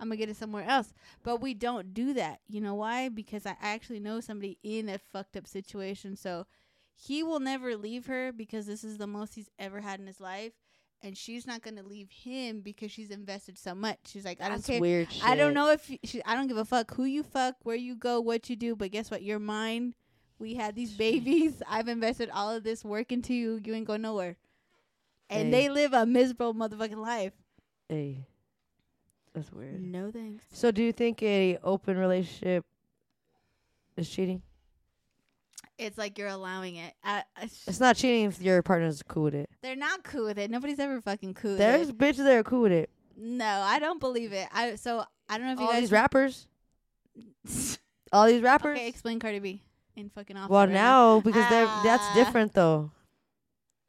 I'm 0.00 0.08
gonna 0.08 0.16
get 0.16 0.28
it 0.28 0.36
somewhere 0.36 0.64
else. 0.64 0.92
But 1.22 1.40
we 1.40 1.54
don't 1.54 1.92
do 1.94 2.14
that. 2.14 2.40
You 2.48 2.60
know 2.60 2.74
why? 2.74 3.08
Because 3.08 3.46
I 3.46 3.56
actually 3.60 4.00
know 4.00 4.20
somebody 4.20 4.58
in 4.62 4.88
a 4.88 4.98
fucked 4.98 5.36
up 5.36 5.46
situation. 5.46 6.16
So 6.16 6.46
he 6.94 7.22
will 7.22 7.40
never 7.40 7.76
leave 7.76 8.06
her 8.06 8.32
because 8.32 8.66
this 8.66 8.84
is 8.84 8.98
the 8.98 9.06
most 9.06 9.34
he's 9.34 9.50
ever 9.58 9.80
had 9.80 10.00
in 10.00 10.06
his 10.06 10.20
life. 10.20 10.52
And 11.00 11.16
she's 11.16 11.46
not 11.46 11.62
gonna 11.62 11.82
leave 11.84 12.10
him 12.10 12.60
because 12.60 12.90
she's 12.90 13.10
invested 13.10 13.56
so 13.56 13.74
much. 13.74 13.98
She's 14.06 14.24
like, 14.24 14.40
I 14.40 14.48
don't 14.48 14.56
That's 14.58 14.66
care. 14.66 14.80
weird. 14.80 15.12
Shit. 15.12 15.24
I 15.24 15.36
don't 15.36 15.54
know 15.54 15.70
if 15.70 15.88
you, 15.88 15.98
she, 16.02 16.20
I 16.24 16.34
don't 16.34 16.48
give 16.48 16.56
a 16.56 16.64
fuck 16.64 16.92
who 16.94 17.04
you 17.04 17.22
fuck, 17.22 17.54
where 17.62 17.76
you 17.76 17.94
go, 17.94 18.20
what 18.20 18.50
you 18.50 18.56
do. 18.56 18.74
But 18.74 18.90
guess 18.90 19.10
what? 19.10 19.22
You're 19.22 19.38
mine. 19.38 19.94
We 20.40 20.54
had 20.54 20.74
these 20.76 20.92
babies. 20.92 21.62
I've 21.68 21.88
invested 21.88 22.30
all 22.32 22.50
of 22.52 22.62
this 22.64 22.84
work 22.84 23.10
into 23.12 23.32
you. 23.34 23.60
You 23.64 23.74
ain't 23.74 23.86
going 23.86 24.02
nowhere. 24.02 24.36
And 25.30 25.46
Hey. 25.46 25.50
they 25.50 25.68
live 25.68 25.92
a 25.92 26.06
miserable 26.06 26.54
motherfucking 26.54 26.96
life. 26.96 27.32
Hey, 27.88 28.26
that's 29.34 29.52
weird. 29.52 29.80
No 29.82 30.10
thanks. 30.10 30.44
So, 30.52 30.70
do 30.70 30.82
you 30.82 30.92
think 30.92 31.22
a 31.22 31.58
open 31.62 31.96
relationship 31.96 32.64
is 33.96 34.08
cheating? 34.08 34.42
It's 35.78 35.96
like 35.96 36.18
you're 36.18 36.28
allowing 36.28 36.74
it. 36.76 36.92
I, 37.04 37.22
It's 37.42 37.78
not 37.78 37.94
cheating 37.96 38.24
if 38.24 38.40
your 38.42 38.62
partner's 38.62 39.00
cool 39.06 39.22
with 39.24 39.34
it. 39.34 39.48
they're 39.62 39.76
not 39.76 40.02
cool 40.02 40.24
with 40.24 40.38
it. 40.38 40.50
Nobody's 40.50 40.80
ever 40.80 41.00
fucking 41.00 41.34
cool 41.34 41.52
with 41.52 41.60
it. 41.60 41.62
There's 41.62 41.88
it. 41.90 41.98
bitches 41.98 42.24
that 42.24 42.34
are 42.36 42.42
cool 42.42 42.62
with 42.62 42.72
it. 42.72 42.90
No, 43.16 43.44
I 43.46 43.78
don't 43.78 44.00
believe 44.00 44.32
it. 44.32 44.48
I 44.52 44.74
so 44.76 45.04
I 45.28 45.38
don't 45.38 45.46
know 45.46 45.52
if 45.52 45.58
you 45.60 45.66
All 45.66 45.72
guys 45.72 45.80
these 45.82 45.92
rappers, 45.92 46.46
all 48.12 48.26
these 48.26 48.42
rappers. 48.42 48.76
Okay, 48.76 48.88
explain 48.88 49.18
Cardi 49.18 49.38
B. 49.38 49.62
in 49.96 50.08
fucking 50.10 50.36
office. 50.36 50.50
Well, 50.50 50.66
now 50.66 51.20
because 51.20 51.48
they're 51.50 51.66
that's 51.84 52.02
Ah. 52.04 52.14
different 52.14 52.54
though. 52.54 52.90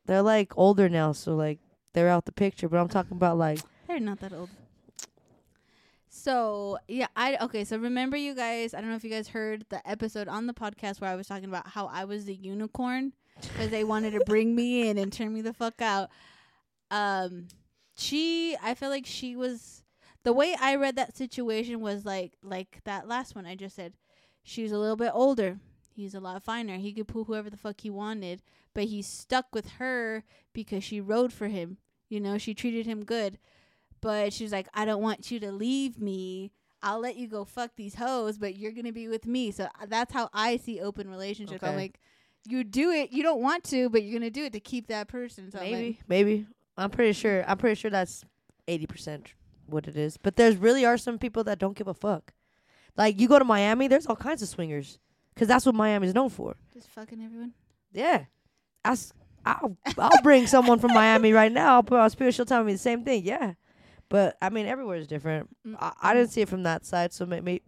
They're 0.05 0.21
like 0.23 0.57
older 0.57 0.89
now, 0.89 1.11
so 1.11 1.35
like 1.35 1.59
they're 1.93 2.09
out 2.09 2.25
the 2.25 2.31
picture. 2.31 2.67
But 2.69 2.77
I'm 2.79 2.87
talking 2.87 3.17
about 3.17 3.37
like 3.37 3.59
They're 3.87 3.99
not 3.99 4.19
that 4.19 4.33
old. 4.33 4.49
So 6.19 6.77
yeah, 6.87 7.07
I 7.15 7.37
okay. 7.41 7.63
So 7.63 7.77
remember, 7.77 8.17
you 8.17 8.35
guys. 8.35 8.73
I 8.73 8.81
don't 8.81 8.89
know 8.89 8.95
if 8.95 9.03
you 9.03 9.09
guys 9.09 9.29
heard 9.29 9.65
the 9.69 9.87
episode 9.89 10.27
on 10.27 10.47
the 10.47 10.53
podcast 10.53 10.99
where 10.99 11.09
I 11.09 11.15
was 11.15 11.27
talking 11.27 11.47
about 11.47 11.67
how 11.67 11.87
I 11.87 12.05
was 12.05 12.25
the 12.25 12.35
unicorn 12.35 13.13
because 13.41 13.69
they 13.69 13.85
wanted 13.85 14.11
to 14.11 14.19
bring 14.25 14.53
me 14.53 14.89
in 14.89 14.97
and 14.97 15.13
turn 15.13 15.33
me 15.33 15.41
the 15.41 15.53
fuck 15.53 15.81
out. 15.81 16.09
Um, 16.91 17.47
she, 17.95 18.57
I 18.61 18.73
feel 18.73 18.89
like 18.89 19.05
she 19.05 19.35
was 19.37 19.83
the 20.23 20.33
way 20.33 20.55
I 20.59 20.75
read 20.75 20.97
that 20.97 21.15
situation 21.15 21.79
was 21.79 22.05
like 22.05 22.33
like 22.43 22.81
that 22.83 23.07
last 23.07 23.35
one 23.35 23.45
I 23.45 23.55
just 23.55 23.75
said. 23.75 23.93
She's 24.43 24.71
a 24.71 24.77
little 24.77 24.97
bit 24.97 25.11
older. 25.13 25.59
He's 25.95 26.15
a 26.15 26.19
lot 26.19 26.43
finer. 26.43 26.77
He 26.77 26.91
could 26.91 27.07
pull 27.07 27.25
whoever 27.25 27.49
the 27.49 27.57
fuck 27.57 27.81
he 27.81 27.89
wanted, 27.89 28.41
but 28.73 28.85
he 28.85 29.01
stuck 29.01 29.47
with 29.53 29.69
her 29.79 30.23
because 30.53 30.83
she 30.83 30.99
rode 30.99 31.31
for 31.31 31.47
him. 31.47 31.77
You 32.09 32.19
know, 32.19 32.37
she 32.37 32.53
treated 32.53 32.85
him 32.85 33.05
good. 33.05 33.37
But 34.01 34.33
she's 34.33 34.51
like, 34.51 34.67
I 34.73 34.85
don't 34.85 35.01
want 35.01 35.29
you 35.31 35.39
to 35.41 35.51
leave 35.51 35.99
me. 35.99 36.51
I'll 36.81 36.99
let 36.99 37.17
you 37.17 37.27
go 37.27 37.43
fuck 37.43 37.71
these 37.75 37.95
hoes, 37.95 38.37
but 38.37 38.55
you're 38.55 38.71
gonna 38.71 38.93
be 38.93 39.07
with 39.09 39.25
me. 39.25 39.51
So 39.51 39.65
uh, 39.65 39.85
that's 39.87 40.13
how 40.13 40.29
I 40.33 40.57
see 40.57 40.79
open 40.79 41.09
relationships. 41.09 41.61
I'm 41.63 41.75
like, 41.75 41.99
you 42.47 42.63
do 42.63 42.91
it. 42.91 43.11
You 43.11 43.21
don't 43.21 43.41
want 43.41 43.65
to, 43.65 43.89
but 43.89 44.03
you're 44.03 44.17
gonna 44.17 44.29
do 44.29 44.45
it 44.45 44.53
to 44.53 44.61
keep 44.61 44.87
that 44.87 45.07
person. 45.09 45.51
So 45.51 45.59
I'm 45.59 45.65
like, 45.65 45.71
maybe 45.73 45.99
maybe 46.07 46.45
I'm 46.77 46.89
pretty 46.89 47.11
sure 47.13 47.43
I'm 47.47 47.57
pretty 47.57 47.75
sure 47.75 47.91
that's 47.91 48.23
eighty 48.69 48.85
percent 48.87 49.33
what 49.65 49.87
it 49.89 49.97
is. 49.97 50.15
But 50.15 50.37
there's 50.37 50.55
really 50.55 50.85
are 50.85 50.97
some 50.97 51.19
people 51.19 51.43
that 51.43 51.59
don't 51.59 51.75
give 51.77 51.87
a 51.89 51.93
fuck. 51.93 52.31
Like 52.95 53.19
you 53.19 53.27
go 53.27 53.37
to 53.39 53.45
Miami, 53.45 53.87
there's 53.89 54.05
all 54.07 54.15
kinds 54.15 54.41
of 54.41 54.47
swingers, 54.47 54.99
'cause 55.35 55.47
that's 55.49 55.65
what 55.65 55.75
Miami's 55.75 56.13
known 56.15 56.29
for. 56.29 56.55
just 56.73 56.87
fucking 56.89 57.21
everyone. 57.21 57.53
Yeah, 57.91 58.23
Ask, 58.85 59.13
I'll 59.45 59.75
I'll 59.97 60.21
bring 60.23 60.47
someone 60.47 60.79
from 60.79 60.93
Miami 60.93 61.33
right 61.33 61.51
now. 61.51 61.73
I'll 61.75 61.83
put 61.83 61.99
on 61.99 62.09
spirit. 62.09 62.33
She'll 62.35 62.45
tell 62.45 62.63
me 62.63 62.71
the 62.71 62.77
same 62.79 63.03
thing. 63.03 63.25
Yeah, 63.25 63.53
but 64.09 64.37
I 64.41 64.49
mean 64.49 64.65
everywhere 64.65 64.97
is 64.97 65.07
different. 65.07 65.49
I, 65.79 65.93
I 66.01 66.13
didn't 66.13 66.31
see 66.31 66.41
it 66.41 66.49
from 66.49 66.63
that 66.63 66.85
side, 66.85 67.13
so 67.13 67.25
maybe 67.25 67.61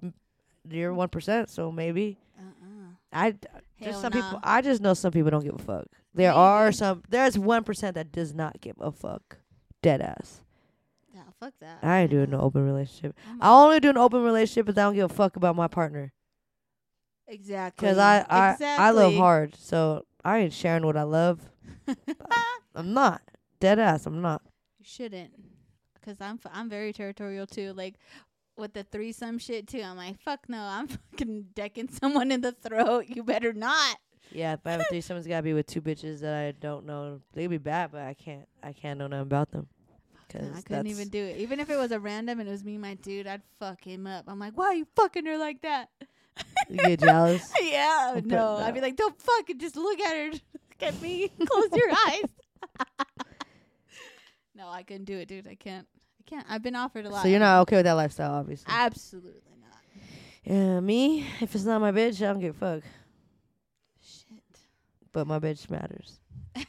you're 0.70 0.92
mm. 0.92 0.96
one 0.96 1.10
percent. 1.10 1.50
So 1.50 1.72
maybe 1.72 2.18
Uh-uh. 2.38 2.88
I 3.14 3.36
just 3.82 4.02
some 4.02 4.14
nah. 4.14 4.22
people. 4.22 4.40
I 4.44 4.62
just 4.62 4.82
know 4.82 4.94
some 4.94 5.12
people 5.12 5.32
don't 5.32 5.44
give 5.44 5.56
a 5.56 5.60
fuck. 5.60 5.86
There 6.14 6.30
Maybe. 6.30 6.38
are 6.38 6.72
some. 6.72 7.04
There's 7.10 7.38
one 7.38 7.64
percent 7.64 7.96
that 7.96 8.12
does 8.12 8.34
not 8.34 8.60
give 8.62 8.76
a 8.80 8.92
fuck. 8.92 9.38
Dead 9.82 10.02
ass. 10.02 10.42
Yeah, 11.14 11.22
fuck 11.40 11.54
that. 11.62 11.80
I 11.82 12.02
ain't 12.02 12.12
doing 12.12 12.30
no 12.30 12.40
open 12.40 12.66
relationship. 12.66 13.16
I'm 13.28 13.42
I 13.42 13.50
only 13.50 13.80
do 13.80 13.90
an 13.90 13.98
open 13.98 14.24
relationship 14.24 14.70
if 14.70 14.78
I 14.78 14.82
don't 14.82 14.96
give 14.96 15.10
a 15.10 15.14
fuck 15.14 15.36
about 15.36 15.56
my 15.56 15.68
partner. 15.68 16.14
exactly. 17.28 17.88
Cause 17.88 17.98
I 17.98 18.26
I 18.30 18.56
I 18.62 18.92
love 18.92 19.16
hard, 19.16 19.56
so 19.56 20.06
I 20.24 20.40
ain't 20.40 20.54
sharing 20.54 20.86
what 20.86 20.98
I 20.98 21.04
love. 21.04 21.40
I'm 22.76 22.94
not 22.94 23.22
dead 23.60 23.80
ass. 23.80 24.06
I'm 24.06 24.22
not. 24.22 24.42
You 24.80 24.86
shouldn't, 24.86 25.32
cause 26.04 26.18
I'm 26.20 26.40
I'm 26.52 26.70
very 26.70 26.94
territorial 26.94 27.48
too. 27.48 27.74
Like 27.74 27.96
with 28.58 28.74
the 28.74 28.84
threesome 28.84 29.38
shit 29.40 29.68
too. 29.68 29.82
I'm 29.82 29.98
like, 29.98 30.20
fuck 30.22 30.48
no, 30.48 30.62
I'm 30.62 30.88
fucking 31.12 31.48
decking 31.56 31.90
someone 31.90 32.32
in 32.32 32.42
the 32.42 32.52
throat. 32.52 33.06
You 33.08 33.24
better 33.24 33.54
not. 33.54 33.98
Yeah, 34.32 34.54
if 34.54 34.60
I 34.66 34.72
have 34.72 34.82
a 34.82 34.86
threesome, 34.86 35.18
it's 35.18 35.28
gotta 35.28 35.44
be 35.44 35.54
with 35.54 35.68
two 35.68 35.82
bitches 35.82 36.22
that 36.22 36.34
I 36.34 36.52
don't 36.52 36.86
know. 36.86 37.20
They 37.34 37.44
could 37.44 37.52
be 37.52 37.58
bad, 37.58 37.92
but 37.92 38.02
I 38.02 38.14
can't. 38.14 38.48
I 38.64 38.72
can't 38.74 38.98
know 38.98 39.08
nothing 39.08 39.24
about 39.24 39.52
them. 39.52 39.68
No, 40.34 40.40
Cause 40.40 40.50
I 40.58 40.62
couldn't 40.62 40.88
even 40.88 41.10
do 41.10 41.22
it. 41.22 41.38
Even 41.40 41.60
if 41.60 41.70
it 41.70 41.76
was 41.76 41.92
a 41.92 42.00
random 42.00 42.40
and 42.40 42.48
it 42.48 42.52
was 42.52 42.64
me, 42.64 42.74
and 42.74 42.82
my 42.82 42.94
dude, 42.94 43.28
I'd 43.28 43.42
fuck 43.60 43.86
him 43.86 44.08
up. 44.08 44.26
I'm 44.30 44.40
like, 44.40 44.58
why 44.58 44.68
are 44.68 44.74
you 44.74 44.88
fucking 44.96 45.26
her 45.26 45.38
like 45.38 45.62
that? 45.64 45.90
You 46.70 46.78
get 46.78 47.02
jealous. 47.02 47.52
yeah, 47.62 48.12
But 48.14 48.26
no. 48.26 48.56
I'd 48.56 48.74
be 48.74 48.80
like, 48.80 48.96
don't 48.96 49.20
fucking 49.20 49.60
just 49.60 49.76
look 49.76 50.00
at 50.00 50.16
her. 50.16 50.32
Look 50.82 50.94
at 50.96 51.02
me. 51.02 51.30
Close 51.46 51.70
your 51.76 51.92
eyes. 52.08 52.24
No, 54.56 54.68
I 54.70 54.84
couldn't 54.84 55.06
do 55.06 55.18
it, 55.18 55.28
dude. 55.28 55.48
I 55.48 55.56
can't. 55.56 55.88
I 56.20 56.24
can't. 56.30 56.46
I've 56.50 56.62
been 56.64 56.76
offered 56.76 57.06
a 57.06 57.10
lot. 57.10 57.24
So 57.24 57.30
you're 57.30 57.40
not 57.40 57.62
okay 57.62 57.78
with 57.78 57.86
that 57.86 57.94
lifestyle, 57.94 58.34
obviously. 58.34 58.72
Absolutely 58.74 59.56
not. 59.60 59.80
Yeah, 60.44 60.80
me. 60.80 61.26
If 61.40 61.56
it's 61.56 61.64
not 61.66 61.82
my 61.82 61.92
bitch, 61.92 62.22
I 62.22 62.32
don't 62.32 62.40
give 62.40 62.56
a 62.56 62.60
fuck. 62.60 62.84
Shit. 64.04 64.42
But 65.14 65.28
my 65.28 65.40
bitch 65.40 65.70
matters. 65.70 66.20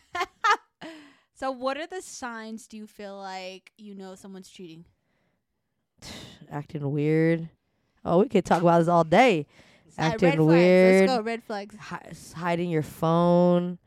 So, 1.42 1.50
what 1.50 1.76
are 1.76 1.88
the 1.88 2.00
signs 2.00 2.68
do 2.68 2.76
you 2.76 2.86
feel 2.86 3.16
like 3.16 3.72
you 3.76 3.96
know 3.96 4.14
someone's 4.14 4.48
cheating? 4.48 4.84
Acting 6.52 6.88
weird. 6.88 7.48
Oh, 8.04 8.20
we 8.20 8.28
could 8.28 8.44
talk 8.44 8.62
about 8.62 8.78
this 8.78 8.86
all 8.86 9.02
day. 9.02 9.48
Acting 9.98 10.46
weird. 10.46 11.08
Let's 11.08 11.18
go. 11.18 11.20
Red 11.24 11.42
flags. 11.42 11.74
Hi- 11.80 12.12
hiding 12.36 12.70
your 12.70 12.84
phone. 12.84 13.78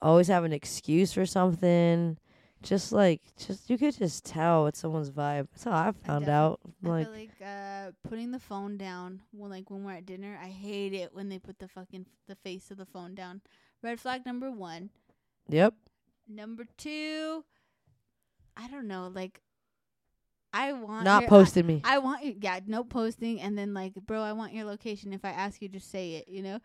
Always 0.00 0.28
have 0.28 0.44
an 0.44 0.52
excuse 0.52 1.12
for 1.12 1.26
something. 1.26 2.18
Just 2.62 2.92
like, 2.92 3.20
just 3.44 3.68
you 3.68 3.76
could 3.76 3.96
just 3.96 4.24
tell 4.24 4.66
it's 4.68 4.78
someone's 4.78 5.10
vibe. 5.10 5.48
That's 5.50 5.64
how 5.64 5.72
I 5.72 5.92
found 6.06 6.26
defi- 6.26 6.32
out. 6.32 6.60
I 6.84 6.88
Like, 6.88 7.06
feel 7.06 7.14
like 7.16 7.30
uh, 7.44 7.90
putting 8.08 8.30
the 8.30 8.38
phone 8.38 8.76
down 8.76 9.20
when 9.32 9.50
like 9.50 9.68
when 9.70 9.82
we're 9.84 9.92
at 9.94 10.06
dinner. 10.06 10.38
I 10.40 10.46
hate 10.48 10.92
it 10.92 11.12
when 11.12 11.28
they 11.28 11.38
put 11.40 11.58
the 11.58 11.66
fucking 11.68 12.06
the 12.28 12.36
face 12.36 12.70
of 12.70 12.76
the 12.78 12.86
phone 12.86 13.14
down. 13.14 13.40
Red 13.82 13.98
flag 13.98 14.24
number 14.24 14.50
one. 14.50 14.90
yep. 15.48 15.74
Number 16.28 16.64
two. 16.76 17.44
I 18.56 18.68
don't 18.68 18.86
know. 18.86 19.10
Like, 19.12 19.40
I 20.52 20.72
want 20.72 21.04
Not 21.04 21.22
your- 21.22 21.28
posting 21.30 21.66
me. 21.66 21.80
I, 21.84 21.96
I 21.96 21.98
want 21.98 22.24
you. 22.24 22.36
Yeah, 22.40 22.60
no 22.66 22.84
posting, 22.84 23.40
and 23.40 23.58
then 23.58 23.74
like, 23.74 23.94
bro, 23.94 24.20
I 24.22 24.32
want 24.34 24.52
your 24.52 24.66
location. 24.66 25.12
If 25.12 25.24
I 25.24 25.30
ask 25.30 25.60
you, 25.60 25.68
just 25.68 25.90
say 25.90 26.12
it. 26.12 26.28
You 26.28 26.42
know. 26.42 26.58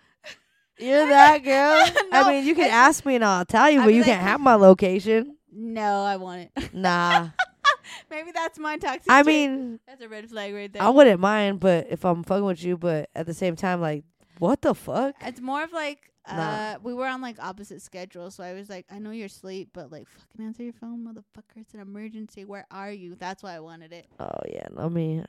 You're 0.77 1.07
that 1.07 1.37
girl. 1.43 2.09
No, 2.11 2.21
I 2.21 2.31
mean, 2.33 2.45
you 2.45 2.53
can 2.53 2.69
ask 2.69 3.03
me 3.03 3.15
and 3.15 3.25
I'll 3.25 3.45
tell 3.45 3.67
you, 3.71 3.79
but 3.81 3.87
you 3.95 4.01
like- 4.01 4.05
can't 4.07 4.21
have 4.21 4.39
my 4.39 4.53
location. 4.55 5.36
No, 5.51 6.01
I 6.03 6.17
want 6.17 6.49
it. 6.55 6.73
Nah. 6.73 7.29
Maybe 8.11 8.31
that's 8.31 8.59
my 8.59 8.77
toxic. 8.77 9.09
I 9.09 9.23
trait. 9.23 9.49
mean, 9.49 9.79
that's 9.87 10.01
a 10.01 10.09
red 10.09 10.29
flag 10.29 10.53
right 10.53 10.71
there. 10.71 10.81
I 10.81 10.89
wouldn't 10.89 11.19
mind, 11.21 11.59
but 11.59 11.87
if 11.89 12.03
I'm 12.05 12.23
fucking 12.23 12.43
with 12.45 12.63
you, 12.63 12.77
but 12.77 13.09
at 13.15 13.25
the 13.25 13.33
same 13.33 13.55
time, 13.55 13.79
like, 13.81 14.03
what 14.39 14.61
the 14.61 14.75
fuck? 14.75 15.15
It's 15.21 15.39
more 15.41 15.63
of 15.63 15.71
like 15.71 16.11
uh 16.25 16.35
Nah. 16.35 16.77
we 16.83 16.93
were 16.93 17.07
on 17.07 17.21
like 17.21 17.37
opposite 17.41 17.81
schedules, 17.81 18.35
so 18.35 18.43
I 18.43 18.53
was 18.53 18.69
like, 18.69 18.85
I 18.91 18.99
know 18.99 19.11
you're 19.11 19.27
asleep, 19.27 19.69
but 19.73 19.91
like 19.91 20.07
fucking 20.09 20.45
answer 20.45 20.63
your 20.63 20.73
phone, 20.73 21.05
motherfucker. 21.07 21.61
It's 21.61 21.73
an 21.73 21.79
emergency. 21.79 22.43
Where 22.45 22.65
are 22.69 22.91
you? 22.91 23.15
That's 23.15 23.41
why 23.41 23.55
I 23.55 23.61
wanted 23.61 23.93
it. 23.93 24.07
Oh 24.19 24.27
yeah, 24.51 24.67
I 24.77 24.89
mean, 24.89 25.25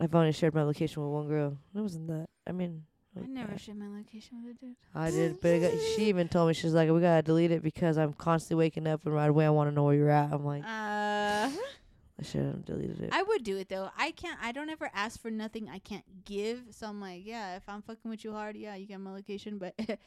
I've 0.00 0.14
only 0.14 0.32
shared 0.32 0.54
my 0.54 0.62
location 0.62 1.02
with 1.02 1.12
one 1.12 1.28
girl. 1.28 1.58
It 1.74 1.80
wasn't 1.80 2.08
that. 2.08 2.28
I 2.46 2.52
mean, 2.52 2.84
I 3.16 3.26
never 3.26 3.58
shared 3.58 3.78
my 3.78 3.88
location 3.88 4.42
with 4.44 4.56
a 4.56 4.58
dude. 4.66 4.76
I 4.94 5.10
did, 5.10 5.40
but 5.40 5.58
got, 5.60 5.72
she 5.96 6.04
even 6.06 6.28
told 6.28 6.48
me 6.48 6.54
she's 6.54 6.72
like, 6.72 6.88
we 6.90 7.00
gotta 7.00 7.22
delete 7.22 7.50
it 7.50 7.62
because 7.62 7.98
I'm 7.98 8.12
constantly 8.12 8.64
waking 8.64 8.86
up 8.86 9.04
and 9.04 9.14
right 9.14 9.28
away 9.30 9.46
I 9.46 9.50
want 9.50 9.68
to 9.70 9.74
know 9.74 9.84
where 9.84 9.94
you're 9.94 10.10
at. 10.10 10.32
I'm 10.32 10.44
like, 10.44 10.62
Uh, 10.62 10.66
I 12.20 12.22
should 12.22 12.42
have 12.44 12.64
deleted 12.64 13.00
it. 13.00 13.10
I 13.12 13.22
would 13.22 13.42
do 13.42 13.56
it 13.56 13.68
though. 13.68 13.90
I 13.98 14.10
can't. 14.12 14.38
I 14.42 14.52
don't 14.52 14.68
ever 14.70 14.90
ask 14.94 15.20
for 15.20 15.30
nothing 15.30 15.68
I 15.68 15.78
can't 15.78 16.04
give. 16.24 16.60
So 16.70 16.86
I'm 16.86 17.00
like, 17.00 17.22
yeah, 17.26 17.56
if 17.56 17.62
I'm 17.68 17.82
fucking 17.82 18.10
with 18.10 18.24
you 18.24 18.32
hard, 18.32 18.56
yeah, 18.56 18.74
you 18.76 18.86
get 18.86 19.00
my 19.00 19.10
location. 19.12 19.58
But 19.58 19.74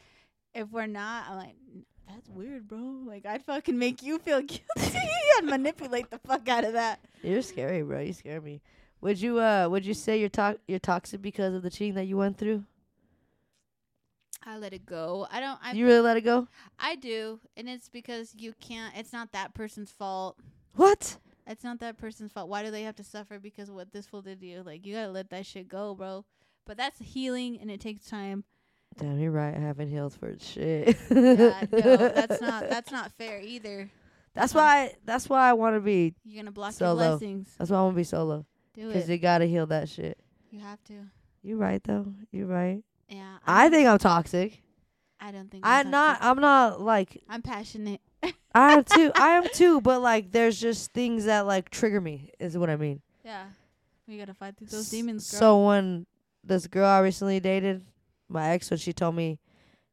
if 0.53 0.71
we're 0.71 0.85
not, 0.87 1.25
I'm 1.29 1.37
like, 1.37 1.55
that's 2.07 2.29
weird, 2.29 2.67
bro. 2.67 2.77
Like 3.05 3.25
I'd 3.25 3.43
fucking 3.43 3.77
make 3.77 4.01
you 4.03 4.19
feel 4.19 4.41
guilty 4.41 4.99
and 5.39 5.47
manipulate 5.47 6.09
the 6.09 6.19
fuck 6.19 6.47
out 6.47 6.63
of 6.63 6.73
that. 6.73 6.99
You're 7.23 7.41
scary, 7.41 7.81
bro. 7.81 7.99
You 7.99 8.13
scare 8.13 8.39
me. 8.39 8.61
Would 9.01 9.19
you 9.19 9.39
uh 9.39 9.67
would 9.69 9.85
you 9.85 9.93
say 9.93 10.19
you're 10.19 10.29
to- 10.29 10.59
you're 10.67 10.79
toxic 10.79 11.21
because 11.21 11.53
of 11.53 11.63
the 11.63 11.69
cheating 11.69 11.95
that 11.95 12.05
you 12.05 12.15
went 12.17 12.37
through? 12.37 12.63
I 14.45 14.57
let 14.57 14.73
it 14.73 14.85
go. 14.85 15.27
I 15.31 15.39
don't. 15.39 15.59
I 15.63 15.71
you 15.73 15.85
really 15.85 16.01
let 16.01 16.17
it 16.17 16.21
go? 16.21 16.47
I 16.79 16.95
do, 16.95 17.39
and 17.55 17.69
it's 17.69 17.89
because 17.89 18.33
you 18.37 18.53
can't. 18.59 18.93
It's 18.97 19.13
not 19.13 19.31
that 19.31 19.53
person's 19.53 19.91
fault. 19.91 20.37
What? 20.75 21.17
It's 21.47 21.63
not 21.63 21.79
that 21.79 21.97
person's 21.97 22.31
fault. 22.31 22.49
Why 22.49 22.63
do 22.63 22.71
they 22.71 22.83
have 22.83 22.95
to 22.97 23.03
suffer 23.03 23.39
because 23.39 23.69
what 23.69 23.91
this 23.91 24.05
fool 24.05 24.21
did 24.21 24.39
to 24.39 24.45
you? 24.45 24.63
Like 24.63 24.85
you 24.85 24.95
gotta 24.95 25.11
let 25.11 25.29
that 25.29 25.45
shit 25.45 25.67
go, 25.67 25.93
bro. 25.95 26.25
But 26.65 26.77
that's 26.77 26.99
healing, 26.99 27.57
and 27.61 27.69
it 27.69 27.81
takes 27.81 28.07
time. 28.07 28.43
Damn, 28.97 29.19
you're 29.19 29.31
right. 29.31 29.55
I 29.55 29.59
haven't 29.59 29.89
healed 29.89 30.13
for 30.13 30.35
shit. 30.39 30.95
Yeah, 31.09 31.65
no, 31.71 31.95
that's 31.97 32.41
not. 32.41 32.69
That's 32.69 32.91
not 32.91 33.11
fair 33.13 33.41
either. 33.41 33.89
That's 34.33 34.53
why. 34.53 34.93
That's 35.05 35.27
why 35.29 35.49
I 35.49 35.53
want 35.53 35.75
to 35.75 35.79
be. 35.79 36.15
You're 36.23 36.41
gonna 36.43 36.51
block 36.51 36.73
Solo. 36.73 37.01
your 37.01 37.17
blessings. 37.17 37.49
That's 37.57 37.71
why 37.71 37.77
I 37.77 37.81
want 37.81 37.95
to 37.95 37.97
be 37.97 38.03
solo. 38.03 38.45
Do 38.73 38.89
it. 38.89 38.93
Cause 38.93 39.07
they 39.07 39.17
gotta 39.17 39.45
heal 39.45 39.65
that 39.67 39.89
shit. 39.89 40.17
You 40.51 40.59
have 40.59 40.83
to. 40.85 41.05
You're 41.43 41.57
right 41.57 41.83
though. 41.83 42.13
You're 42.31 42.47
right. 42.47 42.83
Yeah. 43.09 43.37
I 43.45 43.63
I'm- 43.63 43.71
think 43.71 43.87
I'm 43.87 43.97
toxic. 43.97 44.59
I 45.19 45.31
don't 45.31 45.49
think. 45.49 45.63
I'm 45.65 45.89
not. 45.89 46.15
toxic. 46.19 46.25
I'm 46.25 46.41
not 46.41 46.81
like. 46.81 47.23
I'm 47.29 47.41
passionate. 47.41 48.01
I 48.53 48.73
am 48.73 48.83
too. 48.83 49.11
I 49.15 49.29
am 49.37 49.47
too. 49.53 49.79
But 49.81 50.01
like, 50.01 50.31
there's 50.31 50.59
just 50.59 50.91
things 50.91 51.25
that 51.25 51.45
like 51.45 51.69
trigger 51.69 52.01
me. 52.01 52.31
Is 52.39 52.57
what 52.57 52.69
I 52.69 52.75
mean. 52.75 53.01
Yeah. 53.23 53.45
We 54.07 54.17
gotta 54.17 54.33
fight 54.33 54.57
through 54.57 54.67
those 54.67 54.81
S- 54.81 54.89
demons, 54.91 55.31
girl. 55.31 55.39
So 55.39 55.65
when 55.67 56.05
this 56.43 56.67
girl 56.67 56.85
I 56.87 56.99
recently 56.99 57.39
dated, 57.39 57.85
my 58.27 58.49
ex, 58.49 58.69
when 58.69 58.77
she 58.79 58.91
told 58.91 59.15
me 59.15 59.39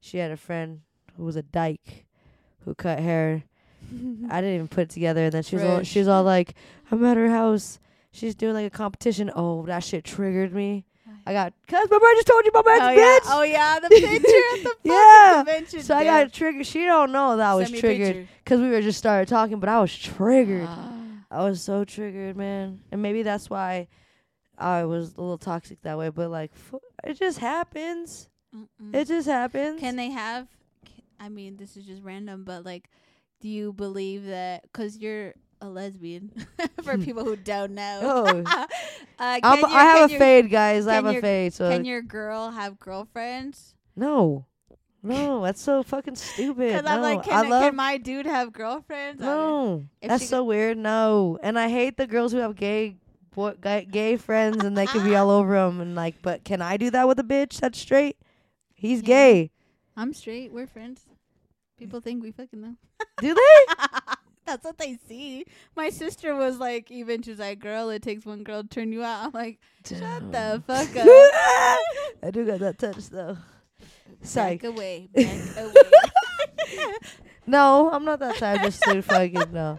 she 0.00 0.18
had 0.18 0.32
a 0.32 0.36
friend 0.36 0.80
who 1.16 1.24
was 1.24 1.36
a 1.36 1.42
dyke 1.42 2.06
who 2.64 2.74
cut 2.74 2.98
hair, 2.98 3.44
I 4.30 4.40
didn't 4.40 4.54
even 4.56 4.68
put 4.68 4.82
it 4.82 4.90
together. 4.90 5.24
And 5.26 5.32
then 5.32 5.42
she 5.44 5.54
was 5.54 5.64
all, 5.64 5.82
she 5.84 6.00
was 6.00 6.08
all 6.08 6.24
like, 6.24 6.54
"I'm 6.90 7.04
at 7.04 7.16
her 7.16 7.30
house. 7.30 7.78
She's 8.10 8.34
doing 8.34 8.54
like 8.54 8.66
a 8.66 8.70
competition. 8.76 9.30
Oh, 9.36 9.64
that 9.66 9.84
shit 9.84 10.02
triggered 10.02 10.52
me. 10.52 10.86
I 11.26 11.32
got 11.32 11.52
cause 11.68 11.86
my 11.90 11.98
brother 11.98 12.14
just 12.16 12.26
told 12.26 12.44
you 12.44 12.50
about 12.50 12.64
my 12.64 12.78
oh, 12.80 12.96
bitch. 12.96 12.96
yeah. 12.96 13.34
oh 13.34 13.42
yeah, 13.42 13.78
the 13.80 13.88
picture 13.90 14.08
at 14.08 14.62
the 14.62 14.76
Yeah. 14.84 15.34
convention. 15.44 15.82
So 15.82 15.94
I 15.96 16.04
got 16.04 16.32
triggered. 16.32 16.66
She 16.66 16.84
don't 16.84 17.12
know 17.12 17.36
that 17.36 17.46
I 17.50 17.54
was 17.54 17.64
Send 17.66 17.72
me 17.74 17.78
a 17.78 17.82
triggered 17.82 18.28
because 18.44 18.60
we 18.60 18.70
were 18.70 18.80
just 18.82 18.98
started 18.98 19.28
talking, 19.28 19.60
but 19.60 19.68
I 19.68 19.80
was 19.80 19.96
triggered. 19.96 20.66
Ah. 20.68 20.92
I 21.30 21.44
was 21.44 21.62
so 21.62 21.84
triggered, 21.84 22.36
man. 22.36 22.80
And 22.90 23.02
maybe 23.02 23.22
that's 23.22 23.48
why 23.48 23.86
I 24.58 24.84
was 24.84 25.14
a 25.16 25.20
little 25.20 25.38
toxic 25.38 25.80
that 25.82 25.96
way. 25.96 26.08
But 26.08 26.30
like, 26.30 26.54
fu- 26.56 26.80
it 27.04 27.14
just 27.18 27.38
happens. 27.38 28.28
Mm-mm. 28.54 28.94
It 28.94 29.06
just 29.06 29.28
happens. 29.28 29.78
Can 29.80 29.94
they 29.96 30.10
have? 30.10 30.48
c- 30.86 31.04
I 31.20 31.28
mean, 31.28 31.56
this 31.56 31.76
is 31.76 31.84
just 31.86 32.02
random, 32.02 32.42
but 32.44 32.64
like, 32.64 32.90
do 33.40 33.48
you 33.48 33.72
believe 33.72 34.26
that? 34.26 34.62
Because 34.64 34.98
you're 34.98 35.34
a 35.60 35.68
lesbian, 35.68 36.30
for 36.82 36.96
people 36.98 37.24
who 37.24 37.36
don't 37.36 37.72
know. 37.72 38.00
Oh. 38.02 38.26
uh, 39.18 39.40
your- 39.42 39.66
I 39.68 39.82
have 39.84 40.08
a 40.08 40.12
your- 40.12 40.18
fade, 40.18 40.50
guys. 40.50 40.86
I 40.86 40.94
have 40.94 41.06
a 41.06 41.20
fade. 41.20 41.52
So 41.52 41.68
Can 41.70 41.84
your 41.84 42.02
girl 42.02 42.50
have 42.50 42.78
girlfriends? 42.78 43.74
no, 43.96 44.46
no, 45.02 45.42
that's 45.42 45.62
so 45.62 45.82
fucking 45.82 46.16
stupid. 46.16 46.68
Because 46.68 46.84
No, 46.84 46.90
I'm 46.90 47.00
like, 47.02 47.20
I 47.20 47.42
can, 47.42 47.48
love 47.50 47.62
can 47.64 47.76
my 47.76 47.96
dude 47.96 48.26
have 48.26 48.52
girlfriends? 48.52 49.22
I 49.22 49.26
no. 49.26 49.84
That's 50.02 50.28
so 50.28 50.44
weird. 50.44 50.76
No, 50.76 51.38
and 51.42 51.58
I 51.58 51.68
hate 51.68 51.96
the 51.96 52.06
girls 52.06 52.32
who 52.32 52.38
have 52.38 52.54
gay. 52.54 52.96
Boy, 53.34 53.54
gay, 53.62 53.86
gay 53.88 54.16
friends 54.16 54.64
and 54.64 54.76
they 54.76 54.86
can 54.86 55.04
be 55.04 55.14
all 55.14 55.30
over 55.30 55.54
'em 55.54 55.80
and 55.80 55.94
like, 55.94 56.20
but 56.20 56.42
can 56.44 56.60
I 56.60 56.76
do 56.76 56.90
that 56.90 57.06
with 57.06 57.18
a 57.20 57.22
bitch 57.22 57.60
that's 57.60 57.78
straight? 57.78 58.16
He's 58.74 58.98
Yeah. 59.02 59.06
gay. 59.06 59.50
I'm 59.96 60.12
straight. 60.12 60.52
We're 60.52 60.66
friends. 60.66 61.02
People 61.78 62.00
think 62.00 62.22
we 62.24 62.32
fucking 62.32 62.60
know. 62.60 62.74
Do 63.20 63.32
they? 63.34 63.74
That's 64.46 64.64
what 64.64 64.78
they 64.78 64.98
see. 65.08 65.44
My 65.76 65.90
sister 65.90 66.34
was 66.34 66.58
like, 66.58 66.90
even 66.90 67.22
she's 67.22 67.38
like, 67.38 67.60
"Girl, 67.60 67.90
it 67.90 68.02
takes 68.02 68.24
one 68.26 68.42
girl 68.42 68.62
to 68.62 68.68
turn 68.68 68.92
you 68.92 69.02
out." 69.04 69.26
I'm 69.26 69.32
like, 69.32 69.58
"Shut 69.86 70.32
the 70.32 70.62
fuck 70.66 70.96
up." 70.96 71.06
I 72.22 72.30
do 72.32 72.44
got 72.46 72.58
that 72.60 72.78
touch 72.78 73.08
though. 73.10 73.36
Psych. 74.22 74.62
Back 74.62 74.70
away. 74.70 75.08
Back 75.14 75.56
away. 75.56 76.92
No, 77.46 77.90
I'm 77.90 78.04
not 78.04 78.20
that 78.20 78.36
type 78.36 78.62
just 78.62 78.82
to 78.82 79.02
fucking 79.02 79.52
no. 79.52 79.78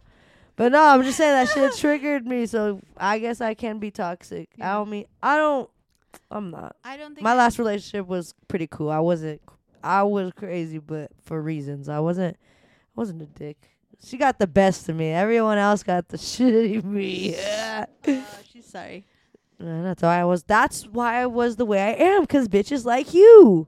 But 0.55 0.71
no, 0.73 0.81
I'm 0.83 1.03
just 1.03 1.17
saying 1.17 1.31
that 1.31 1.49
shit 1.53 1.75
triggered 1.77 2.27
me, 2.27 2.45
so 2.45 2.81
I 2.97 3.19
guess 3.19 3.39
I 3.41 3.53
can 3.53 3.79
be 3.79 3.91
toxic. 3.91 4.49
I 4.59 4.73
don't 4.73 4.89
mean 4.89 5.05
I 5.23 5.37
don't. 5.37 5.69
I'm 6.29 6.51
not. 6.51 6.75
I 6.83 6.97
don't 6.97 7.15
think 7.15 7.23
My 7.23 7.31
I- 7.31 7.35
last 7.35 7.57
relationship 7.59 8.07
was 8.07 8.33
pretty 8.47 8.67
cool. 8.67 8.89
I 8.89 8.99
wasn't. 8.99 9.41
I 9.83 10.03
was 10.03 10.31
crazy, 10.35 10.77
but 10.77 11.11
for 11.23 11.41
reasons. 11.41 11.87
I 11.89 11.99
wasn't. 11.99 12.35
I 12.35 12.99
wasn't 12.99 13.21
a 13.21 13.25
dick. 13.25 13.57
She 14.03 14.17
got 14.17 14.39
the 14.39 14.47
best 14.47 14.89
of 14.89 14.95
me. 14.95 15.09
Everyone 15.11 15.57
else 15.57 15.83
got 15.83 16.07
the 16.09 16.17
shitty 16.29 16.83
me. 16.83 17.33
Yeah. 17.35 17.85
Oh, 18.07 18.25
she's 18.51 18.65
sorry. 18.65 19.05
That's 19.59 20.01
why 20.01 20.19
I 20.21 20.25
was. 20.25 20.43
That's 20.43 20.87
why 20.87 21.21
I 21.21 21.27
was 21.27 21.55
the 21.57 21.65
way 21.65 21.79
I 21.81 21.91
am. 21.91 22.25
Cause 22.25 22.47
bitches 22.47 22.83
like 22.85 23.13
you. 23.13 23.67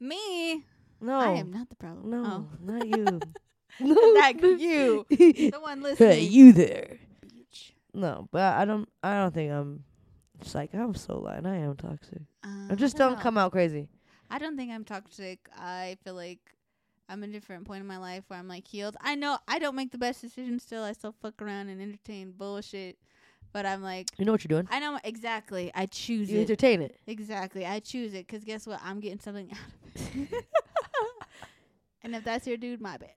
Me, 0.00 0.64
No. 1.00 1.18
I 1.18 1.32
am 1.34 1.52
not 1.52 1.68
the 1.70 1.76
problem. 1.76 2.10
No, 2.10 2.24
Oh. 2.24 2.48
not 2.60 2.86
you. 2.88 3.20
Not 3.80 4.42
you. 4.60 5.06
The 5.08 5.58
one 5.58 5.78
Hey, 5.78 5.82
listening. 5.82 6.30
you 6.32 6.52
there? 6.52 6.98
Bitch. 7.24 7.70
No, 7.94 8.28
but 8.30 8.42
I 8.54 8.66
don't. 8.66 8.86
I 9.02 9.14
don't 9.14 9.32
think 9.32 9.50
I'm. 9.50 9.84
It's 10.40 10.54
like 10.54 10.74
I'm 10.74 10.94
so 10.94 11.18
lying. 11.20 11.46
I 11.46 11.56
am 11.58 11.76
toxic. 11.76 12.20
Uh, 12.44 12.68
I 12.70 12.74
just 12.74 12.96
I 12.96 12.98
don't 12.98 13.12
know. 13.14 13.22
come 13.22 13.38
out 13.38 13.50
crazy. 13.50 13.88
I 14.30 14.38
don't 14.38 14.58
think 14.58 14.70
I'm 14.72 14.84
toxic. 14.84 15.38
I 15.56 15.96
feel 16.04 16.12
like 16.14 16.40
I'm 17.12 17.22
a 17.22 17.26
different 17.26 17.66
point 17.66 17.82
in 17.82 17.86
my 17.86 17.98
life 17.98 18.24
where 18.28 18.38
I'm 18.38 18.48
like 18.48 18.66
healed. 18.66 18.96
I 19.02 19.14
know 19.14 19.36
I 19.46 19.58
don't 19.58 19.76
make 19.76 19.92
the 19.92 19.98
best 19.98 20.22
decisions 20.22 20.62
still. 20.62 20.82
I 20.82 20.92
still 20.92 21.14
fuck 21.20 21.42
around 21.42 21.68
and 21.68 21.80
entertain 21.82 22.32
bullshit. 22.32 22.96
But 23.52 23.66
I'm 23.66 23.82
like, 23.82 24.08
You 24.16 24.24
know 24.24 24.32
what 24.32 24.42
you're 24.42 24.48
doing. 24.48 24.66
I 24.70 24.80
know 24.80 24.98
exactly. 25.04 25.70
I 25.74 25.84
choose 25.84 26.30
You 26.30 26.38
it. 26.38 26.42
entertain 26.42 26.80
it. 26.80 26.96
Exactly. 27.06 27.66
I 27.66 27.80
choose 27.80 28.14
it 28.14 28.26
because 28.26 28.44
guess 28.44 28.66
what? 28.66 28.80
I'm 28.82 28.98
getting 28.98 29.20
something 29.20 29.50
out 29.52 29.58
of 29.58 30.16
it. 30.30 30.44
and 32.02 32.14
if 32.16 32.24
that's 32.24 32.46
your 32.46 32.56
dude, 32.56 32.80
my 32.80 32.96
bad. 32.96 33.10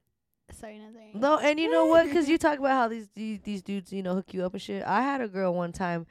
Sorry, 0.52 0.78
not 0.78 0.92
sorry. 0.94 1.12
No, 1.14 1.38
and 1.40 1.58
you 1.60 1.70
know 1.70 1.86
what? 1.86 2.12
'Cause 2.12 2.28
you 2.28 2.38
talk 2.48 2.60
about 2.60 2.72
how 2.72 2.88
these, 2.90 3.08
these 3.16 3.40
these 3.42 3.62
dudes, 3.64 3.94
you 3.94 4.04
know, 4.04 4.14
hook 4.16 4.34
you 4.34 4.44
up 4.44 4.54
and 4.54 4.62
shit. 4.62 4.84
I 4.84 5.02
had 5.02 5.22
a 5.22 5.28
girl 5.30 5.54
one 5.54 5.72
time, 5.72 6.06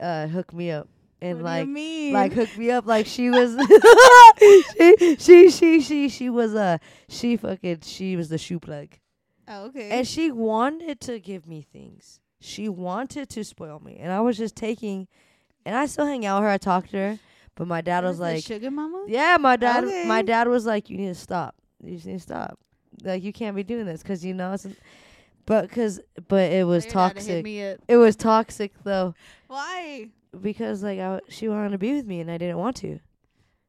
uh, 0.00 0.26
hook 0.28 0.52
me 0.54 0.70
up 0.70 0.88
and 1.22 1.38
what 1.42 1.44
like 1.44 1.68
like 2.12 2.32
hook 2.32 2.58
me 2.58 2.70
up. 2.70 2.84
Like 2.86 3.06
she 3.06 3.30
was 3.30 3.56
she, 4.38 5.16
she 5.18 5.50
she 5.50 5.80
she 5.80 6.08
she 6.08 6.30
was 6.30 6.54
uh 6.54 6.78
she 7.08 7.36
fucking 7.36 7.80
she 7.82 8.16
was 8.16 8.28
the 8.28 8.38
shoe 8.38 8.58
plug. 8.60 8.88
Oh, 9.48 9.66
okay. 9.66 9.90
and 9.90 10.06
she 10.06 10.30
wanted 10.30 11.00
to 11.02 11.18
give 11.18 11.46
me 11.46 11.66
things. 11.72 12.20
She 12.40 12.68
wanted 12.68 13.28
to 13.30 13.44
spoil 13.44 13.80
me. 13.80 13.96
And 13.98 14.12
i 14.12 14.20
was 14.20 14.36
just 14.36 14.56
taking 14.56 15.08
and 15.64 15.74
i 15.76 15.86
still 15.86 16.06
hang 16.06 16.26
out 16.26 16.40
with 16.40 16.44
her. 16.48 16.50
I 16.50 16.58
talk 16.58 16.88
to 16.88 16.96
her. 16.96 17.18
But 17.54 17.68
my 17.68 17.80
dad 17.82 18.02
What 18.04 18.10
was 18.10 18.20
like 18.20 18.42
sugar 18.42 18.70
mama. 18.70 19.04
yeah 19.08 19.36
my 19.38 19.56
dad 19.56 19.84
Okay. 19.84 20.04
my 20.06 20.22
dad 20.22 20.48
was 20.48 20.66
like 20.66 20.90
you 20.90 20.96
need 20.98 21.08
to 21.08 21.14
stop. 21.14 21.54
You 21.82 21.94
just 21.94 22.06
need 22.06 22.14
to 22.14 22.20
stop. 22.20 22.58
Like 23.02 23.22
you 23.22 23.32
can't 23.32 23.56
be 23.56 23.62
doing 23.62 23.86
this 23.86 24.02
because 24.02 24.24
you 24.24 24.34
know 24.34 24.52
it's 24.52 24.66
but 25.44 25.70
cause 25.70 26.00
but 26.28 26.50
it 26.52 26.64
was 26.66 26.84
Your 26.84 26.92
dad 26.94 27.16
hit 27.16 27.42
toxic. 27.44 27.80
it 27.88 27.96
was 27.96 28.16
toxic 28.16 28.72
though. 28.84 29.14
Why? 29.48 30.08
Because 30.40 30.82
like 30.82 30.98
I, 30.98 31.20
she 31.28 31.48
wanted 31.48 31.70
to 31.70 31.78
be 31.78 31.92
with 31.94 32.06
me 32.06 32.20
and 32.20 32.30
i 32.30 32.38
didn't 32.38 32.58
want 32.58 32.76
to 32.76 33.00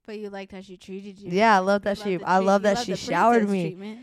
But 0.05 0.17
you 0.19 0.29
liked 0.29 0.51
how 0.51 0.61
she 0.61 0.77
treated 0.77 1.17
you. 1.19 1.29
Yeah, 1.31 1.55
I 1.55 1.59
love 1.59 1.83
that 1.83 1.97
she. 1.97 2.21
I 2.23 2.39
love 2.39 2.63
that 2.63 2.77
she 2.79 2.95
showered 2.95 3.49
me. 3.49 3.63
treatment. 3.63 3.99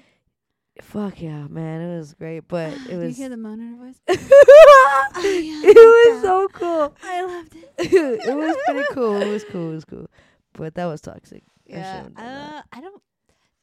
Fuck 0.80 1.20
yeah, 1.20 1.46
man, 1.48 1.82
it 1.82 1.98
was 1.98 2.14
great. 2.14 2.48
But 2.48 2.72
it 2.88 2.96
was. 2.96 3.00
Can 3.00 3.08
you 3.08 3.14
hear 3.14 3.28
the 3.28 3.36
moan 3.36 3.60
in 3.60 3.68
her 3.76 3.84
voice? 3.84 4.00
it 4.08 5.44
yeah, 5.44 5.72
was 5.74 6.14
that. 6.14 6.20
so 6.22 6.48
cool. 6.52 6.96
I 7.02 7.24
loved 7.26 7.54
it. 7.54 7.72
it 7.78 8.34
was 8.36 8.56
pretty 8.66 8.88
cool. 8.92 9.20
It 9.20 9.28
was 9.30 9.44
cool. 9.44 9.70
It 9.70 9.74
was 9.74 9.84
cool. 9.84 10.06
But 10.54 10.74
that 10.74 10.86
was 10.86 11.00
toxic. 11.02 11.42
I 11.68 11.72
Yeah. 11.72 11.96
shouldn't 11.96 12.18
have 12.18 12.26
done 12.26 12.34
that. 12.34 12.54
Uh, 12.54 12.62
I 12.72 12.80
don't. 12.80 13.02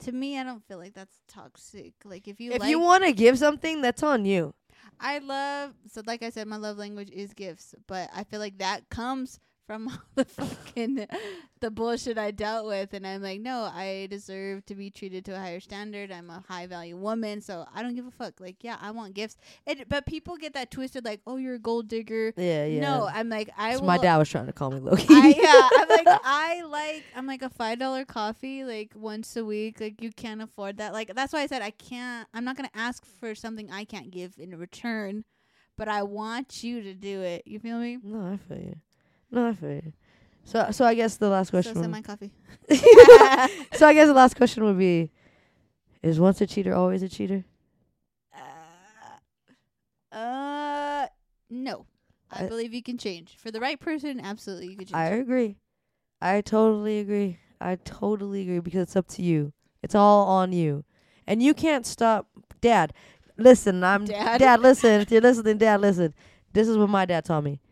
To 0.06 0.12
me, 0.12 0.38
I 0.40 0.44
don't 0.44 0.64
feel 0.68 0.78
like 0.78 0.94
that's 0.94 1.18
toxic. 1.28 1.94
Like 2.06 2.28
if 2.28 2.40
you 2.40 2.52
If 2.52 2.60
like, 2.60 2.70
you 2.70 2.80
want 2.80 3.04
to 3.04 3.14
give 3.14 3.40
something, 3.40 3.82
that's 3.82 4.04
on 4.04 4.26
you. 4.26 4.54
I 5.00 5.20
love. 5.20 5.74
So 5.88 6.02
like 6.06 6.24
I 6.24 6.30
said, 6.30 6.48
my 6.48 6.58
love 6.58 6.78
language 6.78 7.12
is 7.12 7.34
gifts, 7.34 7.76
but 7.88 8.10
I 8.14 8.24
feel 8.24 8.40
like 8.40 8.58
that 8.60 8.90
comes 8.90 9.40
from 9.68 9.88
all 9.90 9.98
the 10.16 10.26
fucking 10.26 11.06
the 11.60 11.70
bullshit 11.70 12.18
I 12.18 12.32
dealt 12.32 12.66
with, 12.66 12.94
and 12.94 13.06
I'm 13.06 13.22
like, 13.22 13.42
no, 13.42 13.70
I 13.72 14.08
deserve 14.10 14.66
to 14.68 14.76
be 14.76 14.90
treated 14.90 15.26
to 15.26 15.34
a 15.36 15.38
higher 15.40 15.60
standard. 15.60 16.12
I'm 16.12 16.30
a 16.30 16.44
high 16.48 16.66
value 16.68 16.96
woman, 16.98 17.42
so 17.42 17.66
I 17.76 17.84
don't 17.84 17.94
give 17.94 18.08
a 18.08 18.12
fuck. 18.12 18.40
Like, 18.40 18.64
yeah, 18.64 18.78
I 18.82 18.92
want 18.92 19.14
gifts. 19.14 19.36
It, 19.66 19.90
but 19.90 20.06
people 20.06 20.38
get 20.38 20.54
that 20.54 20.72
twisted, 20.72 21.04
like, 21.06 21.20
oh, 21.28 21.36
you're 21.36 21.56
a 21.56 21.60
gold 21.60 21.90
digger. 21.90 22.34
Yeah, 22.38 22.66
yeah. 22.66 22.82
No, 22.82 23.10
I'm 23.12 23.28
like, 23.30 23.50
I 23.58 23.74
So 23.74 23.82
will. 23.82 23.88
my 23.88 23.98
dad 23.98 24.18
was 24.18 24.30
trying 24.30 24.46
to 24.48 24.54
call 24.54 24.72
me 24.72 24.80
Loki. 24.80 25.06
I 25.10 25.36
yeah, 25.38 25.70
I'm 25.82 25.90
like 26.06 26.22
I 26.24 26.64
like 26.64 27.04
I'm 27.16 27.28
like 27.28 27.42
a 27.42 27.50
five 27.50 27.78
dollar 27.80 28.06
coffee 28.06 28.64
like 28.64 28.94
once 28.96 29.36
a 29.36 29.44
week. 29.44 29.82
Like 29.82 30.02
you 30.02 30.12
can't 30.12 30.42
afford 30.42 30.78
that. 30.78 30.94
Like 30.94 31.14
that's 31.14 31.34
why 31.34 31.42
I 31.42 31.48
said 31.48 31.62
I 31.62 31.72
can't. 31.72 32.28
I'm 32.34 32.46
not 32.46 32.56
gonna 32.56 32.70
ask 32.74 33.06
for 33.20 33.36
something 33.36 33.70
I 33.70 33.84
can't 33.84 34.12
give 34.12 34.36
in 34.38 34.58
return, 34.58 35.26
but 35.78 35.90
I 35.90 36.04
want 36.04 36.64
you 36.64 36.82
to 36.84 36.94
do 36.94 37.22
it. 37.22 37.44
You 37.46 37.60
feel 37.60 37.80
me? 37.80 37.98
no, 38.02 38.34
I 38.34 38.38
feel 38.38 38.58
you. 38.60 38.76
No, 39.32 39.48
I 39.48 39.54
feel 39.54 39.72
you. 39.72 39.94
So, 40.44 40.68
so 40.72 40.86
I 40.86 40.94
guess 40.96 41.18
the 41.18 41.30
last 41.30 41.50
question. 41.50 41.74
So 41.76 41.82
send 41.82 41.92
would- 41.94 41.98
my 41.98 42.02
coffee. 42.02 42.32
so 43.78 43.88
I 43.88 43.94
guess 43.94 44.08
the 44.08 44.14
last 44.14 44.36
question 44.38 44.64
would 44.64 44.78
be: 44.78 45.12
Is 46.02 46.20
once 46.20 46.40
a 46.42 46.48
cheater 46.48 46.74
always 46.74 47.04
a 47.04 47.10
cheater? 47.10 47.44
Uh, 48.34 50.16
uh, 50.16 51.08
no. 51.50 51.86
I, 52.32 52.44
I- 52.46 52.48
believe 52.48 52.74
you 52.74 52.84
can 52.84 52.98
change 52.98 53.36
for 53.38 53.52
the 53.52 53.60
right 53.60 53.80
person. 53.80 54.20
Absolutely, 54.22 54.68
you 54.68 54.78
can 54.78 54.88
change. 54.88 54.96
I 54.96 55.06
agree. 55.08 55.58
I 56.22 56.42
totally 56.42 57.00
agree. 57.00 57.40
I 57.60 57.76
totally 57.76 58.42
agree 58.42 58.60
because 58.60 58.82
it's 58.82 58.96
up 58.96 59.08
to 59.10 59.22
you. 59.22 59.54
It's 59.84 59.96
all 59.96 60.28
on 60.28 60.52
you. 60.52 60.84
And 61.26 61.44
you 61.44 61.54
can't 61.54 61.86
stop 61.86 62.28
dad. 62.62 62.94
Listen, 63.38 63.84
I'm 63.84 64.06
Dad? 64.06 64.40
Dad 64.40 64.62
listen, 64.62 65.02
if 65.02 65.12
you're 65.12 65.22
listening, 65.22 65.58
dad, 65.58 65.80
listen. 65.82 66.14
This 66.54 66.68
is 66.68 66.78
what 66.78 66.90
my 66.90 67.06
dad 67.06 67.26
taught 67.26 67.44
me. 67.44 67.52
Let 67.52 67.52
me 67.52 67.52
hear 67.52 67.54
it. 67.54 67.67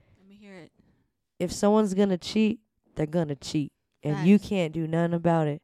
If 1.40 1.52
someone's 1.52 1.94
gonna 1.94 2.18
cheat, 2.18 2.60
they're 2.96 3.06
gonna 3.06 3.36
cheat. 3.36 3.72
And 4.04 4.28
you 4.28 4.38
can't 4.38 4.72
do 4.72 4.86
nothing 4.88 5.14
about 5.16 5.48
it. 5.48 5.62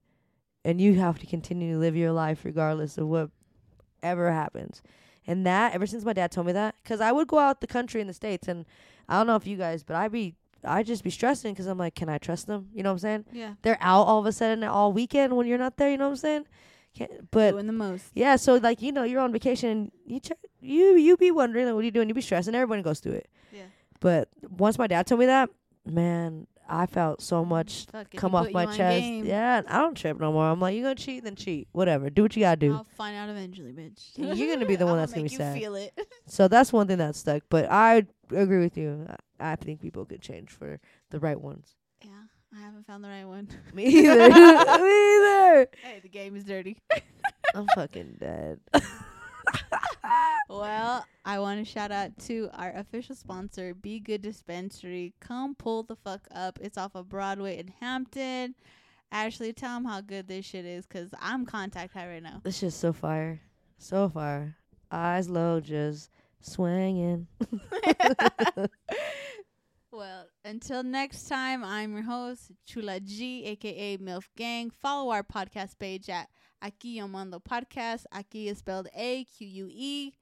And 0.66 0.82
you 0.82 0.96
have 0.96 1.20
to 1.20 1.26
continue 1.28 1.74
to 1.74 1.80
live 1.80 1.96
your 1.96 2.12
life 2.12 2.44
regardless 2.44 2.98
of 2.98 3.08
what 3.08 3.30
ever 4.02 4.32
happens. 4.32 4.82
And 5.28 5.46
that, 5.46 5.76
ever 5.76 5.86
since 5.86 6.04
my 6.04 6.14
dad 6.14 6.32
told 6.32 6.48
me 6.48 6.54
that, 6.54 6.76
because 6.84 7.02
I 7.02 7.12
would 7.12 7.28
go 7.28 7.38
out 7.38 7.62
the 7.62 7.68
country 7.68 8.02
in 8.02 8.08
the 8.08 8.14
States 8.14 8.48
and 8.48 8.66
I 9.08 9.18
don't 9.18 9.28
know 9.28 9.36
if 9.36 9.46
you 9.46 9.58
guys, 9.58 9.84
but 9.84 9.96
I'd 9.96 10.12
be, 10.12 10.34
I'd 10.64 10.88
just 10.88 11.04
be 11.04 11.12
stressing 11.12 11.54
because 11.54 11.68
I'm 11.68 11.78
like, 11.78 11.94
can 11.94 12.10
I 12.10 12.18
trust 12.18 12.48
them? 12.48 12.70
You 12.74 12.82
know 12.82 12.90
what 12.90 12.94
I'm 12.96 13.00
saying? 13.00 13.26
Yeah, 13.32 13.54
they're 13.62 13.78
out 13.80 14.08
all 14.08 14.20
of 14.20 14.26
a 14.26 14.32
sudden 14.32 14.64
all 14.64 14.92
weekend 14.92 15.36
when 15.38 15.46
you're 15.48 15.58
not 15.60 15.78
there. 15.78 15.90
You 15.92 15.98
know 15.98 16.06
what 16.06 16.12
I'm 16.12 16.18
saying? 16.18 16.48
Can't, 16.96 17.32
but 17.32 17.52
doing 17.52 17.68
the 17.68 17.74
most. 17.74 18.06
yeah, 18.16 18.36
so 18.36 18.56
like 18.56 18.82
you 18.82 18.92
know 18.92 19.04
you're 19.04 19.22
on 19.22 19.32
vacation. 19.32 19.70
And 19.70 19.92
you 20.06 20.20
check, 20.20 20.38
you 20.60 20.96
you 20.98 21.16
be 21.18 21.32
wondering 21.32 21.66
like, 21.68 21.74
what 21.76 21.82
are 21.82 21.86
you 21.86 21.92
doing? 21.92 22.10
You 22.10 22.14
be 22.16 22.22
stressing. 22.22 22.54
Everybody 22.54 22.82
goes 22.82 23.00
through 23.00 23.14
it. 23.14 23.30
Yeah. 23.54 23.64
But 24.02 24.30
once 24.50 24.78
my 24.78 24.88
dad 24.88 25.08
told 25.08 25.20
me 25.20 25.28
that, 25.28 25.50
man, 25.86 26.48
I 26.68 26.86
felt 26.86 27.22
so 27.22 27.42
mm-hmm. 27.42 27.50
much 27.50 27.86
Fuck, 27.92 28.12
come 28.12 28.34
off 28.34 28.52
my 28.52 28.66
chest. 28.66 29.02
game, 29.02 29.26
Yeah, 29.26 29.62
I 29.68 29.80
don't 29.80 29.96
trip 29.96 30.20
no 30.20 30.32
more. 30.32 30.46
I'm 30.46 30.60
like, 30.60 30.76
you 30.76 30.84
gonna 30.84 30.96
cheat, 30.96 31.24
then 31.24 31.36
cheat. 31.36 31.68
Whatever. 31.74 32.10
Do 32.10 32.24
what 32.24 32.36
you 32.36 32.44
gotta 32.44 32.56
do. 32.56 32.74
I'll 32.74 32.88
find 32.96 33.16
out 33.16 33.30
eventually, 33.30 33.74
bitch. 33.74 34.12
You're 34.16 34.54
gonna 34.54 34.66
be 34.66 34.78
the 34.78 34.86
one 34.88 34.98
that's 34.98 35.12
gonna 35.12 35.24
be 35.24 35.36
sad. 35.36 35.58
Feel 35.58 35.76
it. 35.76 35.94
So 36.28 36.48
that's 36.48 36.72
one 36.72 36.88
thing 36.88 37.00
that 37.00 37.16
stuck. 37.18 37.44
But 37.50 37.70
I 37.70 38.06
agree 38.34 38.60
with 38.60 38.78
you. 38.78 39.06
I, 39.40 39.52
I 39.52 39.56
think 39.58 39.82
people 39.82 40.06
could 40.06 40.22
change 40.22 40.50
for 40.50 40.80
the 41.10 41.20
right 41.20 41.40
ones. 41.40 41.76
Yeah. 42.02 42.12
I 42.56 42.62
haven't 42.62 42.86
found 42.86 43.04
the 43.04 43.10
right 43.10 43.26
one. 43.26 43.50
Me 43.74 43.86
either. 43.86 44.30
Me 44.30 44.36
either. 44.36 45.68
hey, 45.84 46.00
the 46.02 46.10
game 46.10 46.36
is 46.38 46.46
dirty. 46.46 46.78
I'm 47.54 47.68
fucking 47.76 48.18
dead. 48.20 48.60
Well, 50.50 51.06
I 51.26 51.40
want 51.40 51.66
to 51.66 51.72
shout 51.72 51.92
out 51.92 52.18
to 52.28 52.50
our 52.54 52.72
official 52.76 53.16
sponsor, 53.16 53.74
Be 53.74 54.00
Good 54.00 54.22
Dispensary. 54.22 55.14
Come 55.20 55.56
pull 55.56 55.84
the 55.84 55.96
fuck 55.96 56.28
up. 56.34 56.60
It's 56.62 56.78
off 56.78 56.96
of 56.96 57.10
Broadway 57.10 57.58
in 57.58 57.74
Hampton. 57.80 58.56
Ashley, 59.12 59.54
tell 59.54 59.76
them 59.76 59.86
how 59.86 60.02
good 60.02 60.28
this 60.28 60.46
shit 60.46 60.66
is, 60.66 60.86
cause 60.86 61.10
I'm 61.20 61.46
contact 61.46 61.94
high 61.94 62.08
right 62.08 62.24
now. 62.24 62.42
This 62.44 62.60
shit's 62.60 62.76
so 62.76 62.94
fire. 62.94 63.42
So 63.78 64.08
fire. 64.08 64.56
Eyes 64.90 65.30
low, 65.30 65.60
just 65.60 66.10
swinging. 66.42 67.28
well, 69.92 70.28
until 70.46 70.84
next 70.84 71.28
time, 71.28 71.64
I'm 71.64 71.94
your 71.94 72.04
host, 72.04 72.52
Chula 72.66 73.00
G, 73.00 73.46
aka 73.46 73.98
MILF 73.98 74.30
Gang. 74.38 74.70
Follow 74.70 75.12
our 75.12 75.24
podcast 75.24 75.78
page 75.78 76.10
at 76.10 76.30
Aquí 76.64 77.00
Amando 77.00 77.40
Podcast. 77.42 78.06
Aquí 78.14 78.48
is 78.48 78.60
spelled 78.60 78.88
A 78.96 79.24
Q 79.26 79.48
U 79.48 79.68
E. 79.72 80.14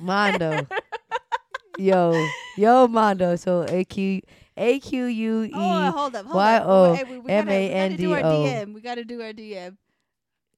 Mondo. 0.00 0.66
yo. 1.78 2.26
Yo, 2.56 2.88
Mondo. 2.88 3.36
So 3.36 3.64
A 3.68 3.84
Q 3.84 4.20
A 4.56 4.80
Q 4.80 5.04
U 5.06 5.42
E. 5.44 5.50
Oh, 5.54 5.90
hold 5.92 6.16
up. 6.16 6.26
Hold 6.26 6.36
Y 6.36 6.56
up. 6.56 6.96
Hey, 6.96 7.04
we- 7.04 7.18
we 7.20 7.28
gotta- 7.28 7.32
M 7.32 7.48
A 7.48 7.70
N 7.70 7.90
We 7.92 7.96
gotta 7.96 8.02
do 8.02 8.12
our 8.12 8.22
DM. 8.22 8.74
We 8.74 8.80
got 8.80 8.94
to 8.96 9.04
do 9.04 9.22
our 9.22 9.32
DM. 9.32 9.76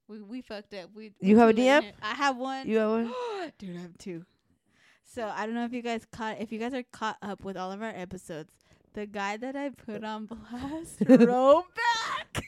We, 0.09 0.23
we 0.23 0.43
fucked 0.43 0.75
up. 0.75 0.91
We, 0.95 1.13
You 1.21 1.39
have 1.39 1.51
a 1.51 1.53
DM? 1.55 1.93
I 2.03 2.15
have 2.15 2.37
one. 2.37 2.67
You 2.67 2.79
have 2.79 2.91
one? 2.91 3.15
Dude, 3.59 3.77
I 3.77 3.81
have 3.83 3.97
two. 3.99 4.25
So 5.05 5.25
I 5.33 5.45
don't 5.47 5.55
know 5.55 5.65
if 5.65 5.73
you 5.73 5.83
guys 5.83 6.05
caught 6.11 6.41
if 6.41 6.51
you 6.53 6.59
guys 6.59 6.73
are 6.73 6.83
caught 6.93 7.17
up 7.23 7.45
with 7.45 7.57
all 7.57 7.71
of 7.73 7.83
our 7.83 7.93
episodes. 7.95 8.51
The 8.95 9.07
guy 9.07 9.37
that 9.37 9.55
I 9.55 9.71
put 9.71 10.03
on 10.03 10.27
blast 10.27 11.03
wrote 11.09 11.67
back. 11.77 12.45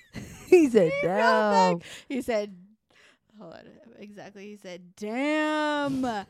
he 0.57 0.69
said, 0.69 0.93
He 0.93 1.07
damn. 1.07 1.81
He 2.11 2.21
said, 2.21 2.55
"Hold 3.41 3.55
on, 3.55 3.61
exactly." 3.99 4.49
He 4.49 4.57
said, 4.57 4.95
"Damn, 4.97 6.27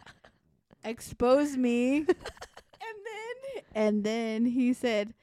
expose 0.84 1.56
me." 1.56 1.96
and 1.96 2.06
then, 2.06 3.62
and 3.74 4.04
then 4.04 4.46
he 4.46 4.72
said, 4.72 5.14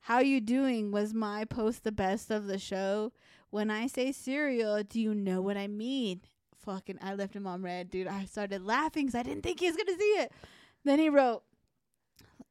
"How 0.00 0.18
you 0.18 0.42
doing?" 0.42 0.92
Was 0.92 1.14
my 1.14 1.46
post 1.46 1.82
the 1.82 1.92
best 1.92 2.30
of 2.30 2.46
the 2.46 2.58
show? 2.58 3.12
When 3.48 3.70
I 3.70 3.86
say 3.86 4.12
cereal, 4.12 4.82
do 4.82 5.00
you 5.00 5.14
know 5.14 5.40
what 5.40 5.56
I 5.56 5.66
mean? 5.66 6.20
Fucking, 6.58 6.98
I 7.00 7.14
left 7.14 7.34
him 7.34 7.46
on 7.46 7.62
red, 7.62 7.88
dude. 7.88 8.06
I 8.06 8.26
started 8.26 8.66
laughing 8.66 9.06
because 9.06 9.18
I 9.18 9.22
didn't 9.22 9.44
think 9.44 9.60
he 9.60 9.66
was 9.68 9.76
gonna 9.76 9.96
see 9.96 10.14
it. 10.18 10.32
Then 10.84 10.98
he 10.98 11.08
wrote 11.08 11.42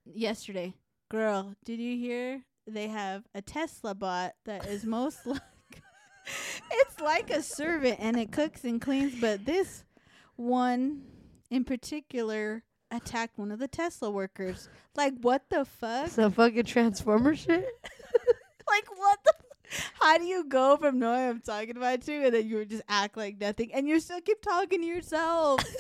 yesterday, 0.04 0.74
"Girl, 1.10 1.54
did 1.64 1.80
you 1.80 1.96
hear 1.96 2.44
they 2.66 2.88
have 2.88 3.26
a 3.36 3.44
Tesla 3.44 3.94
bot 3.94 4.34
that 4.46 4.66
is 4.66 4.84
most 4.84 5.20
like 5.28 5.42
it's 6.72 7.00
like 7.00 7.30
a 7.30 7.42
servant 7.42 7.98
and 8.00 8.18
it 8.18 8.32
cooks 8.32 8.64
and 8.64 8.82
cleans, 8.82 9.20
but 9.20 9.46
this 9.46 9.84
one 10.36 11.04
in 11.50 11.64
particular 11.64 12.64
attacked 12.92 13.38
one 13.38 13.52
of 13.52 13.60
the 13.60 13.68
Tesla 13.68 14.10
workers. 14.10 14.70
Like 14.96 15.14
what 15.22 15.44
the 15.50 15.66
fuck? 15.66 16.10
Some 16.10 16.32
fucking 16.32 16.66
transformer 16.66 17.36
shit. 17.36 17.50
like 18.68 18.88
what 18.98 19.20
the 19.24 19.34
how 20.00 20.18
do 20.18 20.26
you 20.26 20.46
go 20.46 20.78
from 20.78 21.00
knowing 21.00 21.30
I'm 21.30 21.42
talking 21.42 21.76
about 21.76 22.08
you 22.08 22.26
and 22.26 22.34
then 22.34 22.48
you 22.48 22.64
just 22.66 22.84
act 22.88 23.18
like 23.18 23.40
nothing 23.40 23.74
and 23.74 23.88
you 23.88 24.00
still 24.00 24.22
keep 24.22 24.42
talking 24.42 24.82
to 24.82 24.88
yourself? 24.88 25.60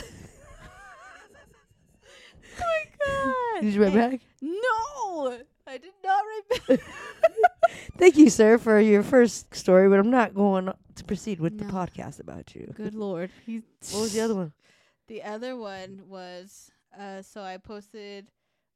oh 2.59 2.61
my 2.61 2.83
god. 3.05 3.61
Did 3.61 3.73
you 3.73 3.83
write 3.83 3.93
back? 3.93 4.21
No. 4.41 5.37
I 5.68 5.78
did 5.78 5.93
not 6.03 6.24
remember. 6.70 6.84
Thank 7.97 8.18
you, 8.18 8.30
sir, 8.30 8.57
for 8.57 8.80
your 8.80 9.03
first 9.03 9.53
story, 9.55 9.89
but 9.89 9.99
I'm 9.99 10.11
not 10.11 10.34
going 10.36 10.66
to 10.95 11.03
proceed 11.05 11.39
with 11.39 11.57
the 11.57 11.66
No. 11.66 11.72
podcast 11.72 12.20
about 12.20 12.55
you. 12.55 12.72
Good 12.76 12.93
lord. 12.95 13.32
He's 13.45 13.63
What 13.91 14.01
was 14.01 14.13
the 14.13 14.22
other 14.22 14.36
one? 14.36 14.53
The 15.07 15.22
other 15.22 15.55
one 15.55 16.01
was 16.07 16.72
uh 16.97 17.22
so 17.22 17.43
I 17.43 17.57
posted 17.57 18.26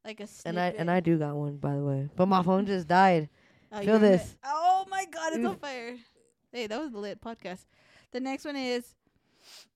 like 0.06 0.20
a 0.20 0.28
snippet. 0.28 0.46
And 0.50 0.60
I 0.60 0.68
and 0.80 0.92
I 0.92 1.00
do 1.00 1.18
got 1.18 1.36
one, 1.36 1.58
by 1.58 1.74
the 1.76 1.82
way, 1.84 2.08
but 2.16 2.28
my 2.28 2.44
phone 2.44 2.68
just 2.68 2.88
died. 2.88 3.30
oh, 3.72 3.78
feel 3.80 3.86
you're 3.88 3.96
in 3.96 4.02
this. 4.04 4.36
Oh 4.44 4.86
my 4.92 5.06
god, 5.06 5.34
it's 5.34 5.44
on 5.44 5.58
fire. 5.58 5.96
Hey, 6.52 6.68
that 6.68 6.80
was 6.80 6.92
the 6.92 7.00
lit 7.00 7.20
podcast. 7.20 7.66
The 8.12 8.20
next 8.20 8.46
one 8.46 8.56
is 8.56 8.94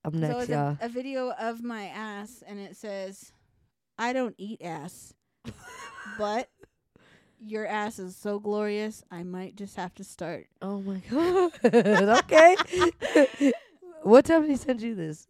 I'm 0.04 0.12
so 0.12 0.18
next, 0.20 0.40
it's 0.42 0.48
y'all. 0.50 0.78
a, 0.80 0.86
a 0.86 0.88
video 0.88 1.30
of 1.32 1.64
my 1.64 1.86
ass 1.86 2.44
and 2.46 2.60
it 2.60 2.76
says 2.76 3.32
I 3.98 4.12
don't 4.12 4.36
eat 4.38 4.62
ass. 4.62 5.12
but 6.18 6.48
your 7.46 7.66
ass 7.66 7.98
is 7.98 8.16
so 8.16 8.38
glorious, 8.38 9.02
I 9.10 9.22
might 9.22 9.56
just 9.56 9.76
have 9.76 9.94
to 9.96 10.04
start. 10.04 10.46
Oh 10.62 10.80
my 10.80 11.00
god. 11.10 11.52
okay. 12.24 12.56
what 14.02 14.24
time 14.24 14.42
did 14.42 14.50
he 14.50 14.56
send 14.56 14.80
you 14.82 14.94
this? 14.94 15.26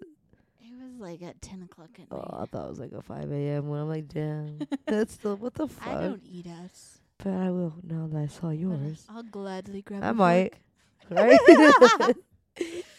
It 0.63 0.73
was 0.81 0.99
like 1.01 1.23
at 1.23 1.41
ten 1.43 1.63
o'clock 1.63 1.91
at 1.95 2.11
night. 2.11 2.13
Oh, 2.13 2.41
I 2.43 2.47
thought 2.47 2.67
it 2.67 2.71
was 2.71 2.79
like 2.81 2.93
a 2.93 3.03
5 3.03 3.31
a.m. 3.33 3.69
when 3.69 3.81
I'm 3.81 3.89
like, 3.89 4.09
damn. 4.09 4.59
That's 4.87 5.17
the 5.17 5.37
what 5.37 5.55
the 5.55 5.69
fuck? 5.69 5.87
I 5.89 6.03
don't 6.03 6.23
eat 6.25 6.47
ass. 6.47 6.99
but 7.19 7.33
I 7.33 7.51
will 7.51 7.75
now 7.83 8.07
that 8.13 8.19
I 8.19 8.27
saw 8.27 8.51
yours. 8.51 9.05
I'll 9.09 9.23
gladly 9.23 9.83
grab 9.83 10.03
I 10.03 10.09
a 10.09 10.15
might. 10.15 10.55
Right? 11.11 11.39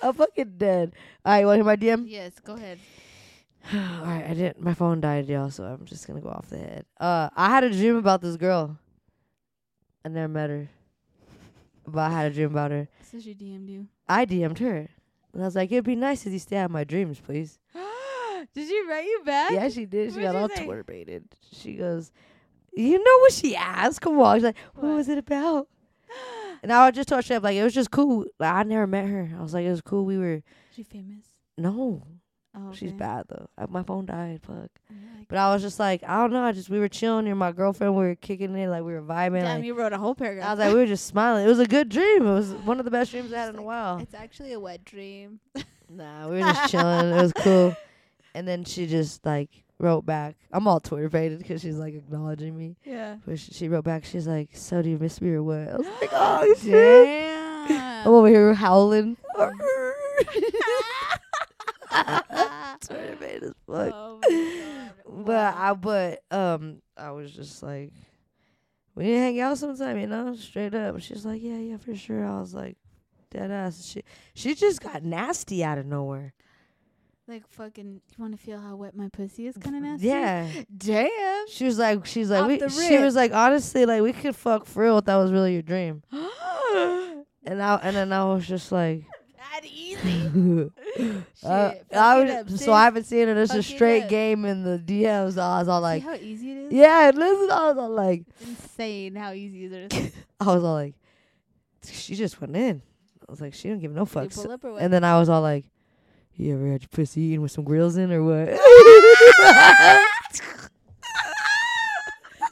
I'm 0.04 0.14
fucking 0.14 0.54
dead. 0.58 0.94
All 1.26 1.32
right, 1.34 1.40
you 1.40 1.46
want 1.48 1.60
to 1.60 1.64
hear 1.64 1.96
my 1.96 2.04
DM? 2.04 2.06
Yes, 2.08 2.34
go 2.40 2.54
ahead. 2.54 2.78
All 3.74 3.80
right, 4.06 4.26
I 4.30 4.34
didn't. 4.34 4.62
My 4.62 4.74
phone 4.74 5.02
died, 5.02 5.28
y'all, 5.28 5.50
so 5.50 5.64
I'm 5.64 5.86
just 5.86 6.06
gonna 6.06 6.22
go 6.22 6.30
off 6.30 6.50
the 6.50 6.58
head. 6.58 6.86
Uh, 7.00 7.30
I 7.36 7.50
had 7.50 7.64
a 7.64 7.72
dream 7.72 7.96
about 7.96 8.22
this 8.22 8.36
girl. 8.36 8.78
I 10.06 10.08
never 10.08 10.28
met 10.28 10.50
her, 10.52 10.70
but 11.88 12.00
I 12.00 12.10
had 12.12 12.32
a 12.32 12.36
dream 12.36 12.52
about 12.52 12.70
her. 12.70 12.88
So 13.12 13.20
she 13.20 13.34
DM'd 13.34 13.70
you. 13.70 13.88
I 14.08 14.26
DM'd 14.28 14.60
her, 14.60 14.88
and 15.34 15.42
I 15.42 15.46
was 15.46 15.56
like, 15.56 15.72
"It'd 15.72 15.84
be 15.84 15.96
nice 15.96 16.28
if 16.28 16.32
you 16.34 16.38
stay 16.40 16.58
out 16.58 16.66
of 16.66 16.72
my 16.72 16.84
dreams, 16.84 17.20
please." 17.20 17.58
Did 18.54 18.68
she 18.70 18.82
write 18.88 19.06
you 19.06 19.22
back? 19.26 19.52
Yeah, 19.52 19.68
she 19.70 19.86
did. 19.86 20.12
She 20.14 20.20
What'd 20.20 20.32
got 20.34 20.36
all 20.36 20.50
say? 20.50 21.20
She 21.52 21.74
goes, 21.74 22.12
"You 22.74 23.00
know 23.04 23.20
what 23.22 23.34
she 23.34 23.56
asked? 23.56 24.02
Come 24.02 24.20
on." 24.20 24.38
She's 24.38 24.44
like, 24.44 24.58
"What, 24.76 24.84
What? 24.86 24.96
was 24.98 25.10
it 25.10 25.18
about?" 25.18 25.68
And 26.64 26.72
I 26.72 26.90
just 26.92 27.10
told 27.10 27.24
Chef 27.24 27.44
like 27.44 27.56
it 27.56 27.64
was 27.64 27.74
just 27.74 27.92
cool. 27.92 28.26
Like 28.40 28.54
I 28.54 28.64
never 28.64 28.88
met 28.88 29.08
her. 29.08 29.32
I 29.38 29.42
was 29.44 29.54
like, 29.54 29.66
it 29.66 29.70
was 29.72 29.82
cool. 29.82 30.06
We 30.06 30.18
were 30.18 30.42
She 30.72 30.84
famous? 30.84 31.26
no, 31.58 32.04
Oh, 32.58 32.72
she's 32.74 32.94
bad 32.94 33.26
though. 33.28 33.50
Uh, 33.58 33.68
My 33.70 33.84
phone 33.84 34.06
died. 34.06 34.42
Fuck. 34.46 34.70
And 34.90 35.02
you're 35.02 35.26
But 35.28 35.38
I 35.40 35.54
was 35.54 35.62
just 35.62 35.80
like, 35.80 36.04
I 36.08 36.18
don't 36.22 36.32
know. 36.32 36.44
I 36.44 36.52
just 36.54 36.70
we 36.70 36.80
were 36.80 36.88
chilling 36.88 37.26
near 37.26 37.36
my 37.36 37.52
girlfriend. 37.52 37.96
We 37.96 38.04
were 38.06 38.16
kicking 38.16 38.56
it, 38.56 38.68
like 38.70 38.84
we 38.84 38.94
were 38.94 39.02
vibing. 39.02 39.42
Damn, 39.42 39.58
like, 39.58 39.66
you 39.66 39.74
wrote 39.74 39.92
a 39.94 39.98
whole 39.98 40.16
paragraph. 40.16 40.48
I 40.48 40.52
was 40.52 40.60
like, 40.60 40.74
we 40.74 40.80
were 40.80 40.86
just 40.86 41.06
smiling. 41.06 41.46
It 41.46 41.50
was 41.50 41.60
a 41.60 41.66
good 41.68 41.90
dream. 41.90 42.26
It 42.26 42.34
was 42.34 42.52
one 42.54 42.80
of 42.80 42.86
the 42.86 42.92
best 42.92 43.12
dreams 43.12 43.34
I 43.34 43.40
had 43.40 43.50
in 43.50 43.60
a 43.60 43.64
while. 43.64 43.98
it's 44.00 44.14
actually 44.14 44.54
a 44.54 44.60
wet 44.60 44.86
dream. 44.86 45.40
Nah, 45.90 46.28
we 46.30 46.36
were 46.38 46.42
just 46.42 46.72
chilling. 46.72 47.12
It 47.12 47.22
was 47.22 47.34
cool. 47.34 47.76
And 48.34 48.48
then 48.48 48.64
she 48.64 48.88
just 48.88 49.26
like 49.26 49.50
wrote 49.78 50.06
back. 50.06 50.36
I'm 50.52 50.68
all 50.68 50.80
Twitter 50.80 51.10
baited 51.10 51.40
because 51.40 51.62
she's 51.62 51.76
like 51.78 51.94
acknowledging 51.94 52.58
me. 52.58 52.76
Yeah. 52.86 53.18
But 53.26 53.40
she, 53.40 53.52
she 53.54 53.68
wrote 53.70 53.84
back. 53.84 54.06
She's 54.06 54.28
like, 54.28 54.50
"So 54.54 54.82
do 54.82 54.90
you 54.90 54.98
miss 54.98 55.20
me 55.22 55.32
or 55.32 55.44
what?" 55.44 55.68
I 55.70 55.76
was 55.78 55.88
like, 56.02 56.10
"Oh 56.14 56.56
shit!" 56.62 57.06
Damn. 57.68 58.08
I'm 58.08 58.14
over 58.14 58.28
here 58.30 58.54
howling. 58.54 59.18
Baited 62.90 63.44
as 63.44 63.54
fuck. 63.68 63.92
Oh. 63.94 64.20
But 65.08 65.28
Wow. 65.28 65.54
I 65.58 65.74
but 65.74 66.24
um 66.32 66.82
I 66.98 67.12
was 67.12 67.32
just 67.32 67.62
like 67.64 67.94
we 68.96 69.04
need 69.06 69.12
to 69.14 69.20
hang 69.20 69.40
out 69.42 69.58
sometime, 69.58 69.98
you 70.00 70.08
know, 70.08 70.36
straight 70.36 70.74
up. 70.74 71.00
She's 71.02 71.26
like, 71.26 71.42
Yeah, 71.44 71.58
yeah, 71.58 71.78
for 71.78 71.96
sure. 71.96 72.26
I 72.26 72.40
was 72.40 72.54
like, 72.54 72.78
dead 73.30 73.52
ass. 73.52 73.86
She 73.86 74.04
she 74.34 74.56
just 74.56 74.82
got 74.82 75.04
nasty 75.04 75.64
out 75.64 75.78
of 75.78 75.86
nowhere. 75.86 76.34
like 77.28 77.48
fucking. 77.50 78.02
You 78.18 78.22
want 78.22 78.38
to 78.38 78.44
feel 78.44 78.60
how 78.60 78.76
wet 78.78 78.96
my 78.96 79.10
pussy 79.10 79.48
is? 79.48 79.58
Kind 79.58 79.76
of 79.76 79.82
nasty. 79.90 80.08
Yeah. 80.08 80.48
Damn. 80.76 81.48
She 81.50 81.66
was 81.66 81.78
like 81.78 82.06
she's 82.06 82.30
like 82.30 82.44
Off 82.44 82.48
we, 82.48 82.88
she 82.88 82.98
was 82.98 83.16
like, 83.16 83.34
honestly, 83.34 83.86
like 83.86 84.02
we 84.02 84.14
could 84.14 84.36
fuck 84.36 84.66
for 84.66 84.84
real 84.84 84.98
if 84.98 85.06
that 85.06 85.16
was 85.18 85.32
really 85.32 85.54
your 85.54 85.62
dream. 85.62 86.02
And 87.48 87.62
I 87.62 87.76
and 87.84 87.96
then 87.96 88.12
I 88.12 88.26
was 88.26 88.48
just 88.48 88.72
like 88.72 89.04
easy. 89.66 90.72
uh, 91.44 91.72
Shit, 91.72 91.86
fuck 91.92 91.98
I 91.98 92.22
it 92.22 92.44
was, 92.46 92.54
up, 92.54 92.60
so. 92.66 92.74
I 92.74 92.84
haven't 92.86 93.04
seen 93.06 93.28
it. 93.30 93.38
It's 93.38 93.52
Fuck 93.52 93.60
a 93.60 93.64
straight 93.64 94.04
up. 94.04 94.10
game 94.10 94.46
in 94.46 94.64
the 94.64 94.78
DMs. 94.80 95.38
I 95.38 95.60
was 95.60 95.68
all 95.68 95.82
like, 95.82 96.02
See 96.02 96.08
how 96.08 96.16
easy 96.16 96.52
it 96.52 96.58
is? 96.68 96.74
yeah, 96.74 97.12
listen. 97.14 97.52
I 97.52 97.68
was 97.70 97.78
all 97.78 97.90
like, 97.90 98.24
It's 98.42 98.50
insane 98.50 99.16
how 99.16 99.32
easy 99.34 99.66
it 99.66 99.94
is. 99.94 100.12
I 100.40 100.46
was 100.54 100.64
all 100.64 100.74
like, 100.74 100.96
she 101.90 102.16
just 102.16 102.40
went 102.42 102.56
in. 102.56 102.82
I 103.28 103.32
was 103.32 103.42
like, 103.42 103.54
she 103.54 103.68
didn't 103.70 103.82
give 103.82 103.92
no 103.92 104.06
fucks. 104.06 104.36
pull 104.36 104.52
up 104.52 104.64
or 104.64 104.74
what? 104.74 104.82
And 104.82 104.92
then 104.94 105.04
I 105.04 105.18
was 105.20 105.30
all 105.30 105.42
like, 105.42 105.66
you 106.36 106.54
ever 106.56 106.68
had 106.72 106.82
your 106.82 106.90
pussy 106.90 107.22
eaten 107.22 107.42
with 107.42 107.52
some 107.52 107.64
grills 107.64 107.96
in 107.98 108.12
or 108.12 108.24
what? 108.24 108.50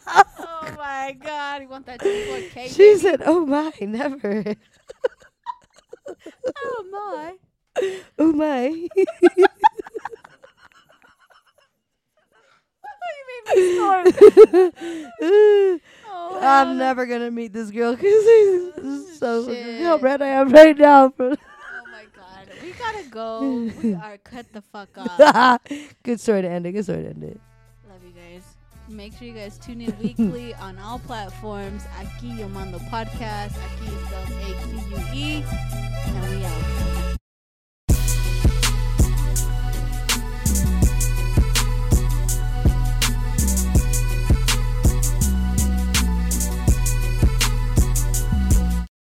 oh 0.08 0.76
my 0.78 1.18
god, 1.22 1.62
you 1.62 1.68
want 1.68 1.86
that 1.86 2.00
24K? 2.00 2.68
she 2.70 2.78
baby? 2.78 3.00
said, 3.00 3.22
oh 3.26 3.46
my, 3.46 3.72
never. 3.82 4.56
Oh 6.64 6.86
my. 6.92 7.36
oh 8.20 8.32
my. 8.34 8.88
What 12.84 13.56
do 13.56 13.56
you 13.56 13.76
mean 15.72 15.80
Oh, 16.16 16.40
I'm 16.42 16.78
never 16.78 17.06
gonna 17.06 17.32
meet 17.32 17.54
this 17.54 17.70
girl 17.72 17.96
because 17.96 18.24
he's 18.24 19.20
so 19.20 19.46
Shit. 19.48 19.82
how 19.82 19.98
red 19.98 20.22
I 20.22 20.28
am 20.28 20.50
right 20.50 20.78
now. 20.78 21.14
Oh 21.20 21.36
my 21.92 22.06
god. 22.16 22.50
We 22.62 22.72
gotta 22.72 23.04
go. 23.10 23.70
We 23.82 23.94
are 23.96 24.18
cut 24.18 24.52
the 24.54 24.62
fuck 24.62 24.90
off. 24.98 25.62
Good 26.04 26.20
story 26.22 26.44
to 26.44 26.50
end 26.50 26.66
it. 26.66 26.72
Good 26.74 26.84
story 26.84 27.04
to 27.04 27.10
end 27.10 27.24
it. 27.24 27.40
Love 28.90 28.92
you 28.92 28.98
guys. 28.98 29.12
Make 29.12 29.18
sure 29.18 29.28
you 29.28 29.34
guys 29.34 29.58
tune 29.58 29.82
in 29.82 29.98
weekly 30.04 30.54
on 30.56 30.78
all 30.78 31.00
platforms. 31.00 31.84
Aque 32.00 32.40
Yo 32.40 32.48
Mando 32.50 32.80
Podcast. 32.80 33.54
Aquí 33.58 33.90
spelled 34.06 34.30
A 34.42 34.54
Q 34.68 34.80
U 34.90 35.04
E. 35.14 35.44
And 36.08 36.40
we 36.40 36.46
out. 36.46 36.83